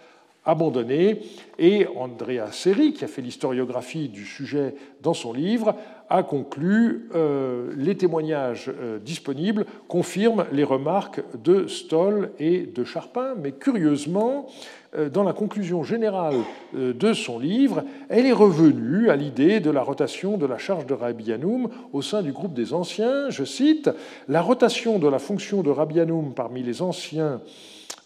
abandonné. 0.45 1.21
Et 1.57 1.87
Andrea 1.95 2.51
Seri, 2.51 2.93
qui 2.93 3.03
a 3.03 3.07
fait 3.07 3.21
l'historiographie 3.21 4.09
du 4.09 4.25
sujet 4.25 4.75
dans 5.01 5.13
son 5.13 5.33
livre, 5.33 5.75
a 6.09 6.21
conclu 6.21 7.09
euh, 7.15 7.71
les 7.77 7.95
témoignages 7.95 8.69
euh, 8.69 8.99
disponibles 8.99 9.65
confirment 9.87 10.45
les 10.51 10.63
remarques 10.63 11.21
de 11.43 11.67
Stoll 11.67 12.31
et 12.39 12.67
de 12.67 12.83
Charpin, 12.83 13.33
mais 13.41 13.53
curieusement, 13.53 14.45
euh, 14.95 15.09
dans 15.09 15.23
la 15.23 15.33
conclusion 15.33 15.83
générale 15.83 16.35
de 16.73 17.13
son 17.13 17.39
livre, 17.39 17.83
elle 18.09 18.25
est 18.25 18.31
revenue 18.31 19.09
à 19.09 19.15
l'idée 19.15 19.59
de 19.59 19.71
la 19.71 19.81
rotation 19.81 20.37
de 20.37 20.45
la 20.45 20.57
charge 20.57 20.85
de 20.85 20.93
Rabianum 20.93 21.69
au 21.91 22.01
sein 22.01 22.21
du 22.21 22.31
groupe 22.31 22.53
des 22.53 22.73
anciens. 22.73 23.29
Je 23.29 23.43
cite 23.43 23.89
La 24.27 24.41
rotation 24.41 24.99
de 24.99 25.07
la 25.07 25.19
fonction 25.19 25.63
de 25.63 25.71
Rabianum 25.71 26.33
parmi 26.35 26.61
les 26.61 26.81
anciens 26.81 27.41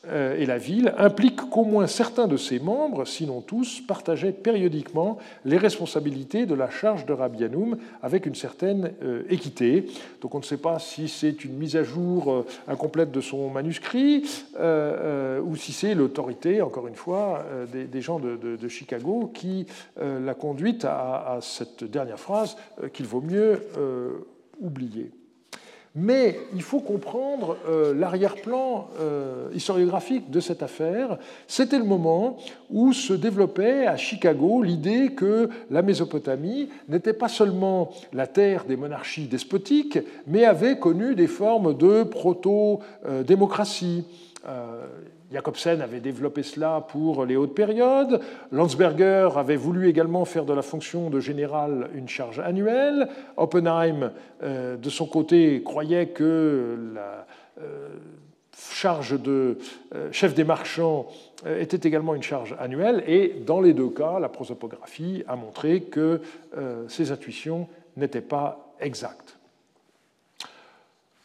et 0.08 0.46
la 0.46 0.58
ville 0.58 0.94
implique 0.98 1.50
qu'au 1.50 1.66
moins 1.66 1.86
certains 1.86 2.28
de 2.28 2.38
ses 2.38 2.60
membres, 2.60 3.06
sinon 3.06 3.42
tous, 3.42 3.82
partageaient 3.82 4.32
périodiquement 4.32 5.18
les 5.44 5.58
responsabilités 5.58 6.46
de 6.46 6.56
la 6.56 6.70
charge 6.70 7.06
de 7.06 7.12
Rabianoum 7.12 7.78
avec 8.02 8.26
une 8.26 8.36
certaine 8.36 8.94
euh, 9.04 9.24
équité. 9.30 9.88
Donc 10.22 10.36
on 10.36 10.40
ne 10.40 10.44
sait 10.44 10.58
pas 10.58 10.80
si 10.80 11.10
c'est 11.10 11.44
une 11.44 11.58
mise 11.58 11.76
à 11.76 11.84
jour 11.84 12.32
euh, 12.32 12.46
incomplète 12.70 13.12
de 13.12 13.20
son 13.20 13.50
manuscrit 13.50 14.24
ou 14.60 15.56
si 15.56 15.74
c'est 15.74 15.96
l'autorité, 15.96 16.62
encore 16.62 16.88
une 16.88 16.96
fois, 16.96 17.46
des, 17.72 18.02
gens 18.02 18.20
de, 18.20 18.68
Chicago 18.68 19.32
qui 19.34 19.66
l'a 19.98 20.34
conduite 20.34 20.86
à, 20.86 21.40
cette 21.42 21.84
dernière 21.84 22.20
phrase 22.20 22.58
qu'il 22.94 23.06
vaut 23.06 23.22
mieux 23.22 23.62
oublier. 24.60 25.12
Mais 25.96 26.40
il 26.54 26.62
faut 26.62 26.82
comprendre 26.82 27.58
euh, 27.68 27.96
l'arrière-plan 27.96 28.90
euh, 29.00 29.50
historiographique 29.54 30.30
de 30.30 30.40
cette 30.40 30.62
affaire. 30.62 31.18
C'était 31.48 31.80
le 31.80 31.84
moment 31.84 32.38
où 32.70 32.94
se 32.94 33.14
développait 33.14 33.88
à 33.88 33.98
Chicago 33.98 34.62
l'idée 34.62 35.14
que 35.14 35.50
la 35.72 35.82
Mésopotamie 35.82 36.70
n'était 36.90 37.14
pas 37.14 37.28
seulement 37.28 37.90
la 38.14 38.28
terre 38.28 38.66
des 38.66 38.78
monarchies 38.78 39.26
despotiques, 39.26 39.98
mais 40.28 40.46
avait 40.46 40.78
connu 40.78 41.16
des 41.16 41.28
formes 41.28 41.76
de 41.76 42.04
proto-démocratie. 42.04 44.06
Euh, 44.48 44.86
Jacobsen 45.32 45.82
avait 45.82 46.00
développé 46.00 46.42
cela 46.42 46.82
pour 46.82 47.26
les 47.26 47.36
hautes 47.36 47.54
périodes. 47.54 48.20
Landsberger 48.52 49.30
avait 49.36 49.56
voulu 49.56 49.88
également 49.88 50.26
faire 50.26 50.46
de 50.46 50.54
la 50.54 50.64
fonction 50.64 51.10
de 51.10 51.20
général 51.20 51.90
une 51.94 52.10
charge 52.10 52.40
annuelle. 52.40 53.08
Oppenheim, 53.38 54.12
euh, 54.42 54.76
de 54.76 54.90
son 54.90 55.06
côté, 55.06 55.62
croyait 55.64 56.08
que 56.08 56.94
la 56.96 57.28
euh, 57.62 57.90
charge 58.58 59.22
de 59.22 59.60
euh, 59.94 60.12
chef 60.12 60.34
des 60.34 60.44
marchands 60.44 61.08
était 61.46 61.88
également 61.88 62.16
une 62.16 62.24
charge 62.24 62.56
annuelle. 62.60 63.04
Et 63.08 63.42
dans 63.46 63.62
les 63.62 63.74
deux 63.74 63.90
cas, 63.90 64.20
la 64.20 64.30
prosopographie 64.30 65.24
a 65.26 65.38
montré 65.38 65.84
que 65.84 66.20
ces 66.90 67.14
intuitions 67.14 67.70
n'étaient 67.96 68.20
pas 68.20 68.74
exactes. 68.82 69.39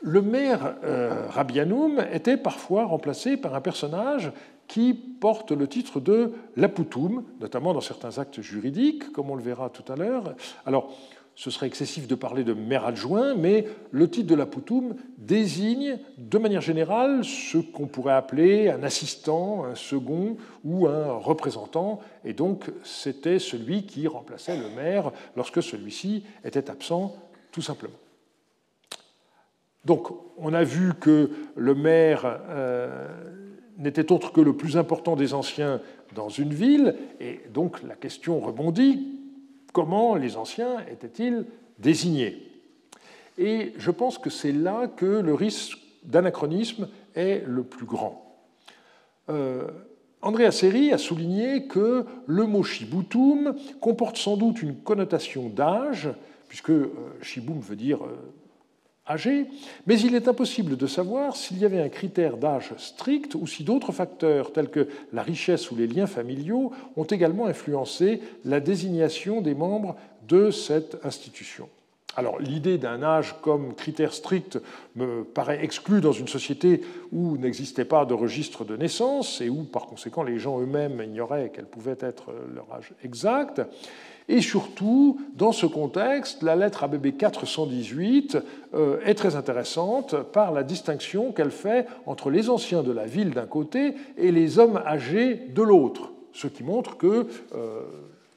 Le 0.06 0.20
maire 0.20 0.76
euh, 0.84 1.28
Rabianoum 1.30 2.04
était 2.12 2.36
parfois 2.36 2.84
remplacé 2.84 3.38
par 3.38 3.54
un 3.54 3.62
personnage 3.62 4.32
qui 4.68 4.92
porte 4.92 5.50
le 5.50 5.66
titre 5.66 5.98
de 5.98 6.34
Laputum, 6.56 7.24
notamment 7.40 7.72
dans 7.72 7.80
certains 7.80 8.18
actes 8.18 8.42
juridiques, 8.42 9.12
comme 9.12 9.30
on 9.30 9.34
le 9.34 9.42
verra 9.42 9.70
tout 9.70 9.90
à 9.90 9.96
l'heure. 9.96 10.34
Alors, 10.66 10.94
ce 11.34 11.50
serait 11.50 11.68
excessif 11.68 12.06
de 12.06 12.14
parler 12.14 12.44
de 12.44 12.52
maire 12.52 12.84
adjoint, 12.84 13.34
mais 13.34 13.64
le 13.92 14.10
titre 14.10 14.26
de 14.26 14.34
Laputum 14.34 14.94
désigne 15.16 15.98
de 16.18 16.36
manière 16.36 16.60
générale 16.60 17.24
ce 17.24 17.56
qu'on 17.56 17.86
pourrait 17.86 18.12
appeler 18.12 18.68
un 18.68 18.82
assistant, 18.82 19.64
un 19.64 19.74
second 19.74 20.36
ou 20.64 20.86
un 20.86 21.14
représentant, 21.14 22.00
et 22.26 22.34
donc 22.34 22.70
c'était 22.82 23.38
celui 23.38 23.86
qui 23.86 24.06
remplaçait 24.06 24.58
le 24.58 24.68
maire 24.76 25.12
lorsque 25.34 25.62
celui-ci 25.62 26.24
était 26.44 26.68
absent, 26.68 27.16
tout 27.52 27.62
simplement. 27.62 28.03
Donc, 29.84 30.08
on 30.36 30.52
a 30.52 30.64
vu 30.64 30.94
que 30.98 31.30
le 31.56 31.74
maire 31.74 32.40
euh, 32.48 33.08
n'était 33.78 34.12
autre 34.12 34.32
que 34.32 34.40
le 34.40 34.56
plus 34.56 34.76
important 34.76 35.16
des 35.16 35.34
anciens 35.34 35.80
dans 36.14 36.28
une 36.28 36.54
ville, 36.54 36.94
et 37.20 37.40
donc 37.52 37.82
la 37.82 37.94
question 37.94 38.40
rebondit 38.40 39.20
comment 39.72 40.14
les 40.14 40.36
anciens 40.36 40.78
étaient-ils 40.90 41.44
désignés? 41.78 42.50
Et 43.36 43.72
je 43.76 43.90
pense 43.90 44.18
que 44.18 44.30
c'est 44.30 44.52
là 44.52 44.86
que 44.86 45.06
le 45.06 45.34
risque 45.34 45.78
d'anachronisme 46.04 46.88
est 47.16 47.42
le 47.46 47.64
plus 47.64 47.86
grand. 47.86 48.38
Euh, 49.28 49.68
Andrea 50.22 50.52
Seri 50.52 50.92
a 50.92 50.98
souligné 50.98 51.66
que 51.66 52.06
le 52.26 52.46
mot 52.46 52.62
shibutum 52.62 53.54
comporte 53.80 54.16
sans 54.16 54.36
doute 54.36 54.62
une 54.62 54.76
connotation 54.76 55.48
d'âge, 55.48 56.08
puisque 56.48 56.72
shibum 57.20 57.58
veut 57.60 57.76
dire 57.76 57.98
mais 59.86 60.00
il 60.00 60.14
est 60.14 60.28
impossible 60.28 60.76
de 60.76 60.86
savoir 60.86 61.36
s'il 61.36 61.58
y 61.58 61.64
avait 61.64 61.80
un 61.80 61.90
critère 61.90 62.36
d'âge 62.38 62.72
strict 62.78 63.34
ou 63.34 63.46
si 63.46 63.62
d'autres 63.62 63.92
facteurs 63.92 64.52
tels 64.52 64.70
que 64.70 64.88
la 65.12 65.22
richesse 65.22 65.70
ou 65.70 65.76
les 65.76 65.86
liens 65.86 66.06
familiaux 66.06 66.72
ont 66.96 67.04
également 67.04 67.46
influencé 67.46 68.20
la 68.44 68.60
désignation 68.60 69.42
des 69.42 69.54
membres 69.54 69.96
de 70.26 70.50
cette 70.50 71.04
institution. 71.04 71.68
Alors 72.16 72.38
l'idée 72.38 72.78
d'un 72.78 73.02
âge 73.02 73.34
comme 73.42 73.74
critère 73.74 74.14
strict 74.14 74.58
me 74.94 75.24
paraît 75.24 75.64
exclue 75.64 76.00
dans 76.00 76.12
une 76.12 76.28
société 76.28 76.80
où 77.12 77.36
n'existait 77.36 77.84
pas 77.84 78.04
de 78.04 78.14
registre 78.14 78.64
de 78.64 78.76
naissance 78.76 79.40
et 79.40 79.48
où 79.48 79.64
par 79.64 79.86
conséquent 79.86 80.22
les 80.22 80.38
gens 80.38 80.60
eux-mêmes 80.60 81.02
ignoraient 81.02 81.50
quel 81.52 81.66
pouvait 81.66 81.98
être 82.00 82.32
leur 82.54 82.72
âge 82.72 82.92
exact. 83.02 83.60
Et 84.28 84.40
surtout, 84.40 85.20
dans 85.34 85.52
ce 85.52 85.66
contexte, 85.66 86.42
la 86.42 86.56
lettre 86.56 86.84
ABB 86.84 87.16
418 87.16 88.38
euh, 88.72 88.98
est 89.04 89.14
très 89.14 89.36
intéressante 89.36 90.16
par 90.32 90.50
la 90.50 90.62
distinction 90.62 91.30
qu'elle 91.32 91.50
fait 91.50 91.86
entre 92.06 92.30
les 92.30 92.48
anciens 92.48 92.82
de 92.82 92.92
la 92.92 93.04
ville 93.04 93.30
d'un 93.30 93.46
côté 93.46 93.94
et 94.16 94.32
les 94.32 94.58
hommes 94.58 94.80
âgés 94.86 95.34
de 95.34 95.62
l'autre, 95.62 96.12
ce 96.32 96.46
qui 96.46 96.64
montre 96.64 96.96
qu'il 96.96 97.26
euh, 97.54 97.82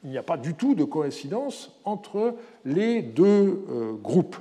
n'y 0.03 0.17
a 0.17 0.23
pas 0.23 0.35
du 0.35 0.55
tout 0.55 0.75
de 0.75 0.83
coïncidence 0.83 1.79
entre 1.85 2.35
les 2.65 3.01
deux 3.01 3.63
euh, 3.69 3.93
groupes. 3.93 4.37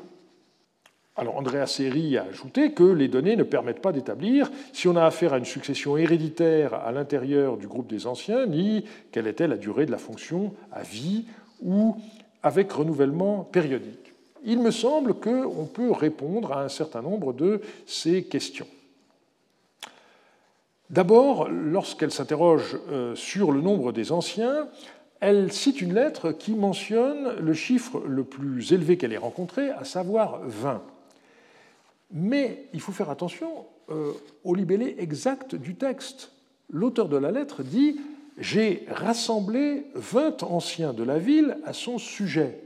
Alors 1.18 1.36
Andrea 1.36 1.66
Seri 1.66 2.18
a 2.18 2.24
ajouté 2.24 2.72
que 2.72 2.82
les 2.82 3.08
données 3.08 3.36
ne 3.36 3.42
permettent 3.42 3.80
pas 3.80 3.92
d'établir 3.92 4.50
si 4.74 4.86
on 4.86 4.96
a 4.96 5.04
affaire 5.04 5.32
à 5.32 5.38
une 5.38 5.46
succession 5.46 5.96
héréditaire 5.96 6.74
à 6.74 6.92
l'intérieur 6.92 7.56
du 7.56 7.66
groupe 7.66 7.86
des 7.86 8.06
anciens, 8.06 8.46
ni 8.46 8.84
quelle 9.12 9.26
était 9.26 9.48
la 9.48 9.56
durée 9.56 9.86
de 9.86 9.90
la 9.90 9.98
fonction 9.98 10.52
à 10.72 10.82
vie 10.82 11.24
ou 11.62 11.96
avec 12.42 12.70
renouvellement 12.70 13.44
périodique. 13.44 14.12
Il 14.44 14.60
me 14.60 14.70
semble 14.70 15.14
qu'on 15.14 15.64
peut 15.64 15.90
répondre 15.90 16.52
à 16.52 16.62
un 16.62 16.68
certain 16.68 17.00
nombre 17.00 17.32
de 17.32 17.62
ces 17.86 18.24
questions. 18.24 18.68
D'abord, 20.90 21.48
lorsqu'elle 21.48 22.12
s'interroge 22.12 22.78
euh, 22.90 23.14
sur 23.16 23.50
le 23.50 23.60
nombre 23.60 23.90
des 23.90 24.12
anciens, 24.12 24.68
elle 25.18 25.50
cite 25.50 25.80
une 25.80 25.94
lettre 25.94 26.30
qui 26.30 26.52
mentionne 26.52 27.36
le 27.40 27.54
chiffre 27.54 28.02
le 28.06 28.22
plus 28.22 28.72
élevé 28.72 28.98
qu'elle 28.98 29.14
ait 29.14 29.16
rencontré, 29.16 29.70
à 29.70 29.84
savoir 29.84 30.40
20. 30.44 30.82
Mais 32.12 32.68
il 32.72 32.80
faut 32.80 32.92
faire 32.92 33.10
attention 33.10 33.66
euh, 33.90 34.12
au 34.44 34.54
libellé 34.54 34.96
exact 34.98 35.54
du 35.54 35.74
texte. 35.74 36.32
L'auteur 36.70 37.08
de 37.08 37.16
la 37.16 37.30
lettre 37.30 37.62
dit 37.62 38.00
J'ai 38.38 38.86
rassemblé 38.88 39.86
20 39.94 40.42
anciens 40.42 40.92
de 40.92 41.02
la 41.02 41.18
ville 41.18 41.58
à 41.64 41.72
son 41.72 41.98
sujet. 41.98 42.58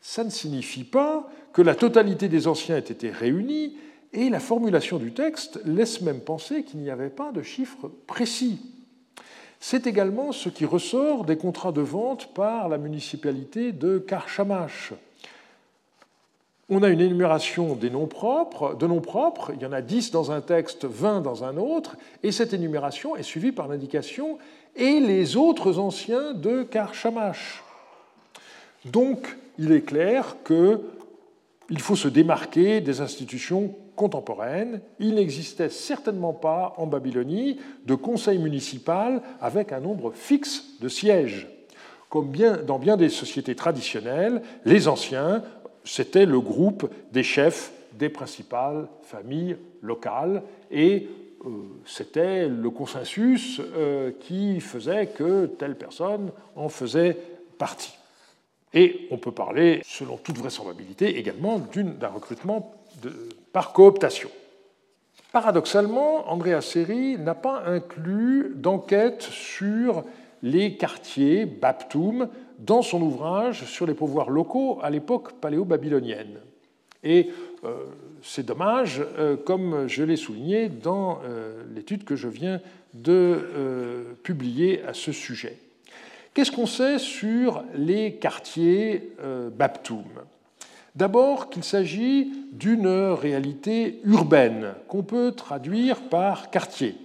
Ça 0.00 0.24
ne 0.24 0.30
signifie 0.30 0.84
pas 0.84 1.30
que 1.52 1.62
la 1.62 1.74
totalité 1.74 2.28
des 2.28 2.48
anciens 2.48 2.76
ait 2.76 2.80
été 2.80 3.10
réunis, 3.10 3.76
et 4.12 4.28
la 4.28 4.40
formulation 4.40 4.98
du 4.98 5.12
texte 5.12 5.60
laisse 5.64 6.00
même 6.02 6.20
penser 6.20 6.64
qu'il 6.64 6.80
n'y 6.80 6.90
avait 6.90 7.08
pas 7.08 7.32
de 7.32 7.42
chiffre 7.42 7.90
précis. 8.06 8.60
C'est 9.58 9.86
également 9.86 10.32
ce 10.32 10.48
qui 10.48 10.64
ressort 10.64 11.24
des 11.24 11.36
contrats 11.36 11.72
de 11.72 11.80
vente 11.80 12.34
par 12.34 12.68
la 12.68 12.78
municipalité 12.78 13.72
de 13.72 13.98
Karchamash 13.98 14.92
on 16.72 16.82
a 16.82 16.88
une 16.88 17.02
énumération 17.02 17.76
noms 17.90 18.06
propres, 18.06 18.74
de 18.74 18.86
noms 18.86 19.02
propres, 19.02 19.52
il 19.54 19.60
y 19.60 19.66
en 19.66 19.72
a 19.72 19.82
10 19.82 20.10
dans 20.10 20.32
un 20.32 20.40
texte, 20.40 20.86
20 20.86 21.20
dans 21.20 21.44
un 21.44 21.58
autre, 21.58 21.96
et 22.22 22.32
cette 22.32 22.54
énumération 22.54 23.14
est 23.14 23.22
suivie 23.22 23.52
par 23.52 23.68
l'indication 23.68 24.38
et 24.74 24.98
les 24.98 25.36
autres 25.36 25.78
anciens 25.78 26.32
de 26.32 26.62
Karchamash. 26.62 27.62
Donc, 28.86 29.36
il 29.58 29.70
est 29.72 29.82
clair 29.82 30.36
qu'il 30.46 31.80
faut 31.80 31.94
se 31.94 32.08
démarquer 32.08 32.80
des 32.80 33.02
institutions 33.02 33.74
contemporaines. 33.94 34.80
Il 34.98 35.14
n'existait 35.14 35.68
certainement 35.68 36.32
pas 36.32 36.72
en 36.78 36.86
Babylonie 36.86 37.60
de 37.84 37.94
conseil 37.94 38.38
municipal 38.38 39.20
avec 39.42 39.72
un 39.72 39.80
nombre 39.80 40.12
fixe 40.14 40.80
de 40.80 40.88
sièges. 40.88 41.48
Comme 42.08 42.32
dans 42.66 42.78
bien 42.78 42.96
des 42.96 43.08
sociétés 43.10 43.54
traditionnelles, 43.54 44.42
les 44.64 44.88
anciens 44.88 45.42
c'était 45.84 46.26
le 46.26 46.40
groupe 46.40 46.90
des 47.12 47.22
chefs 47.22 47.72
des 47.92 48.08
principales 48.08 48.88
familles 49.02 49.56
locales 49.82 50.42
et 50.70 51.08
euh, 51.44 51.48
c'était 51.84 52.48
le 52.48 52.70
consensus 52.70 53.60
euh, 53.60 54.12
qui 54.20 54.60
faisait 54.60 55.08
que 55.08 55.46
telle 55.46 55.76
personne 55.76 56.30
en 56.56 56.68
faisait 56.68 57.16
partie. 57.58 57.94
Et 58.74 59.08
on 59.10 59.18
peut 59.18 59.32
parler, 59.32 59.82
selon 59.84 60.16
toute 60.16 60.38
vraisemblabilité, 60.38 61.18
également 61.18 61.58
d'un 61.58 62.08
recrutement 62.08 62.74
par 63.52 63.72
cooptation. 63.72 64.30
Paradoxalement, 65.32 66.30
Andrea 66.30 66.60
Seri 66.60 67.18
n'a 67.18 67.34
pas 67.34 67.64
inclus 67.66 68.52
d'enquête 68.54 69.22
sur 69.22 70.04
les 70.42 70.76
quartiers 70.76 71.46
Baptoum 71.46 72.28
dans 72.62 72.82
son 72.82 73.02
ouvrage 73.02 73.64
sur 73.64 73.86
les 73.86 73.94
pouvoirs 73.94 74.30
locaux 74.30 74.78
à 74.82 74.90
l'époque 74.90 75.32
paléo-babylonienne. 75.40 76.38
Et 77.04 77.30
euh, 77.64 77.74
c'est 78.22 78.46
dommage, 78.46 79.02
euh, 79.18 79.36
comme 79.36 79.88
je 79.88 80.04
l'ai 80.04 80.16
souligné 80.16 80.68
dans 80.68 81.20
euh, 81.24 81.64
l'étude 81.74 82.04
que 82.04 82.14
je 82.14 82.28
viens 82.28 82.60
de 82.94 84.14
publier 84.22 84.82
à 84.82 84.92
ce 84.92 85.12
sujet. 85.12 85.56
Qu'est-ce 86.34 86.52
qu'on 86.52 86.66
sait 86.66 86.98
sur 86.98 87.64
les 87.74 88.16
quartiers 88.16 89.14
Baptoum 89.56 90.04
D'abord 90.94 91.48
qu'il 91.48 91.64
s'agit 91.64 92.30
d'une 92.52 92.86
réalité 92.86 94.00
urbaine 94.04 94.74
qu'on 94.88 95.02
peut 95.02 95.32
traduire 95.32 96.02
par 96.02 96.50
quartier. 96.50 96.96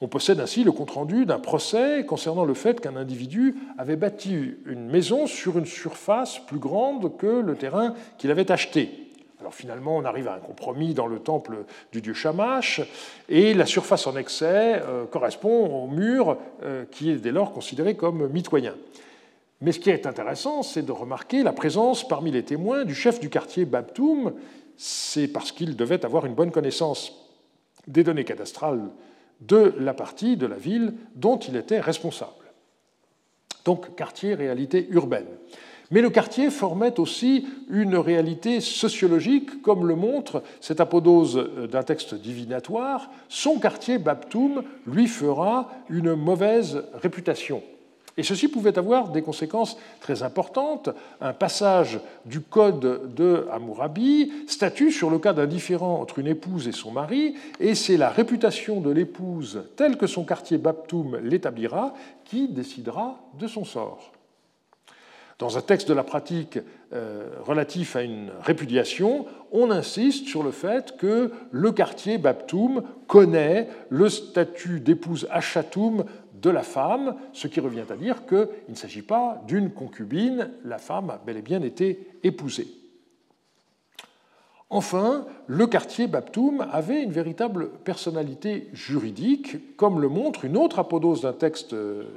On 0.00 0.08
possède 0.08 0.40
ainsi 0.40 0.64
le 0.64 0.72
compte-rendu 0.72 1.24
d'un 1.24 1.38
procès 1.38 2.04
concernant 2.06 2.44
le 2.44 2.54
fait 2.54 2.80
qu'un 2.80 2.96
individu 2.96 3.54
avait 3.78 3.96
bâti 3.96 4.54
une 4.66 4.88
maison 4.88 5.26
sur 5.26 5.58
une 5.58 5.66
surface 5.66 6.40
plus 6.46 6.58
grande 6.58 7.16
que 7.16 7.26
le 7.26 7.54
terrain 7.54 7.94
qu'il 8.18 8.30
avait 8.30 8.50
acheté. 8.50 8.90
Alors 9.40 9.54
finalement, 9.54 9.96
on 9.96 10.04
arrive 10.04 10.28
à 10.28 10.34
un 10.34 10.38
compromis 10.38 10.94
dans 10.94 11.06
le 11.06 11.18
temple 11.18 11.64
du 11.92 12.00
dieu 12.00 12.14
Shamash, 12.14 12.80
et 13.28 13.52
la 13.52 13.66
surface 13.66 14.06
en 14.06 14.16
excès 14.16 14.80
euh, 14.82 15.04
correspond 15.04 15.84
au 15.84 15.86
mur 15.86 16.38
euh, 16.62 16.84
qui 16.90 17.10
est 17.10 17.16
dès 17.16 17.30
lors 17.30 17.52
considéré 17.52 17.94
comme 17.94 18.26
mitoyen. 18.28 18.74
Mais 19.60 19.72
ce 19.72 19.80
qui 19.80 19.90
est 19.90 20.06
intéressant, 20.06 20.62
c'est 20.62 20.84
de 20.84 20.92
remarquer 20.92 21.42
la 21.42 21.52
présence 21.52 22.08
parmi 22.08 22.30
les 22.30 22.42
témoins 22.42 22.84
du 22.84 22.94
chef 22.94 23.20
du 23.20 23.30
quartier 23.30 23.64
Babtoum. 23.64 24.32
C'est 24.76 25.28
parce 25.28 25.52
qu'il 25.52 25.76
devait 25.76 26.04
avoir 26.04 26.26
une 26.26 26.34
bonne 26.34 26.50
connaissance 26.50 27.12
des 27.86 28.02
données 28.02 28.24
cadastrales 28.24 28.80
de 29.46 29.74
la 29.78 29.94
partie 29.94 30.36
de 30.36 30.46
la 30.46 30.56
ville 30.56 30.94
dont 31.14 31.38
il 31.38 31.56
était 31.56 31.80
responsable. 31.80 32.32
Donc 33.64 33.94
quartier, 33.96 34.34
réalité 34.34 34.86
urbaine. 34.90 35.26
Mais 35.90 36.00
le 36.00 36.10
quartier 36.10 36.50
formait 36.50 36.98
aussi 36.98 37.46
une 37.68 37.96
réalité 37.96 38.60
sociologique, 38.60 39.62
comme 39.62 39.86
le 39.86 39.94
montre 39.94 40.42
cette 40.60 40.80
apodose 40.80 41.68
d'un 41.70 41.82
texte 41.82 42.14
divinatoire. 42.14 43.10
Son 43.28 43.58
quartier, 43.58 43.98
Baptoum, 43.98 44.64
lui 44.86 45.06
fera 45.06 45.70
une 45.88 46.14
mauvaise 46.14 46.84
réputation. 46.94 47.62
Et 48.16 48.22
ceci 48.22 48.48
pouvait 48.48 48.78
avoir 48.78 49.08
des 49.08 49.22
conséquences 49.22 49.76
très 50.00 50.22
importantes. 50.22 50.90
Un 51.20 51.32
passage 51.32 51.98
du 52.24 52.40
code 52.40 53.14
de 53.14 53.46
Hammurabi 53.50 54.32
statue 54.46 54.92
sur 54.92 55.10
le 55.10 55.18
cas 55.18 55.32
d'un 55.32 55.46
différend 55.46 56.00
entre 56.00 56.20
une 56.20 56.28
épouse 56.28 56.68
et 56.68 56.72
son 56.72 56.92
mari, 56.92 57.34
et 57.58 57.74
c'est 57.74 57.96
la 57.96 58.10
réputation 58.10 58.80
de 58.80 58.90
l'épouse, 58.90 59.64
telle 59.76 59.96
que 59.96 60.06
son 60.06 60.24
quartier 60.24 60.58
Baptoum 60.58 61.18
l'établira, 61.24 61.94
qui 62.24 62.48
décidera 62.48 63.18
de 63.38 63.48
son 63.48 63.64
sort. 63.64 64.12
Dans 65.40 65.58
un 65.58 65.62
texte 65.62 65.88
de 65.88 65.94
la 65.94 66.04
pratique 66.04 66.60
euh, 66.92 67.28
relatif 67.42 67.96
à 67.96 68.02
une 68.02 68.30
répudiation, 68.40 69.26
on 69.50 69.72
insiste 69.72 70.28
sur 70.28 70.44
le 70.44 70.52
fait 70.52 70.96
que 70.96 71.32
le 71.50 71.72
quartier 71.72 72.18
Baptoum 72.18 72.84
connaît 73.08 73.68
le 73.88 74.08
statut 74.08 74.78
d'épouse 74.78 75.26
Achatoum 75.32 76.04
de 76.44 76.50
la 76.50 76.62
femme, 76.62 77.16
ce 77.32 77.48
qui 77.48 77.58
revient 77.58 77.84
à 77.88 77.96
dire 77.96 78.26
qu'il 78.26 78.48
ne 78.68 78.74
s'agit 78.74 79.02
pas 79.02 79.42
d'une 79.46 79.70
concubine, 79.70 80.50
la 80.64 80.78
femme 80.78 81.08
a 81.10 81.16
bel 81.16 81.38
et 81.38 81.42
bien 81.42 81.62
été 81.62 82.06
épousée. 82.22 82.68
Enfin, 84.68 85.26
le 85.46 85.66
quartier 85.66 86.06
Baptoum 86.06 86.66
avait 86.70 87.02
une 87.02 87.12
véritable 87.12 87.70
personnalité 87.84 88.68
juridique, 88.72 89.76
comme 89.76 90.00
le 90.00 90.08
montre 90.08 90.44
une 90.44 90.56
autre 90.56 90.78
apodose 90.78 91.22
d'un 91.22 91.32
texte 91.32 91.74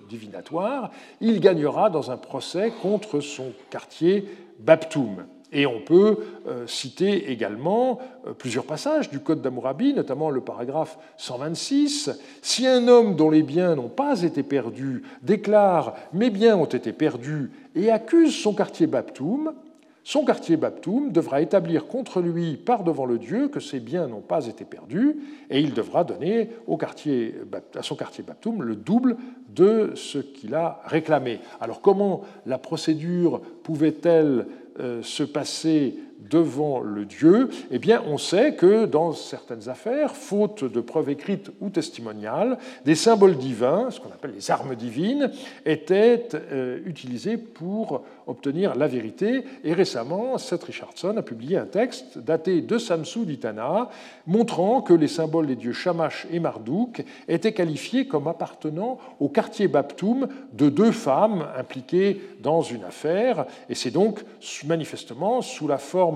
divinatoire. 0.09 0.91
Il 1.21 1.39
gagnera 1.39 1.89
dans 1.89 2.11
un 2.11 2.17
procès 2.17 2.73
contre 2.81 3.19
son 3.21 3.53
quartier 3.69 4.27
Baptoum. 4.59 5.25
Et 5.51 5.65
on 5.65 5.79
peut 5.79 6.17
euh, 6.47 6.67
citer 6.67 7.31
également 7.31 7.99
euh, 8.25 8.33
plusieurs 8.33 8.65
passages 8.65 9.09
du 9.09 9.19
Code 9.19 9.41
d'Amourabi, 9.41 9.93
notamment 9.93 10.29
le 10.29 10.41
paragraphe 10.41 10.97
126. 11.17 12.11
Si 12.41 12.67
un 12.67 12.87
homme 12.87 13.15
dont 13.15 13.29
les 13.29 13.43
biens 13.43 13.75
n'ont 13.75 13.87
pas 13.87 14.23
été 14.23 14.43
perdus 14.43 15.03
déclare 15.21 15.95
Mes 16.13 16.29
biens 16.29 16.57
ont 16.57 16.65
été 16.65 16.91
perdus 16.91 17.51
et 17.75 17.91
accuse 17.91 18.35
son 18.35 18.53
quartier 18.53 18.87
Baptoum, 18.87 19.53
son 20.07 20.23
quartier 20.23 20.55
Baptoum 20.55 21.11
devra 21.11 21.41
établir 21.41 21.85
contre 21.85 22.21
lui 22.21 22.55
par 22.55 22.85
devant 22.85 23.05
le 23.05 23.17
Dieu 23.17 23.49
que 23.49 23.59
ses 23.59 23.81
biens 23.81 24.07
n'ont 24.07 24.21
pas 24.21 24.47
été 24.47 24.63
perdus, 24.63 25.17
et 25.49 25.59
il 25.59 25.73
devra 25.73 26.05
donner 26.05 26.49
à 27.75 27.83
son 27.83 27.95
quartier 27.97 28.23
Baptoum 28.25 28.63
le 28.63 28.77
double 28.77 29.17
de 29.53 29.91
ce 29.95 30.19
qu'il 30.19 30.55
a 30.55 30.81
réclamé. 30.85 31.41
Alors 31.59 31.81
comment 31.81 32.21
la 32.45 32.57
procédure 32.57 33.41
pouvait-elle 33.63 34.45
euh, 34.79 35.01
se 35.01 35.23
passer 35.23 35.99
devant 36.19 36.79
le 36.79 37.05
Dieu, 37.05 37.49
eh 37.71 37.79
bien, 37.79 38.03
on 38.07 38.17
sait 38.17 38.55
que 38.55 38.85
dans 38.85 39.13
certaines 39.13 39.69
affaires, 39.69 40.15
faute 40.15 40.63
de 40.63 40.81
preuves 40.81 41.09
écrites 41.09 41.51
ou 41.61 41.69
testimoniales, 41.69 42.57
des 42.85 42.95
symboles 42.95 43.37
divins, 43.37 43.89
ce 43.91 43.99
qu'on 43.99 44.09
appelle 44.09 44.33
les 44.35 44.51
armes 44.51 44.75
divines, 44.75 45.31
étaient 45.65 46.27
euh, 46.33 46.79
utilisés 46.85 47.37
pour 47.37 48.03
obtenir 48.25 48.75
la 48.75 48.87
vérité. 48.87 49.43
Et 49.63 49.73
récemment, 49.73 50.37
Seth 50.37 50.63
Richardson 50.63 51.15
a 51.17 51.21
publié 51.21 51.57
un 51.57 51.65
texte 51.65 52.17
daté 52.17 52.61
de 52.61 52.77
Samsou 52.77 53.25
d'Itana, 53.25 53.89
montrant 54.25 54.81
que 54.81 54.93
les 54.93 55.07
symboles 55.07 55.47
des 55.47 55.55
dieux 55.55 55.73
Shamash 55.73 56.27
et 56.31 56.39
Marduk 56.39 57.03
étaient 57.27 57.53
qualifiés 57.53 58.07
comme 58.07 58.27
appartenant 58.27 58.97
au 59.19 59.29
quartier 59.29 59.67
Baptoum 59.67 60.27
de 60.53 60.69
deux 60.69 60.91
femmes 60.91 61.47
impliquées 61.57 62.21
dans 62.41 62.61
une 62.61 62.83
affaire. 62.83 63.45
Et 63.69 63.75
c'est 63.75 63.91
donc 63.91 64.19
manifestement 64.65 65.41
sous 65.41 65.67
la 65.67 65.77
forme 65.77 66.06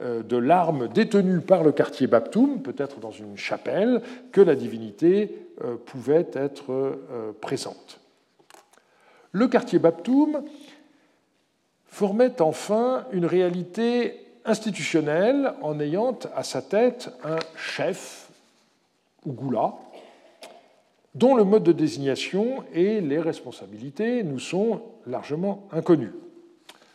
euh, 0.00 0.22
de 0.22 0.36
l'arme 0.36 0.88
détenue 0.88 1.40
par 1.40 1.62
le 1.62 1.72
quartier 1.72 2.06
Baptoum, 2.06 2.60
peut-être 2.62 3.00
dans 3.00 3.10
une 3.10 3.36
chapelle, 3.36 4.02
que 4.32 4.40
la 4.40 4.54
divinité 4.54 5.48
euh, 5.64 5.76
pouvait 5.76 6.26
être 6.32 6.72
euh, 6.72 7.32
présente. 7.40 8.00
Le 9.32 9.48
quartier 9.48 9.78
Baptoum 9.78 10.42
formait 11.86 12.40
enfin 12.42 13.06
une 13.12 13.26
réalité 13.26 14.20
institutionnelle 14.44 15.54
en 15.62 15.80
ayant 15.80 16.18
à 16.34 16.42
sa 16.42 16.62
tête 16.62 17.10
un 17.24 17.38
chef, 17.56 18.28
ou 19.24 19.32
goula, 19.32 19.74
dont 21.14 21.34
le 21.34 21.44
mode 21.44 21.64
de 21.64 21.72
désignation 21.72 22.64
et 22.74 23.00
les 23.00 23.18
responsabilités 23.18 24.22
nous 24.22 24.38
sont 24.38 24.82
largement 25.06 25.66
inconnus. 25.72 26.12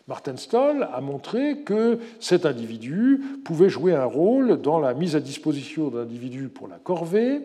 Martin 0.08 0.36
Stoll 0.38 0.88
a 0.92 1.02
montré 1.02 1.60
que 1.60 2.00
cet 2.20 2.46
individu 2.46 3.22
pouvait 3.46 3.70
jouer 3.70 3.94
un 3.94 4.06
rôle 4.06 4.62
dans 4.62 4.80
la 4.80 4.94
mise 4.94 5.16
à 5.16 5.20
disposition 5.20 5.90
d'individus 5.90 6.50
pour 6.50 6.68
la 6.68 6.78
corvée. 6.78 7.42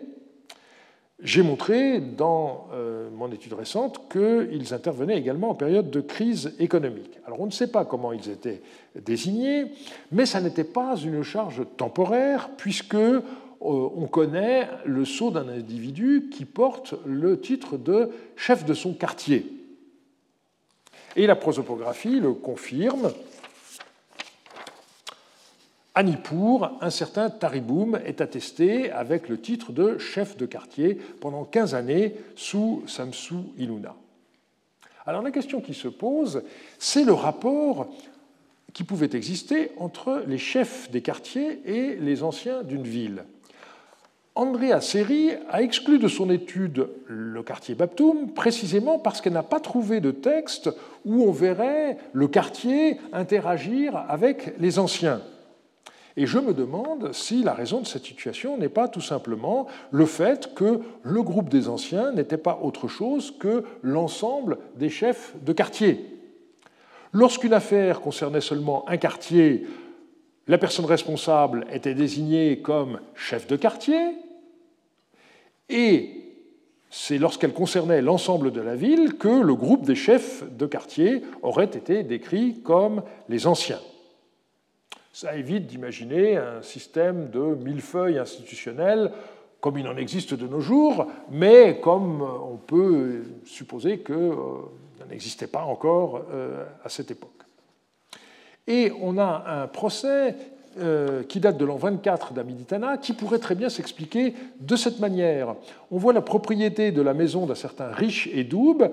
J'ai 1.21 1.41
montré 1.41 1.99
dans 1.99 2.67
euh, 2.73 3.09
mon 3.11 3.31
étude 3.31 3.53
récente 3.53 4.07
qu'ils 4.11 4.73
intervenaient 4.73 5.17
également 5.17 5.49
en 5.49 5.55
période 5.55 5.89
de 5.89 5.99
crise 5.99 6.53
économique. 6.59 7.17
Alors 7.25 7.41
on 7.41 7.47
ne 7.47 7.51
sait 7.51 7.71
pas 7.71 7.85
comment 7.85 8.13
ils 8.13 8.29
étaient 8.29 8.61
désignés, 9.03 9.65
mais 10.11 10.27
ça 10.27 10.41
n'était 10.41 10.63
pas 10.63 10.95
une 10.95 11.23
charge 11.23 11.63
temporaire 11.75 12.51
puisque 12.55 12.93
euh, 12.93 13.21
on 13.61 14.05
connaît 14.05 14.67
le 14.85 15.05
sceau 15.05 15.31
d'un 15.31 15.47
individu 15.47 16.29
qui 16.31 16.45
porte 16.45 16.93
le 17.05 17.39
titre 17.39 17.77
de 17.77 18.11
chef 18.35 18.65
de 18.65 18.75
son 18.75 18.93
quartier. 18.93 19.56
Et 21.17 21.25
la 21.25 21.35
prosopographie 21.35 22.19
le 22.19 22.33
confirme. 22.33 23.11
À 25.95 26.03
Nippur, 26.03 26.77
un 26.79 26.91
certain 26.91 27.31
Tariboum 27.31 27.99
est 28.05 28.21
attesté 28.21 28.91
avec 28.91 29.27
le 29.27 29.41
titre 29.41 29.71
de 29.71 29.97
chef 29.97 30.37
de 30.37 30.45
quartier 30.45 30.93
pendant 31.19 31.43
15 31.43 31.73
années 31.73 32.13
sous 32.35 32.83
Samsu 32.85 33.33
Iluna. 33.57 33.95
Alors 35.07 35.23
la 35.23 35.31
question 35.31 35.59
qui 35.59 35.73
se 35.73 35.87
pose, 35.87 36.43
c'est 36.77 37.03
le 37.03 37.13
rapport 37.13 37.87
qui 38.73 38.83
pouvait 38.83 39.09
exister 39.15 39.71
entre 39.77 40.23
les 40.27 40.37
chefs 40.37 40.91
des 40.91 41.01
quartiers 41.01 41.61
et 41.65 41.95
les 41.95 42.21
anciens 42.21 42.61
d'une 42.61 42.83
ville. 42.83 43.23
Andrea 44.37 44.81
Seri 44.81 45.31
a 45.49 45.63
exclu 45.63 45.97
de 45.97 46.07
son 46.07 46.29
étude 46.29 46.89
le 47.07 47.41
quartier 47.41 47.73
Baptoum 47.73 48.33
précisément 48.33 48.99
parce 48.99 49.19
qu'elle 49.19 49.33
n'a 49.33 49.41
pas 49.41 49.59
trouvé 49.59 49.99
de 49.99 50.11
texte 50.11 50.69
où 51.05 51.23
on 51.23 51.31
verrait 51.31 51.97
le 52.13 52.27
quartier 52.27 52.99
interagir 53.13 53.97
avec 54.07 54.53
les 54.59 54.77
anciens. 54.77 55.23
Et 56.17 56.27
je 56.27 56.37
me 56.37 56.53
demande 56.53 57.13
si 57.13 57.41
la 57.41 57.55
raison 57.55 57.81
de 57.81 57.87
cette 57.87 58.05
situation 58.05 58.59
n'est 58.59 58.69
pas 58.69 58.87
tout 58.87 59.01
simplement 59.01 59.65
le 59.89 60.05
fait 60.05 60.53
que 60.53 60.81
le 61.01 61.23
groupe 61.23 61.49
des 61.49 61.67
anciens 61.67 62.11
n'était 62.11 62.37
pas 62.37 62.59
autre 62.61 62.87
chose 62.87 63.33
que 63.39 63.63
l'ensemble 63.81 64.59
des 64.75 64.89
chefs 64.89 65.33
de 65.43 65.51
quartier. 65.51 66.05
Lorsqu'une 67.11 67.53
affaire 67.53 68.01
concernait 68.01 68.41
seulement 68.41 68.87
un 68.87 68.97
quartier, 68.97 69.65
la 70.47 70.59
personne 70.59 70.85
responsable 70.85 71.65
était 71.73 71.95
désignée 71.95 72.61
comme 72.61 72.99
chef 73.15 73.47
de 73.47 73.55
quartier, 73.55 73.97
et 75.69 76.17
c'est 76.89 77.17
lorsqu'elle 77.17 77.53
concernait 77.53 78.01
l'ensemble 78.01 78.51
de 78.51 78.61
la 78.61 78.75
ville 78.75 79.17
que 79.17 79.27
le 79.27 79.55
groupe 79.55 79.85
des 79.85 79.95
chefs 79.95 80.43
de 80.51 80.65
quartier 80.65 81.21
aurait 81.41 81.65
été 81.65 82.03
décrit 82.03 82.61
comme 82.61 83.03
les 83.27 83.45
anciens. 83.45 83.81
Ça 85.11 85.35
évite 85.35 85.67
d'imaginer 85.67 86.37
un 86.37 86.61
système 86.61 87.29
de 87.29 87.39
millefeuilles 87.39 88.19
institutionnel 88.19 89.11
comme 89.59 89.77
il 89.79 89.87
en 89.87 89.97
existe 89.97 90.33
de 90.33 90.47
nos 90.47 90.61
jours, 90.61 91.07
mais 91.31 91.79
comme 91.81 92.21
on 92.21 92.57
peut 92.57 93.23
supposer 93.43 93.99
qu'il 93.99 94.15
euh, 94.15 95.07
n'existait 95.09 95.47
pas 95.47 95.63
encore 95.63 96.21
euh, 96.31 96.63
à 96.83 96.89
cette 96.89 97.09
époque. 97.11 97.31
Et 98.67 98.91
on 99.01 99.17
a 99.17 99.61
un 99.63 99.67
procès 99.67 100.35
euh, 100.79 101.23
qui 101.23 101.39
date 101.39 101.57
de 101.57 101.65
l'an 101.65 101.75
24 101.75 102.33
d'Amiditana, 102.33 102.97
qui 102.97 103.13
pourrait 103.13 103.39
très 103.39 103.55
bien 103.55 103.69
s'expliquer 103.69 104.33
de 104.59 104.75
cette 104.75 104.99
manière. 104.99 105.55
On 105.91 105.97
voit 105.97 106.13
la 106.13 106.21
propriété 106.21 106.91
de 106.91 107.01
la 107.01 107.13
maison 107.13 107.45
d'un 107.45 107.55
certain 107.55 107.87
riche 107.87 108.27
Edoub, 108.33 108.83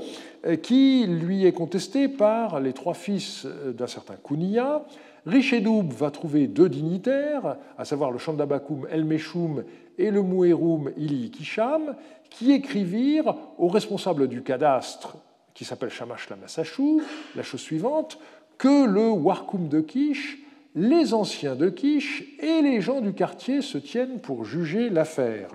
euh, 0.47 0.57
qui 0.57 1.07
lui 1.07 1.45
est 1.45 1.53
contestée 1.53 2.09
par 2.09 2.61
les 2.61 2.73
trois 2.73 2.95
fils 2.95 3.45
euh, 3.47 3.73
d'un 3.73 3.87
certain 3.87 4.15
Kounia. 4.15 4.85
Riche 5.27 5.53
Edoub 5.53 5.91
va 5.93 6.11
trouver 6.11 6.47
deux 6.47 6.69
dignitaires, 6.69 7.57
à 7.77 7.85
savoir 7.85 8.11
le 8.11 8.19
Chandabakoum 8.19 8.87
El 8.91 9.05
Meshoum 9.05 9.65
et 9.99 10.11
le 10.11 10.23
Moueroum 10.23 10.91
Ili 10.97 11.31
Kisham, 11.31 11.97
qui 12.31 12.53
écrivirent 12.53 13.35
au 13.59 13.69
responsable 13.69 14.29
du 14.29 14.43
cadastre, 14.43 15.17
qui 15.55 15.65
s'appelle 15.65 15.91
Shamash 15.91 16.29
Lamassachou, 16.31 17.03
la 17.37 17.43
chose 17.43 17.61
suivante, 17.61 18.19
que 18.59 18.87
le 18.87 19.09
Warkoum 19.09 19.69
de 19.69 19.81
Kish 19.81 20.44
les 20.75 21.15
anciens 21.15 21.55
de 21.55 21.69
Quiche 21.69 22.25
et 22.41 22.61
les 22.63 22.81
gens 22.81 23.01
du 23.01 23.13
quartier 23.13 23.63
se 23.63 23.79
tiennent 23.79 24.21
pour 24.21 24.45
juger 24.45 24.91
l'affaire. 24.91 25.51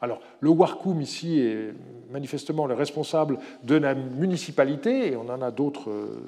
Alors, 0.00 0.20
le 0.40 0.50
Warkoum 0.50 1.00
ici 1.00 1.40
est 1.40 1.74
manifestement 2.10 2.66
le 2.66 2.74
responsable 2.74 3.38
de 3.64 3.76
la 3.76 3.94
municipalité, 3.94 5.12
et 5.12 5.16
on 5.16 5.28
en 5.28 5.42
a 5.42 5.50
d'autres 5.50 5.90
euh, 5.90 6.22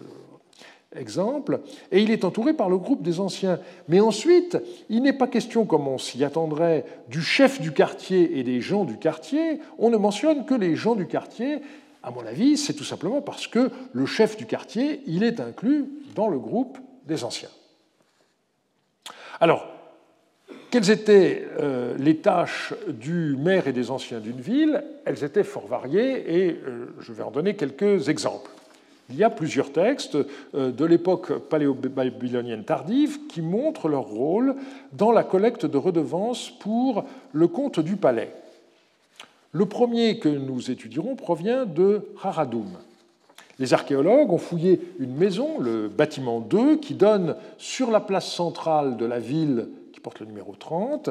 exemples, 0.95 1.61
et 1.91 2.03
il 2.03 2.11
est 2.11 2.25
entouré 2.25 2.53
par 2.53 2.69
le 2.69 2.77
groupe 2.77 3.03
des 3.03 3.19
anciens. 3.19 3.59
Mais 3.89 4.01
ensuite, 4.01 4.59
il 4.91 5.03
n'est 5.03 5.15
pas 5.15 5.27
question, 5.27 5.65
comme 5.65 5.89
on 5.89 5.99
s'y 5.99 6.23
attendrait, 6.23 6.85
du 7.09 7.23
chef 7.23 7.61
du 7.61 7.73
quartier 7.73 8.39
et 8.39 8.43
des 8.43 8.61
gens 8.61 8.85
du 8.85 8.99
quartier, 8.99 9.61
on 9.79 9.91
ne 9.91 9.97
mentionne 9.97 10.45
que 10.45 10.55
les 10.55 10.77
gens 10.77 10.95
du 10.95 11.07
quartier. 11.07 11.61
À 12.03 12.11
mon 12.11 12.27
avis, 12.27 12.59
c'est 12.59 12.75
tout 12.75 12.85
simplement 12.85 13.23
parce 13.23 13.47
que 13.47 13.71
le 13.93 14.07
chef 14.07 14.37
du 14.37 14.45
quartier, 14.45 15.01
il 15.07 15.23
est 15.25 15.41
inclus 15.41 15.87
dans 16.15 16.29
le 16.29 16.39
groupe 16.39 16.79
des 17.07 17.25
anciens. 17.25 17.49
Alors, 19.43 19.67
quelles 20.71 20.93
étaient 20.93 21.45
euh, 21.59 21.97
les 21.99 22.19
tâches 22.19 22.75
du 22.87 23.35
maire 23.37 23.67
et 23.67 23.73
des 23.73 23.91
anciens 23.91 24.21
d'une 24.21 24.41
ville? 24.41 24.85
Elles 25.05 25.25
étaient 25.25 25.43
fort 25.43 25.67
variées 25.67 26.45
et 26.45 26.53
euh, 26.53 26.95
je 27.01 27.13
vais 27.13 27.25
en 27.25 27.33
donner 27.33 27.57
quelques 27.57 28.09
exemples. 28.09 28.53
Il 29.11 29.17
y 29.17 29.25
a 29.25 29.31
plusieurs 29.31 29.73
textes 29.73 30.17
euh, 30.55 30.71
de 30.71 30.85
l'époque 30.85 31.37
paléo-babylonienne 31.49 32.63
tardive 32.63 33.27
qui 33.27 33.43
montrent 33.43 33.89
leur 33.89 34.05
rôle 34.05 34.55
dans 34.93 35.11
la 35.11 35.25
collecte 35.25 35.67
de 35.67 35.77
redevances 35.77 36.57
pour 36.61 37.05
le 37.33 37.49
compte 37.49 37.81
du 37.81 37.97
palais. 37.97 38.33
Le 39.51 39.67
premier 39.67 40.21
que 40.21 40.29
nous 40.29 40.71
étudierons 40.71 41.17
provient 41.17 41.67
de 41.67 42.03
Haradoum. 42.23 42.77
Les 43.63 43.75
archéologues 43.75 44.33
ont 44.33 44.39
fouillé 44.39 44.81
une 44.99 45.15
maison, 45.15 45.61
le 45.61 45.87
bâtiment 45.87 46.41
2, 46.41 46.79
qui 46.79 46.95
donne 46.95 47.37
sur 47.59 47.93
la 47.93 48.01
place 48.01 48.27
centrale 48.27 48.97
de 48.97 49.05
la 49.07 49.21
ville, 49.21 49.69
qui 49.93 50.01
porte 50.01 50.19
le 50.19 50.27
numéro 50.27 50.57
30, 50.57 51.11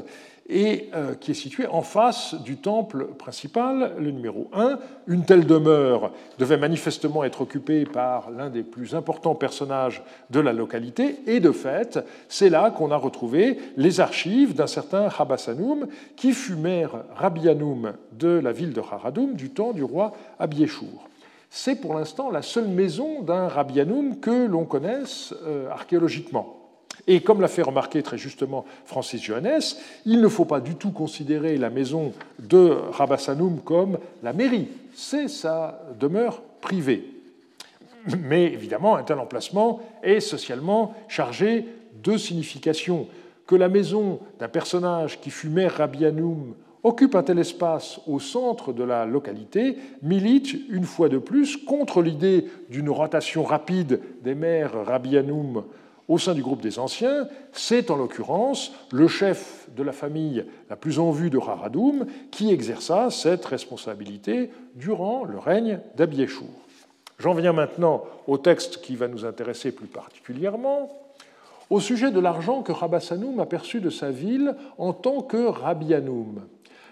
et 0.49 0.89
euh, 0.93 1.15
qui 1.15 1.31
est 1.31 1.33
situé 1.33 1.65
en 1.65 1.81
face 1.81 2.35
du 2.43 2.57
temple 2.57 3.05
principal, 3.17 3.93
le 3.97 4.11
numéro 4.11 4.49
1. 4.51 4.79
Une 5.07 5.23
telle 5.23 5.45
demeure 5.45 6.11
devait 6.39 6.57
manifestement 6.57 7.23
être 7.23 7.39
occupée 7.39 7.85
par 7.85 8.31
l'un 8.31 8.49
des 8.49 8.63
plus 8.63 8.95
importants 8.95 9.33
personnages 9.33 10.03
de 10.29 10.41
la 10.41 10.51
localité, 10.51 11.19
et 11.27 11.39
de 11.39 11.53
fait, 11.53 11.99
c'est 12.27 12.49
là 12.49 12.69
qu'on 12.69 12.91
a 12.91 12.97
retrouvé 12.97 13.59
les 13.77 14.01
archives 14.01 14.55
d'un 14.55 14.67
certain 14.67 15.07
Habassanoum, 15.07 15.87
qui 16.17 16.33
fut 16.33 16.57
maire 16.57 17.05
Rabianoum 17.15 17.93
de 18.11 18.27
la 18.27 18.51
ville 18.51 18.73
de 18.73 18.81
Haradoum 18.81 19.35
du 19.35 19.51
temps 19.51 19.71
du 19.71 19.85
roi 19.85 20.11
Abiéchour. 20.37 21.07
C'est 21.53 21.75
pour 21.75 21.93
l'instant 21.95 22.31
la 22.31 22.41
seule 22.41 22.69
maison 22.69 23.21
d'un 23.21 23.49
Rabianoum 23.49 24.21
que 24.21 24.47
l'on 24.47 24.63
connaisse 24.63 25.35
euh, 25.43 25.69
archéologiquement. 25.69 26.57
Et 27.07 27.21
comme 27.21 27.41
l'a 27.41 27.49
fait 27.49 27.61
remarquer 27.61 28.01
très 28.03 28.17
justement 28.17 28.63
Francis 28.85 29.21
Johannes, 29.21 29.59
il 30.05 30.21
ne 30.21 30.27
faut 30.29 30.45
pas 30.45 30.61
du 30.61 30.75
tout 30.75 30.91
considérer 30.91 31.57
la 31.57 31.69
maison 31.69 32.13
de 32.39 32.77
Rabassanoum 32.91 33.59
comme 33.65 33.99
la 34.23 34.31
mairie, 34.31 34.69
c'est 34.95 35.27
sa 35.27 35.81
demeure 35.99 36.41
privée. 36.61 37.05
Mais 38.17 38.45
évidemment, 38.45 38.95
un 38.95 39.03
tel 39.03 39.19
emplacement 39.19 39.81
est 40.03 40.21
socialement 40.21 40.93
chargé 41.09 41.65
de 42.01 42.15
signification. 42.15 43.09
Que 43.45 43.55
la 43.55 43.67
maison 43.67 44.21
d'un 44.39 44.47
personnage 44.47 45.19
qui 45.19 45.31
fut 45.31 45.49
maire 45.49 45.75
Rabianoum 45.75 46.55
occupe 46.83 47.15
un 47.15 47.23
tel 47.23 47.39
espace 47.39 47.99
au 48.07 48.19
centre 48.19 48.73
de 48.73 48.83
la 48.83 49.05
localité 49.05 49.77
milite 50.01 50.55
une 50.69 50.85
fois 50.85 51.09
de 51.09 51.17
plus 51.17 51.57
contre 51.57 52.01
l'idée 52.01 52.45
d'une 52.69 52.89
rotation 52.89 53.43
rapide 53.43 54.01
des 54.23 54.35
maires 54.35 54.85
Rabianoum 54.85 55.63
au 56.11 56.17
sein 56.17 56.33
du 56.33 56.41
groupe 56.41 56.61
des 56.61 56.77
anciens, 56.77 57.29
c'est 57.53 57.89
en 57.89 57.95
l'occurrence 57.95 58.73
le 58.91 59.07
chef 59.07 59.69
de 59.77 59.81
la 59.81 59.93
famille 59.93 60.45
la 60.69 60.75
plus 60.75 60.99
en 60.99 61.11
vue 61.11 61.29
de 61.29 61.37
Raradoum 61.37 62.05
qui 62.31 62.51
exerça 62.51 63.09
cette 63.09 63.45
responsabilité 63.45 64.49
durant 64.75 65.23
le 65.23 65.37
règne 65.37 65.79
d'Abiéchour. 65.95 66.49
J'en 67.17 67.33
viens 67.33 67.53
maintenant 67.53 68.03
au 68.27 68.37
texte 68.37 68.81
qui 68.81 68.97
va 68.97 69.07
nous 69.07 69.23
intéresser 69.23 69.71
plus 69.71 69.87
particulièrement, 69.87 70.89
au 71.69 71.79
sujet 71.79 72.11
de 72.11 72.19
l'argent 72.19 72.61
que 72.61 72.73
Rabassanoum 72.73 73.39
a 73.39 73.45
perçu 73.45 73.79
de 73.79 73.89
sa 73.89 74.11
ville 74.11 74.55
en 74.77 74.91
tant 74.91 75.21
que 75.21 75.45
Rabianoum. 75.45 76.41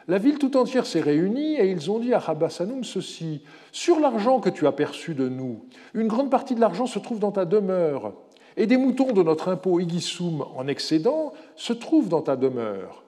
La 0.09 0.17
ville 0.17 0.39
tout 0.39 0.57
entière 0.57 0.87
s'est 0.87 1.01
réunie 1.01 1.53
et 1.53 1.69
ils 1.69 1.91
ont 1.91 1.99
dit 1.99 2.15
à 2.15 2.19
Rabassanoum 2.19 2.83
ceci 2.83 3.43
Sur 3.71 3.99
l'argent 3.99 4.39
que 4.39 4.49
tu 4.49 4.65
as 4.65 4.71
perçu 4.71 5.13
de 5.13 5.29
nous, 5.29 5.65
une 5.93 6.07
grande 6.07 6.31
partie 6.31 6.55
de 6.55 6.59
l'argent 6.59 6.87
se 6.87 6.97
trouve 6.97 7.19
dans 7.19 7.31
ta 7.31 7.45
demeure 7.45 8.13
et 8.57 8.65
des 8.65 8.77
moutons 8.77 9.13
de 9.13 9.21
notre 9.21 9.49
impôt 9.49 9.79
Igissoum 9.79 10.43
en 10.55 10.67
excédent 10.67 11.33
se 11.55 11.73
trouvent 11.73 12.09
dans 12.09 12.23
ta 12.23 12.35
demeure. 12.35 13.03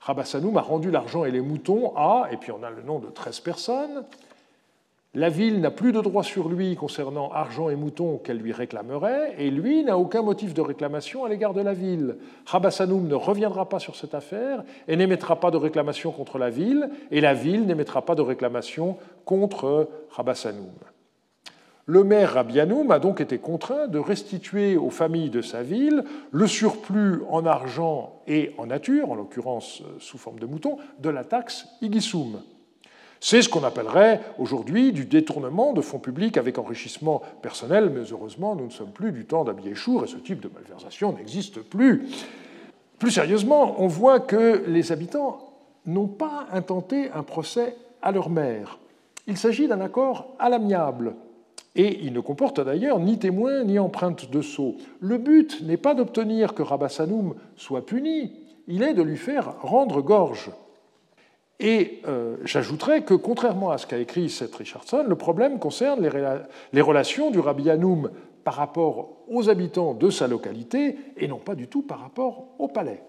Rabassanoum 0.00 0.58
a 0.58 0.60
rendu 0.60 0.90
l'argent 0.90 1.24
et 1.24 1.30
les 1.30 1.40
moutons 1.40 1.96
à, 1.96 2.28
et 2.30 2.36
puis 2.36 2.52
on 2.52 2.62
a 2.62 2.68
le 2.68 2.82
nom 2.82 2.98
de 2.98 3.08
13 3.08 3.40
personnes, 3.40 4.04
la 5.14 5.28
ville 5.28 5.60
n'a 5.60 5.70
plus 5.70 5.92
de 5.92 6.00
droit 6.00 6.22
sur 6.22 6.48
lui 6.48 6.74
concernant 6.74 7.30
argent 7.32 7.68
et 7.68 7.76
moutons 7.76 8.16
qu'elle 8.16 8.38
lui 8.38 8.52
réclamerait, 8.52 9.34
et 9.36 9.50
lui 9.50 9.84
n'a 9.84 9.98
aucun 9.98 10.22
motif 10.22 10.54
de 10.54 10.62
réclamation 10.62 11.24
à 11.24 11.28
l'égard 11.28 11.52
de 11.52 11.60
la 11.60 11.74
ville. 11.74 12.16
Rabassanoum 12.46 13.06
ne 13.06 13.14
reviendra 13.14 13.68
pas 13.68 13.78
sur 13.78 13.94
cette 13.94 14.14
affaire 14.14 14.64
et 14.88 14.96
n'émettra 14.96 15.38
pas 15.38 15.50
de 15.50 15.58
réclamation 15.58 16.12
contre 16.12 16.38
la 16.38 16.48
ville, 16.48 16.88
et 17.10 17.20
la 17.20 17.34
ville 17.34 17.66
n'émettra 17.66 18.02
pas 18.02 18.14
de 18.14 18.22
réclamation 18.22 18.96
contre 19.26 19.90
Rabassanoum. 20.10 20.72
Le 21.84 22.04
maire 22.04 22.34
Rabianoum 22.34 22.90
a 22.90 22.98
donc 23.00 23.20
été 23.20 23.38
contraint 23.38 23.88
de 23.88 23.98
restituer 23.98 24.76
aux 24.76 24.90
familles 24.90 25.30
de 25.30 25.42
sa 25.42 25.62
ville 25.62 26.04
le 26.30 26.46
surplus 26.46 27.22
en 27.28 27.44
argent 27.44 28.22
et 28.26 28.54
en 28.56 28.66
nature, 28.66 29.10
en 29.10 29.16
l'occurrence 29.16 29.82
euh, 29.82 29.96
sous 29.98 30.16
forme 30.16 30.38
de 30.38 30.46
moutons, 30.46 30.78
de 31.00 31.10
la 31.10 31.24
taxe 31.24 31.66
Igissoum. 31.82 32.40
C'est 33.24 33.40
ce 33.40 33.48
qu'on 33.48 33.62
appellerait 33.62 34.20
aujourd'hui 34.36 34.90
du 34.90 35.04
détournement 35.04 35.72
de 35.72 35.80
fonds 35.80 36.00
publics 36.00 36.36
avec 36.36 36.58
enrichissement 36.58 37.22
personnel, 37.40 37.88
mais 37.88 38.02
heureusement, 38.10 38.56
nous 38.56 38.64
ne 38.64 38.70
sommes 38.70 38.90
plus 38.90 39.12
du 39.12 39.26
temps 39.26 39.44
d'Abiéchour 39.44 40.02
et 40.02 40.08
ce 40.08 40.16
type 40.16 40.40
de 40.40 40.50
malversation 40.52 41.12
n'existe 41.12 41.60
plus. 41.60 42.08
Plus 42.98 43.12
sérieusement, 43.12 43.76
on 43.78 43.86
voit 43.86 44.18
que 44.18 44.64
les 44.66 44.90
habitants 44.90 45.38
n'ont 45.86 46.08
pas 46.08 46.48
intenté 46.50 47.12
un 47.14 47.22
procès 47.22 47.76
à 48.02 48.10
leur 48.10 48.28
maire. 48.28 48.80
Il 49.28 49.36
s'agit 49.36 49.68
d'un 49.68 49.80
accord 49.80 50.34
à 50.40 50.48
l'amiable 50.48 51.14
et 51.76 52.00
il 52.02 52.12
ne 52.12 52.20
comporte 52.20 52.60
d'ailleurs 52.60 52.98
ni 52.98 53.20
témoin 53.20 53.62
ni 53.62 53.78
empreinte 53.78 54.32
de 54.32 54.42
sceau. 54.42 54.74
Le 54.98 55.16
but 55.18 55.62
n'est 55.62 55.76
pas 55.76 55.94
d'obtenir 55.94 56.54
que 56.54 56.62
Rabassanoum 56.64 57.36
soit 57.54 57.86
puni, 57.86 58.32
il 58.66 58.82
est 58.82 58.94
de 58.94 59.02
lui 59.02 59.16
faire 59.16 59.60
rendre 59.62 60.02
gorge. 60.02 60.50
Et 61.60 62.00
euh, 62.08 62.36
j'ajouterais 62.44 63.02
que, 63.02 63.14
contrairement 63.14 63.70
à 63.70 63.78
ce 63.78 63.86
qu'a 63.86 63.98
écrit 63.98 64.28
Seth 64.28 64.54
Richardson, 64.56 65.04
le 65.06 65.14
problème 65.14 65.58
concerne 65.58 66.00
les, 66.72 66.80
relations 66.80 67.30
du 67.30 67.38
Rabbi 67.38 67.70
Hanoum 67.70 68.10
par 68.44 68.54
rapport 68.54 69.10
aux 69.28 69.48
habitants 69.48 69.94
de 69.94 70.10
sa 70.10 70.26
localité 70.26 70.96
et 71.16 71.28
non 71.28 71.38
pas 71.38 71.54
du 71.54 71.68
tout 71.68 71.82
par 71.82 72.00
rapport 72.00 72.46
au 72.58 72.68
palais. 72.68 73.02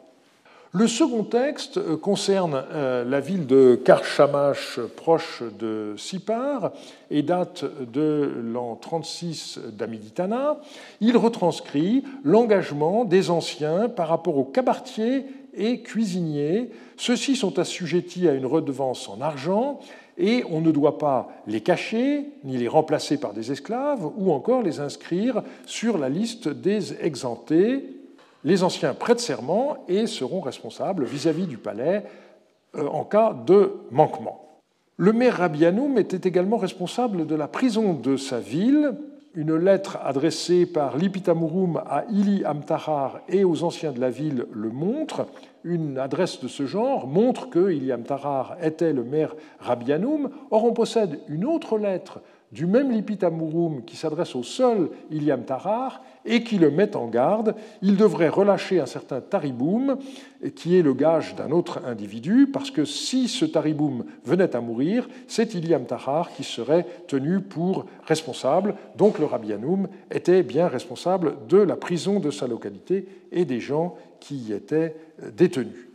Le 0.76 0.88
second 0.88 1.24
texte 1.24 1.78
euh, 1.78 1.98
concerne 1.98 2.64
euh, 2.72 3.06
la 3.06 3.20
ville 3.20 3.46
de 3.46 3.76
Karchamash, 3.76 4.80
proche 4.96 5.44
de 5.60 5.94
Sipar, 5.98 6.72
et 7.12 7.22
date 7.22 7.64
de 7.92 8.32
l'an 8.44 8.76
36 8.76 9.60
d'Amiditana. 9.72 10.58
Il 11.00 11.16
retranscrit 11.16 12.04
l'engagement 12.24 13.06
des 13.06 13.30
anciens 13.30 13.88
par 13.88 14.08
rapport 14.08 14.36
aux 14.36 14.46
cabaretiers 14.46 15.26
et 15.54 15.82
cuisiniers. 15.82 16.72
Ceux-ci 17.06 17.36
sont 17.36 17.60
assujettis 17.60 18.30
à 18.30 18.34
une 18.34 18.46
redevance 18.46 19.10
en 19.10 19.20
argent 19.20 19.82
et 20.18 20.46
on 20.50 20.62
ne 20.62 20.72
doit 20.72 20.98
pas 20.98 21.28
les 21.48 21.60
cacher, 21.60 22.30
ni 22.46 22.56
les 22.56 22.70
remplacer 22.70 23.18
par 23.18 23.34
des 23.34 23.52
esclaves, 23.52 24.10
ou 24.16 24.32
encore 24.32 24.62
les 24.62 24.80
inscrire 24.80 25.44
sur 25.66 25.98
la 25.98 26.08
liste 26.08 26.48
des 26.48 27.04
exemptés 27.04 27.84
les 28.46 28.64
anciens 28.64 28.94
prêtent 28.94 29.20
serment 29.20 29.84
et 29.90 30.08
seront 30.08 30.40
responsables 30.40 31.04
vis-à-vis 31.04 31.46
du 31.46 31.58
palais 31.58 32.06
euh, 32.76 32.88
en 32.88 33.04
cas 33.04 33.34
de 33.34 33.74
manquement. 33.92 34.60
Le 34.96 35.12
maire 35.12 35.38
Rabianoum 35.40 35.98
était 35.98 36.28
également 36.28 36.58
responsable 36.58 37.26
de 37.26 37.36
la 37.36 37.50
prison 37.50 37.94
de 37.94 38.16
sa 38.16 38.40
ville. 38.40 38.96
Une 39.36 39.56
lettre 39.56 39.98
adressée 40.04 40.68
par 40.68 40.96
Lipitamurum 40.96 41.78
à 41.78 42.06
Ili 42.12 42.46
Amtahar 42.46 43.22
et 43.28 43.44
aux 43.44 43.64
anciens 43.64 43.92
de 43.92 44.00
la 44.00 44.12
ville 44.12 44.46
le 44.54 44.70
montre. 44.70 45.26
Une 45.64 45.98
adresse 45.98 46.40
de 46.40 46.48
ce 46.48 46.68
genre 46.68 47.08
montre 47.08 47.50
que 47.50 47.72
Ili 47.72 47.92
Amtahar 47.92 48.58
était 48.62 48.94
le 48.94 49.04
maire 49.04 49.34
Rabianoum. 49.60 50.30
Or, 50.52 50.66
on 50.66 50.74
possède 50.74 51.20
une 51.30 51.46
autre 51.46 51.80
lettre 51.80 52.22
du 52.54 52.68
même 52.68 52.92
Lipitamurum 52.92 53.84
qui 53.84 53.98
s'adresse 53.98 54.36
au 54.36 54.44
seul 54.44 54.90
Iliam 55.10 55.44
Tarar 55.44 56.04
et 56.24 56.44
qui 56.44 56.60
le 56.60 56.70
met 56.70 56.96
en 56.96 57.08
garde, 57.08 57.56
il 57.82 57.98
devrait 57.98 58.30
relâcher 58.30 58.80
un 58.80 58.86
certain 58.86 59.22
Tariboum, 59.22 59.98
qui 60.56 60.78
est 60.78 60.84
le 60.84 60.94
gage 60.94 61.36
d'un 61.36 61.52
autre 61.52 61.82
individu, 61.86 62.48
parce 62.48 62.70
que 62.70 62.86
si 62.86 63.28
ce 63.28 63.44
Tariboum 63.44 64.06
venait 64.24 64.56
à 64.56 64.62
mourir, 64.62 65.10
c'est 65.28 65.56
Iliam 65.56 65.86
Tarar 65.86 66.32
qui 66.32 66.44
serait 66.44 66.86
tenu 67.08 67.42
pour 67.42 67.88
responsable. 68.06 68.76
Donc 68.98 69.18
le 69.18 69.26
Rabianoum 69.26 69.88
était 70.12 70.44
bien 70.44 70.68
responsable 70.68 71.34
de 71.50 71.58
la 71.58 71.76
prison 71.76 72.20
de 72.20 72.30
sa 72.30 72.48
localité 72.48 73.08
et 73.32 73.46
des 73.46 73.60
gens 73.60 73.96
qui 74.20 74.36
y 74.36 74.54
étaient 74.54 74.96
détenus. 75.36 75.88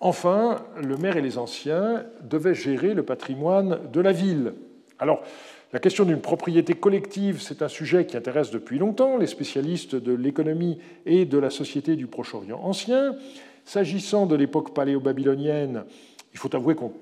Enfin, 0.00 0.56
le 0.76 0.96
maire 0.96 1.16
et 1.16 1.22
les 1.22 1.38
anciens 1.38 2.04
devaient 2.22 2.54
gérer 2.54 2.94
le 2.94 3.04
patrimoine 3.04 3.78
de 3.92 4.00
la 4.00 4.12
ville. 4.12 4.54
Alors, 4.98 5.22
la 5.72 5.80
question 5.80 6.06
d'une 6.06 6.20
propriété 6.20 6.72
collective, 6.74 7.42
c'est 7.42 7.60
un 7.60 7.68
sujet 7.68 8.06
qui 8.06 8.16
intéresse 8.16 8.50
depuis 8.50 8.78
longtemps 8.78 9.18
les 9.18 9.26
spécialistes 9.26 9.96
de 9.96 10.12
l'économie 10.12 10.78
et 11.04 11.26
de 11.26 11.36
la 11.36 11.50
société 11.50 11.94
du 11.94 12.06
Proche-Orient 12.06 12.60
ancien. 12.62 13.16
S'agissant 13.66 14.24
de 14.24 14.34
l'époque 14.34 14.72
paléo-babylonienne, 14.72 15.84
il 16.32 16.38
faut 16.38 16.54
avouer 16.56 16.74
qu'on 16.74 16.92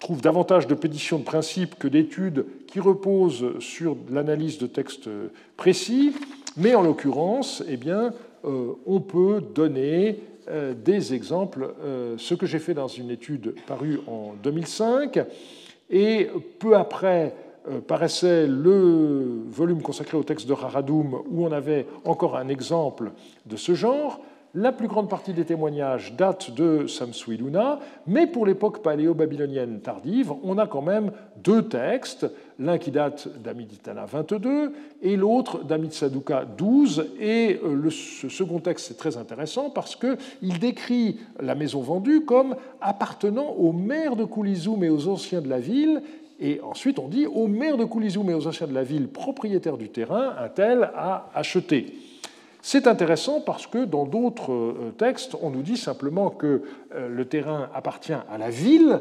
trouve 0.00 0.20
davantage 0.20 0.66
de 0.66 0.74
pétitions 0.74 1.18
de 1.18 1.24
principe 1.24 1.76
que 1.78 1.86
d'études 1.86 2.46
qui 2.66 2.80
reposent 2.80 3.60
sur 3.60 3.96
l'analyse 4.10 4.58
de 4.58 4.66
textes 4.66 5.08
précis, 5.56 6.12
mais 6.56 6.74
en 6.74 6.82
l'occurrence, 6.82 7.62
eh 7.68 7.76
bien, 7.76 8.12
euh, 8.44 8.72
on 8.86 9.00
peut 9.00 9.40
donner 9.54 10.18
euh, 10.48 10.74
des 10.74 11.14
exemples, 11.14 11.74
euh, 11.84 12.16
ce 12.18 12.34
que 12.34 12.46
j'ai 12.46 12.58
fait 12.58 12.74
dans 12.74 12.88
une 12.88 13.10
étude 13.10 13.54
parue 13.66 14.00
en 14.08 14.34
2005, 14.42 15.20
et 15.90 16.28
peu 16.58 16.76
après 16.76 17.34
paraissait 17.86 18.46
le 18.46 19.42
volume 19.48 19.82
consacré 19.82 20.16
au 20.16 20.22
texte 20.22 20.46
de 20.46 20.52
Raradoum, 20.52 21.22
où 21.30 21.44
on 21.44 21.52
avait 21.52 21.86
encore 22.04 22.36
un 22.36 22.48
exemple 22.48 23.10
de 23.46 23.56
ce 23.56 23.74
genre. 23.74 24.20
La 24.58 24.72
plus 24.72 24.88
grande 24.88 25.10
partie 25.10 25.34
des 25.34 25.44
témoignages 25.44 26.14
date 26.16 26.50
de 26.50 26.86
Samsuiluna, 26.86 27.78
mais 28.06 28.26
pour 28.26 28.46
l'époque 28.46 28.82
paléo-babylonienne 28.82 29.80
tardive, 29.80 30.32
on 30.42 30.56
a 30.56 30.66
quand 30.66 30.80
même 30.80 31.12
deux 31.44 31.68
textes, 31.68 32.26
l'un 32.58 32.78
qui 32.78 32.90
date 32.90 33.28
d'Amiditana 33.42 34.06
22 34.06 34.72
et 35.02 35.16
l'autre 35.16 35.62
d'Amitsaduka 35.62 36.46
12. 36.56 37.06
Et 37.20 37.60
euh, 37.62 37.74
le, 37.74 37.90
ce 37.90 38.30
second 38.30 38.58
texte 38.58 38.92
est 38.92 38.94
très 38.94 39.18
intéressant 39.18 39.68
parce 39.68 39.94
qu'il 39.94 40.58
décrit 40.58 41.18
la 41.38 41.54
maison 41.54 41.82
vendue 41.82 42.24
comme 42.24 42.56
appartenant 42.80 43.50
aux 43.58 43.72
maires 43.72 44.16
de 44.16 44.24
Koulizoum 44.24 44.82
et 44.84 44.88
aux 44.88 45.06
anciens 45.06 45.42
de 45.42 45.50
la 45.50 45.60
ville. 45.60 46.00
Et 46.38 46.60
ensuite, 46.60 46.98
on 46.98 47.08
dit 47.08 47.26
aux 47.26 47.46
maires 47.46 47.76
de 47.76 47.84
Koulizoum 47.84 48.28
et 48.30 48.34
aux 48.34 48.46
anciens 48.46 48.66
de 48.66 48.74
la 48.74 48.82
ville 48.82 49.08
propriétaires 49.08 49.78
du 49.78 49.88
terrain, 49.88 50.34
un 50.38 50.48
tel 50.48 50.90
a 50.94 51.30
acheté. 51.34 51.94
C'est 52.60 52.88
intéressant 52.88 53.40
parce 53.40 53.66
que 53.68 53.84
dans 53.84 54.06
d'autres 54.06 54.52
euh, 54.52 54.94
textes, 54.98 55.36
on 55.40 55.50
nous 55.50 55.62
dit 55.62 55.76
simplement 55.76 56.30
que 56.30 56.62
euh, 56.94 57.08
le 57.08 57.24
terrain 57.24 57.70
appartient 57.72 58.12
à 58.12 58.38
la 58.38 58.50
ville 58.50 59.00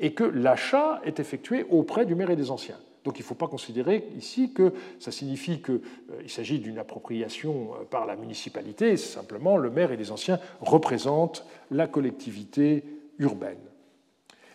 et 0.00 0.14
que 0.14 0.24
l'achat 0.24 1.00
est 1.04 1.20
effectué 1.20 1.64
auprès 1.70 2.06
du 2.06 2.16
maire 2.16 2.30
et 2.30 2.36
des 2.36 2.50
anciens. 2.50 2.76
Donc 3.04 3.18
il 3.18 3.22
ne 3.22 3.26
faut 3.26 3.36
pas 3.36 3.46
considérer 3.46 4.08
ici 4.16 4.52
que 4.52 4.72
ça 4.98 5.12
signifie 5.12 5.62
qu'il 5.62 5.74
euh, 5.74 6.26
s'agit 6.26 6.58
d'une 6.58 6.78
appropriation 6.78 7.70
par 7.88 8.04
la 8.04 8.16
municipalité, 8.16 8.96
simplement 8.96 9.56
le 9.56 9.70
maire 9.70 9.92
et 9.92 9.96
les 9.96 10.10
anciens 10.10 10.40
représentent 10.60 11.46
la 11.70 11.86
collectivité 11.86 12.82
urbaine. 13.20 13.58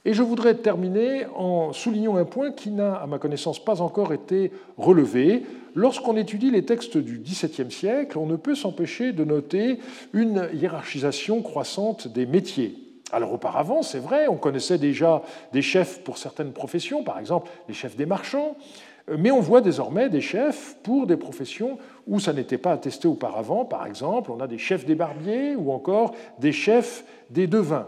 Et 0.05 0.13
je 0.13 0.23
voudrais 0.23 0.55
terminer 0.55 1.25
en 1.35 1.73
soulignant 1.73 2.15
un 2.15 2.25
point 2.25 2.51
qui 2.51 2.71
n'a, 2.71 2.93
à 2.95 3.05
ma 3.05 3.19
connaissance, 3.19 3.63
pas 3.63 3.81
encore 3.81 4.13
été 4.13 4.51
relevé. 4.77 5.43
Lorsqu'on 5.75 6.15
étudie 6.15 6.51
les 6.51 6.63
textes 6.63 6.97
du 6.97 7.19
XVIIe 7.19 7.71
siècle, 7.71 8.17
on 8.17 8.25
ne 8.25 8.37
peut 8.37 8.55
s'empêcher 8.55 9.11
de 9.11 9.23
noter 9.23 9.79
une 10.13 10.49
hiérarchisation 10.53 11.41
croissante 11.41 12.07
des 12.07 12.25
métiers. 12.25 12.75
Alors 13.11 13.33
auparavant, 13.33 13.81
c'est 13.81 13.99
vrai, 13.99 14.27
on 14.27 14.37
connaissait 14.37 14.77
déjà 14.77 15.23
des 15.51 15.61
chefs 15.61 16.03
pour 16.03 16.17
certaines 16.17 16.53
professions, 16.53 17.03
par 17.03 17.19
exemple 17.19 17.49
les 17.67 17.73
chefs 17.73 17.95
des 17.95 18.05
marchands, 18.05 18.55
mais 19.17 19.31
on 19.31 19.39
voit 19.39 19.61
désormais 19.61 20.09
des 20.09 20.21
chefs 20.21 20.77
pour 20.83 21.07
des 21.07 21.17
professions 21.17 21.79
où 22.07 22.19
ça 22.19 22.33
n'était 22.33 22.59
pas 22.59 22.73
attesté 22.73 23.07
auparavant. 23.07 23.65
Par 23.65 23.87
exemple, 23.87 24.31
on 24.31 24.39
a 24.39 24.47
des 24.47 24.59
chefs 24.59 24.85
des 24.85 24.95
barbiers 24.95 25.55
ou 25.55 25.71
encore 25.71 26.13
des 26.39 26.51
chefs 26.51 27.03
des 27.31 27.47
devins. 27.47 27.87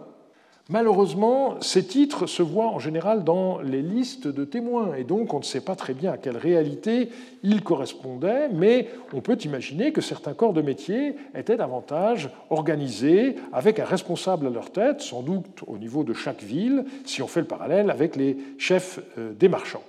Malheureusement, 0.72 1.59
ces 1.59 1.84
titres 1.84 2.28
se 2.28 2.41
voient 2.41 2.69
en 2.69 2.80
général 2.80 3.26
dans 3.26 3.59
les 3.59 3.82
listes 3.82 4.30
de 4.30 4.45
témoins, 4.45 4.95
et 4.95 5.03
donc 5.03 5.34
on 5.34 5.39
ne 5.39 5.43
sait 5.43 5.59
pas 5.59 5.76
très 5.76 5.93
bien 5.93 6.13
à 6.13 6.17
quelle 6.17 6.38
réalité 6.38 7.09
ils 7.43 7.61
correspondaient, 7.61 8.47
mais 8.47 8.88
on 9.11 9.19
peut 9.19 9.38
imaginer 9.43 9.91
que 9.91 9.99
certains 9.99 10.34
corps 10.34 10.53
de 10.53 10.61
métier 10.61 11.17
étaient 11.36 11.57
davantage 11.57 12.30
organisés, 12.49 13.36
avec 13.51 13.80
un 13.80 13.86
responsable 13.86 14.47
à 14.47 14.49
leur 14.49 14.72
tête, 14.72 15.01
sans 15.01 15.24
doute 15.24 15.61
au 15.67 15.78
niveau 15.78 16.05
de 16.05 16.13
chaque 16.13 16.41
ville, 16.41 16.86
si 17.03 17.22
on 17.22 17.28
fait 17.28 17.41
le 17.41 17.47
parallèle 17.47 17.89
avec 17.89 18.15
les 18.15 18.38
chefs 18.57 19.01
euh, 19.17 19.34
des 19.34 19.49
marchands. 19.49 19.84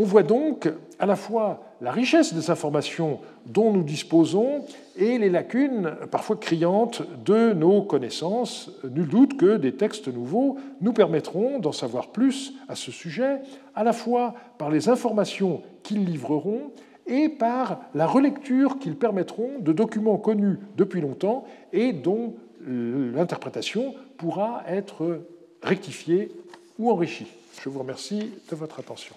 On 0.00 0.04
voit 0.04 0.22
donc 0.22 0.72
à 1.00 1.06
la 1.06 1.16
fois 1.16 1.60
la 1.80 1.90
richesse 1.90 2.32
des 2.32 2.50
informations 2.50 3.18
dont 3.46 3.72
nous 3.72 3.82
disposons 3.82 4.64
et 4.96 5.18
les 5.18 5.28
lacunes 5.28 5.90
parfois 6.12 6.36
criantes 6.36 7.02
de 7.24 7.52
nos 7.52 7.82
connaissances. 7.82 8.70
Nul 8.88 9.08
doute 9.08 9.36
que 9.36 9.56
des 9.56 9.72
textes 9.72 10.06
nouveaux 10.06 10.56
nous 10.80 10.92
permettront 10.92 11.58
d'en 11.58 11.72
savoir 11.72 12.12
plus 12.12 12.54
à 12.68 12.76
ce 12.76 12.92
sujet, 12.92 13.40
à 13.74 13.82
la 13.82 13.92
fois 13.92 14.34
par 14.56 14.70
les 14.70 14.88
informations 14.88 15.62
qu'ils 15.82 16.04
livreront 16.04 16.70
et 17.08 17.28
par 17.28 17.80
la 17.92 18.06
relecture 18.06 18.78
qu'ils 18.78 18.96
permettront 18.96 19.58
de 19.58 19.72
documents 19.72 20.18
connus 20.18 20.60
depuis 20.76 21.00
longtemps 21.00 21.42
et 21.72 21.92
dont 21.92 22.34
l'interprétation 22.64 23.96
pourra 24.16 24.62
être 24.68 25.22
rectifiée 25.60 26.30
ou 26.78 26.88
enrichie. 26.88 27.26
Je 27.60 27.68
vous 27.68 27.80
remercie 27.80 28.30
de 28.48 28.54
votre 28.54 28.78
attention. 28.78 29.16